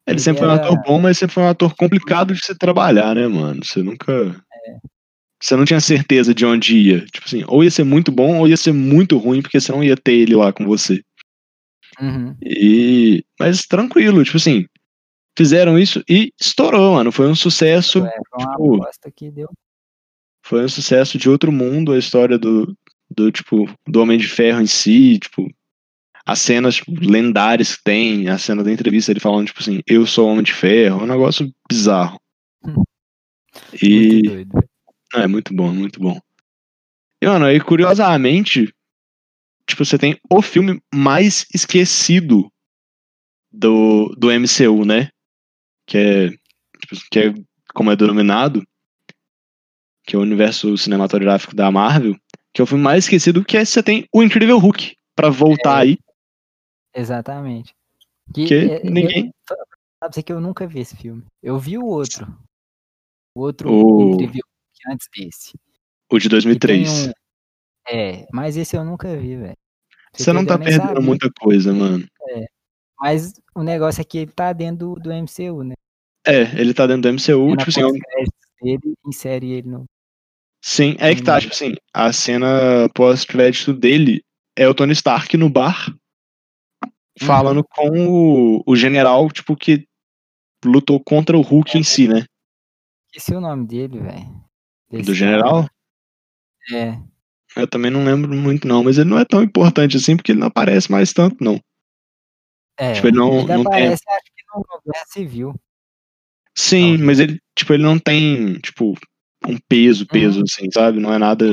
Ele 0.08 0.16
Ele 0.16 0.20
sempre 0.20 0.40
foi 0.40 0.48
um 0.48 0.52
era- 0.54 0.64
ator 0.66 0.82
bom, 0.84 1.00
mas 1.00 1.18
sempre 1.20 1.34
foi 1.36 1.44
um 1.44 1.50
ator 1.50 1.76
complicado 1.76 2.34
de 2.34 2.44
se 2.44 2.56
trabalhar, 2.56 3.14
né, 3.14 3.28
mano? 3.28 3.64
Você 3.64 3.84
nunca. 3.84 4.14
Você 5.42 5.56
não 5.56 5.66
tinha 5.66 5.80
certeza 5.80 6.34
de 6.34 6.46
onde 6.46 6.76
ia. 6.78 7.06
Tipo 7.06 7.26
assim, 7.28 7.44
ou 7.48 7.64
ia 7.64 7.70
ser 7.72 7.84
muito 7.84 8.12
bom 8.12 8.40
ou 8.40 8.48
ia 8.48 8.58
ser 8.58 8.72
muito 8.74 9.18
ruim, 9.18 9.42
porque 9.42 9.60
você 9.62 9.72
não 9.72 9.84
ia 9.84 9.96
ter 9.96 10.14
ele 10.14 10.36
lá 10.36 10.52
com 10.52 10.66
você. 10.66 11.02
Uhum, 12.00 12.36
E. 12.42 13.24
Mas 13.40 13.62
tranquilo, 13.62 14.24
tipo 14.24 14.38
assim. 14.38 14.66
Fizeram 15.38 15.80
isso 15.80 16.04
e 16.10 16.34
estourou, 16.40 16.96
mano. 16.96 17.12
Foi 17.12 17.28
um 17.28 17.36
sucesso. 17.36 18.06
é, 18.06 18.12
foi 18.30 18.46
tipo, 18.46 19.12
que 19.16 19.32
deu. 19.32 19.50
Foi 20.46 20.66
um 20.66 20.70
sucesso 20.70 21.18
de 21.18 21.30
outro 21.30 21.52
mundo 21.52 21.94
a 21.94 21.98
história 21.98 22.38
do, 22.38 22.76
do 23.10 23.32
tipo, 23.32 23.70
do 23.88 24.02
Homem 24.02 24.18
de 24.18 24.28
Ferro 24.28 24.62
em 24.62 24.66
si, 24.66 25.20
tipo, 25.20 25.48
as 26.26 26.40
cenas 26.40 26.76
tipo, 26.76 26.92
lendárias 27.00 27.76
que 27.76 27.84
tem, 27.84 28.28
a 28.30 28.38
cena 28.38 28.64
da 28.64 28.72
entrevista 28.72 29.12
ele 29.12 29.20
falando, 29.20 29.48
tipo 29.48 29.60
assim, 29.60 29.82
eu 29.88 30.06
sou 30.06 30.28
Homem 30.30 30.44
de 30.44 30.54
Ferro, 30.54 31.04
um 31.04 31.08
negócio 31.08 31.52
bizarro. 31.70 32.20
Hum. 32.66 32.84
E 33.82 34.46
Muito 34.46 34.70
é 35.16 35.28
muito 35.28 35.54
bom, 35.54 35.74
muito 35.74 36.00
bom. 36.00 36.20
E, 37.22 37.28
mano, 37.28 37.46
aí 37.46 37.60
curiosamente, 37.60 38.74
tipo, 39.70 39.86
você 39.86 39.98
tem 39.98 40.20
o 40.30 40.42
filme 40.42 40.82
mais 40.94 41.46
esquecido 41.54 42.52
do, 43.52 44.10
do 44.18 44.30
MCU, 44.32 44.86
né? 44.86 45.10
Que 45.86 45.98
é, 45.98 46.30
tipo, 46.30 46.96
que 47.12 47.20
é 47.20 47.34
como 47.74 47.92
é 47.92 47.96
denominado, 47.96 48.64
que 50.06 50.16
é 50.16 50.20
o 50.20 50.22
universo 50.22 50.76
cinematográfico 50.78 51.56
da 51.56 51.72
Marvel, 51.72 52.16
que 52.54 52.62
é 52.62 52.64
o 52.64 52.68
filme 52.68 52.84
mais 52.84 53.06
esquecido, 53.06 53.46
que 53.46 53.56
é 53.58 53.64
você 53.64 53.82
tem 53.82 54.08
o 54.14 54.24
Incrível 54.24 54.58
Hulk, 54.58 54.96
pra 55.16 55.30
voltar 55.30 55.80
É, 55.80 55.82
aí, 55.82 55.98
Exatamente. 56.96 57.74
Que, 58.34 58.46
que 58.46 58.54
é, 58.56 58.84
ninguém... 58.84 59.32
Eu, 59.50 59.58
sabe 60.04 60.16
você 60.16 60.24
que 60.24 60.34
eu 60.34 60.42
nunca 60.42 60.68
vi 60.68 60.80
esse 60.80 60.96
filme. 60.96 61.24
Eu 61.42 61.60
vi 61.60 61.78
o 61.78 61.86
outro. 61.86 62.26
O 63.36 63.42
outro 63.42 63.72
O- 63.72 64.14
incrível 64.14 64.42
que 64.74 64.92
antes 64.92 65.08
desse. 65.16 65.54
O 66.12 66.18
de 66.18 66.24
Que 66.24 66.30
tem 66.30 66.36
2003. 66.40 67.08
um- 67.08 67.12
É, 67.88 68.26
mas 68.34 68.58
esse 68.58 68.76
eu 68.76 68.84
nunca 68.84 69.16
vi, 69.16 69.36
velho. 69.36 69.58
Pra 70.12 70.24
Você 70.24 70.34
não 70.34 70.46
tá 70.46 70.58
perdendo 70.58 70.88
sabia. 70.88 71.02
muita 71.02 71.30
coisa, 71.40 71.74
mano. 71.74 72.06
Mas 73.00 73.34
o 73.56 73.64
negócio 73.64 74.02
é 74.02 74.04
que 74.04 74.18
ele 74.18 74.32
tá 74.32 74.52
dentro 74.52 74.96
do, 74.96 74.96
do 74.96 75.12
MCU, 75.12 75.64
né? 75.64 75.76
É, 76.26 76.42
ele 76.60 76.74
tá 76.74 76.86
dentro 76.86 77.04
do 77.04 77.10
MCU, 77.10 77.56
tipo 77.56 77.70
assim, 77.70 77.82
é 77.82 78.26
dele, 78.62 78.94
insere 79.06 79.52
ele 79.52 79.70
no. 79.70 79.86
Sim, 80.62 80.98
é 81.00 81.16
que 81.16 81.24
tá, 81.24 81.40
tipo 81.40 81.54
assim, 81.54 81.74
a 81.94 82.12
cena 82.12 82.90
pós-crédito 82.94 83.74
dele 83.74 84.22
é 84.58 84.68
o 84.68 84.74
Tony 84.74 84.92
Stark 84.92 85.38
no 85.38 85.50
bar 85.50 85.96
falando 87.18 87.64
com 87.64 87.90
o, 88.08 88.64
o 88.66 88.76
general, 88.76 89.30
tipo, 89.30 89.56
que 89.56 89.88
lutou 90.66 91.02
contra 91.02 91.38
o 91.38 91.42
Hulk 91.42 91.78
em 91.78 91.84
si, 91.84 92.08
né? 92.08 92.26
Esqueci 93.08 93.34
o 93.34 93.42
nome 93.42 93.66
dele, 93.66 94.00
velho. 94.00 95.04
Do 95.06 95.14
general? 95.14 95.70
cara. 96.68 96.82
É. 96.82 97.02
Eu 97.62 97.68
também 97.68 97.92
não 97.92 98.04
lembro 98.06 98.34
muito, 98.36 98.68
não, 98.68 98.84
mas 98.84 98.98
ele 98.98 99.10
não 99.10 99.20
é 99.20 99.26
tão 99.26 99.44
importante 99.44 99.98
assim, 99.98 100.16
porque 100.16 100.32
ele 100.32 100.40
não 100.40 100.48
aparece 100.48 100.92
mais 100.92 101.12
tanto, 101.14 101.44
não. 101.44 101.60
É. 102.78 102.94
Tipo, 102.94 103.08
ele 103.08 103.18
não- 103.18 103.40
ele 103.40 103.48
não 103.54 103.64
tem- 103.64 103.66
aparece, 103.66 104.04
acho 104.08 104.24
que 104.26 104.44
no 104.56 104.64
Guerra 104.92 105.06
Civil. 105.08 105.56
Sim, 106.58 106.98
Não. 106.98 107.06
mas 107.06 107.20
ele, 107.20 107.40
tipo, 107.56 107.74
ele 107.74 107.84
não 107.84 107.98
tem, 108.00 108.56
tipo, 108.60 108.96
um 109.48 109.58
peso, 109.68 110.06
peso, 110.08 110.40
Uhum. 110.40 110.44
assim, 110.50 110.72
sabe? 110.72 111.00
Não 111.00 111.14
é 111.14 111.18
nada 111.18 111.46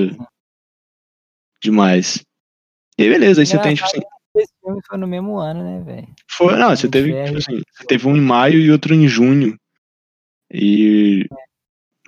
demais. 1.63 2.23
E 2.99 3.03
aí, 3.03 3.09
beleza, 3.09 3.41
aí 3.43 3.47
você 3.47 3.59
tem, 3.61 3.75
tipo 3.75 3.87
assim, 3.87 4.01
Esse 4.39 4.53
filme 4.63 4.81
foi 4.87 4.99
no 4.99 5.07
mesmo 5.07 5.39
ano, 5.39 5.65
né, 5.65 5.83
velho? 5.83 6.09
Foi, 6.31 6.57
não, 6.59 6.69
você 6.69 6.89
teve, 6.91 7.09
tipo 7.25 7.37
e- 7.37 7.39
assim, 7.39 7.63
você 7.73 7.87
teve 7.87 8.07
um 8.07 8.15
em 8.17 8.21
maio 8.21 8.61
e 8.61 8.71
outro 8.71 8.95
em 8.95 9.09
junho. 9.09 9.59
E. 10.53 11.27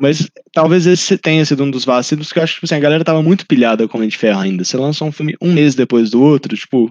Mas 0.01 0.28
talvez 0.53 0.86
esse 0.86 1.18
tenha 1.18 1.44
sido 1.44 1.64
um 1.64 1.70
dos 1.70 1.84
vacilos, 1.84 2.32
que 2.32 2.38
eu 2.38 2.42
acho 2.42 2.55
que 2.55 2.61
tipo 2.61 2.66
assim, 2.66 2.76
a 2.76 2.80
galera 2.80 3.05
tava 3.05 3.22
muito 3.22 3.46
pilhada 3.46 3.88
com 3.88 3.96
o 3.96 3.99
Homem 3.99 4.09
de 4.09 4.16
Ferro 4.16 4.40
ainda. 4.40 4.64
Você 4.64 4.76
lançou 4.76 5.09
um 5.09 5.12
filme 5.12 5.36
um 5.40 5.53
mês 5.53 5.74
depois 5.74 6.11
do 6.11 6.22
outro, 6.22 6.57
tipo. 6.57 6.90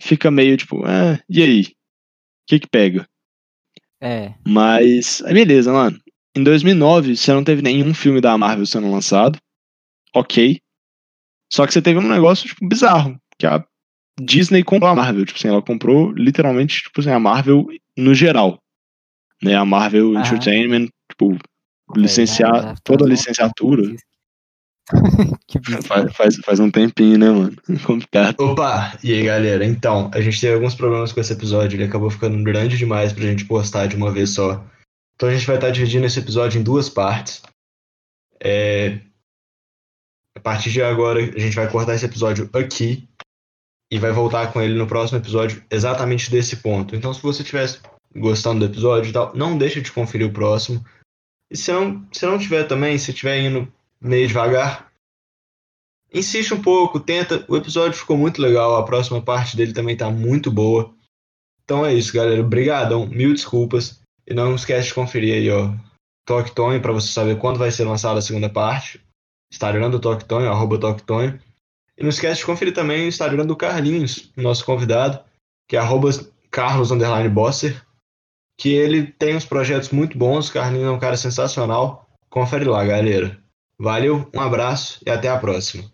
Fica 0.00 0.30
meio 0.30 0.56
tipo, 0.56 0.84
ah, 0.84 1.18
e 1.28 1.42
aí? 1.42 1.62
O 1.62 1.66
que 2.48 2.60
que 2.60 2.68
pega? 2.68 3.06
É. 4.00 4.34
Mas. 4.46 5.22
Beleza, 5.22 5.72
mano. 5.72 5.98
Em 6.36 6.42
2009, 6.42 7.16
você 7.16 7.32
não 7.32 7.42
teve 7.42 7.62
nenhum 7.62 7.94
filme 7.94 8.20
da 8.20 8.36
Marvel 8.36 8.66
sendo 8.66 8.90
lançado. 8.90 9.38
Ok. 10.14 10.60
Só 11.52 11.66
que 11.66 11.72
você 11.72 11.80
teve 11.80 11.98
um 11.98 12.08
negócio, 12.08 12.46
tipo, 12.46 12.66
bizarro. 12.66 13.18
Que 13.38 13.46
a 13.46 13.64
Disney 14.20 14.62
comprou 14.62 14.90
a 14.90 14.94
Marvel. 14.94 15.24
Tipo 15.24 15.38
assim, 15.38 15.48
ela 15.48 15.62
comprou 15.62 16.12
literalmente, 16.12 16.82
tipo 16.82 17.00
assim, 17.00 17.10
a 17.10 17.18
Marvel 17.18 17.66
no 17.96 18.14
geral. 18.14 18.58
Né? 19.42 19.54
A 19.54 19.64
Marvel 19.64 20.12
Aham. 20.12 20.20
Entertainment, 20.20 20.88
tipo, 21.10 21.38
licenciar 21.94 22.54
já- 22.54 22.62
já 22.70 22.74
toda 22.82 23.04
a 23.04 23.08
licenciatura. 23.08 23.82
Faz, 25.88 26.14
faz, 26.14 26.36
faz 26.44 26.60
um 26.60 26.70
tempinho, 26.70 27.18
né, 27.18 27.28
mano? 27.30 27.56
Complicado. 27.84 28.36
Opa! 28.40 28.96
E 29.02 29.12
aí, 29.12 29.24
galera? 29.24 29.64
Então, 29.64 30.08
a 30.14 30.20
gente 30.20 30.40
teve 30.40 30.54
alguns 30.54 30.76
problemas 30.76 31.12
com 31.12 31.20
esse 31.20 31.32
episódio. 31.32 31.76
Ele 31.76 31.84
acabou 31.84 32.08
ficando 32.08 32.40
grande 32.44 32.76
demais 32.78 33.12
pra 33.12 33.24
gente 33.24 33.44
postar 33.46 33.86
de 33.88 33.96
uma 33.96 34.12
vez 34.12 34.30
só. 34.30 34.64
Então 35.16 35.28
a 35.28 35.34
gente 35.34 35.46
vai 35.46 35.56
estar 35.56 35.70
dividindo 35.70 36.06
esse 36.06 36.18
episódio 36.20 36.60
em 36.60 36.62
duas 36.62 36.88
partes. 36.88 37.42
É, 38.40 39.00
A 40.36 40.40
partir 40.40 40.70
de 40.70 40.80
agora, 40.82 41.18
a 41.20 41.38
gente 41.40 41.56
vai 41.56 41.68
cortar 41.68 41.94
esse 41.94 42.04
episódio 42.04 42.48
aqui 42.52 43.08
e 43.90 43.98
vai 43.98 44.12
voltar 44.12 44.52
com 44.52 44.60
ele 44.60 44.74
no 44.78 44.86
próximo 44.86 45.18
episódio 45.18 45.64
exatamente 45.70 46.30
desse 46.30 46.56
ponto. 46.56 46.94
Então, 46.94 47.12
se 47.14 47.22
você 47.22 47.42
estiver 47.42 47.66
gostando 48.14 48.60
do 48.60 48.72
episódio 48.72 49.08
e 49.10 49.12
tal, 49.12 49.34
não 49.34 49.56
deixe 49.58 49.80
de 49.80 49.90
conferir 49.90 50.26
o 50.28 50.32
próximo. 50.32 50.84
E 51.50 51.56
se 51.56 51.72
não, 51.72 52.06
se 52.12 52.26
não 52.26 52.38
tiver 52.38 52.64
também, 52.64 52.98
se 52.98 53.10
estiver 53.10 53.38
indo 53.40 53.72
meio 54.00 54.26
devagar, 54.26 54.90
insiste 56.12 56.52
um 56.52 56.62
pouco, 56.62 56.98
tenta. 57.00 57.44
O 57.48 57.56
episódio 57.56 57.98
ficou 57.98 58.16
muito 58.16 58.40
legal, 58.42 58.76
a 58.76 58.84
próxima 58.84 59.22
parte 59.22 59.56
dele 59.56 59.72
também 59.72 59.96
tá 59.96 60.10
muito 60.10 60.50
boa. 60.50 60.92
Então 61.64 61.84
é 61.84 61.94
isso, 61.94 62.12
galera. 62.12 62.40
Obrigadão, 62.40 63.06
mil 63.06 63.32
desculpas. 63.32 64.00
E 64.26 64.34
não 64.34 64.54
esquece 64.56 64.88
de 64.88 64.94
conferir 64.94 65.34
aí, 65.34 65.50
ó, 65.50 65.72
Toque 66.26 66.52
Tonho, 66.52 66.82
pra 66.82 66.92
você 66.92 67.08
saber 67.08 67.38
quando 67.38 67.58
vai 67.58 67.70
ser 67.70 67.84
lançada 67.84 68.18
a 68.18 68.22
segunda 68.22 68.48
parte. 68.48 69.00
Instagram 69.52 69.90
do 69.90 70.00
Toque 70.00 70.24
Tonho, 70.24 70.50
arroba 70.50 70.78
Toque 70.78 71.04
Tonho. 71.04 71.40
E 71.96 72.02
não 72.02 72.10
esquece 72.10 72.40
de 72.40 72.46
conferir 72.46 72.74
também 72.74 73.04
o 73.04 73.08
Instagram 73.08 73.46
do 73.46 73.56
Carlinhos, 73.56 74.30
nosso 74.36 74.64
convidado, 74.64 75.20
que 75.68 75.76
é 75.76 75.78
arroba 75.78 76.10
Carlos 76.50 76.90
Bosser, 77.32 77.85
que 78.56 78.72
ele 78.72 79.06
tem 79.06 79.36
uns 79.36 79.44
projetos 79.44 79.90
muito 79.90 80.16
bons. 80.16 80.48
O 80.48 80.52
Carlinhos 80.52 80.88
é 80.88 80.90
um 80.90 80.98
cara 80.98 81.16
sensacional. 81.16 82.08
Confere 82.30 82.64
lá, 82.64 82.84
galera. 82.84 83.38
Valeu, 83.78 84.28
um 84.34 84.40
abraço 84.40 85.00
e 85.06 85.10
até 85.10 85.28
a 85.28 85.38
próxima. 85.38 85.84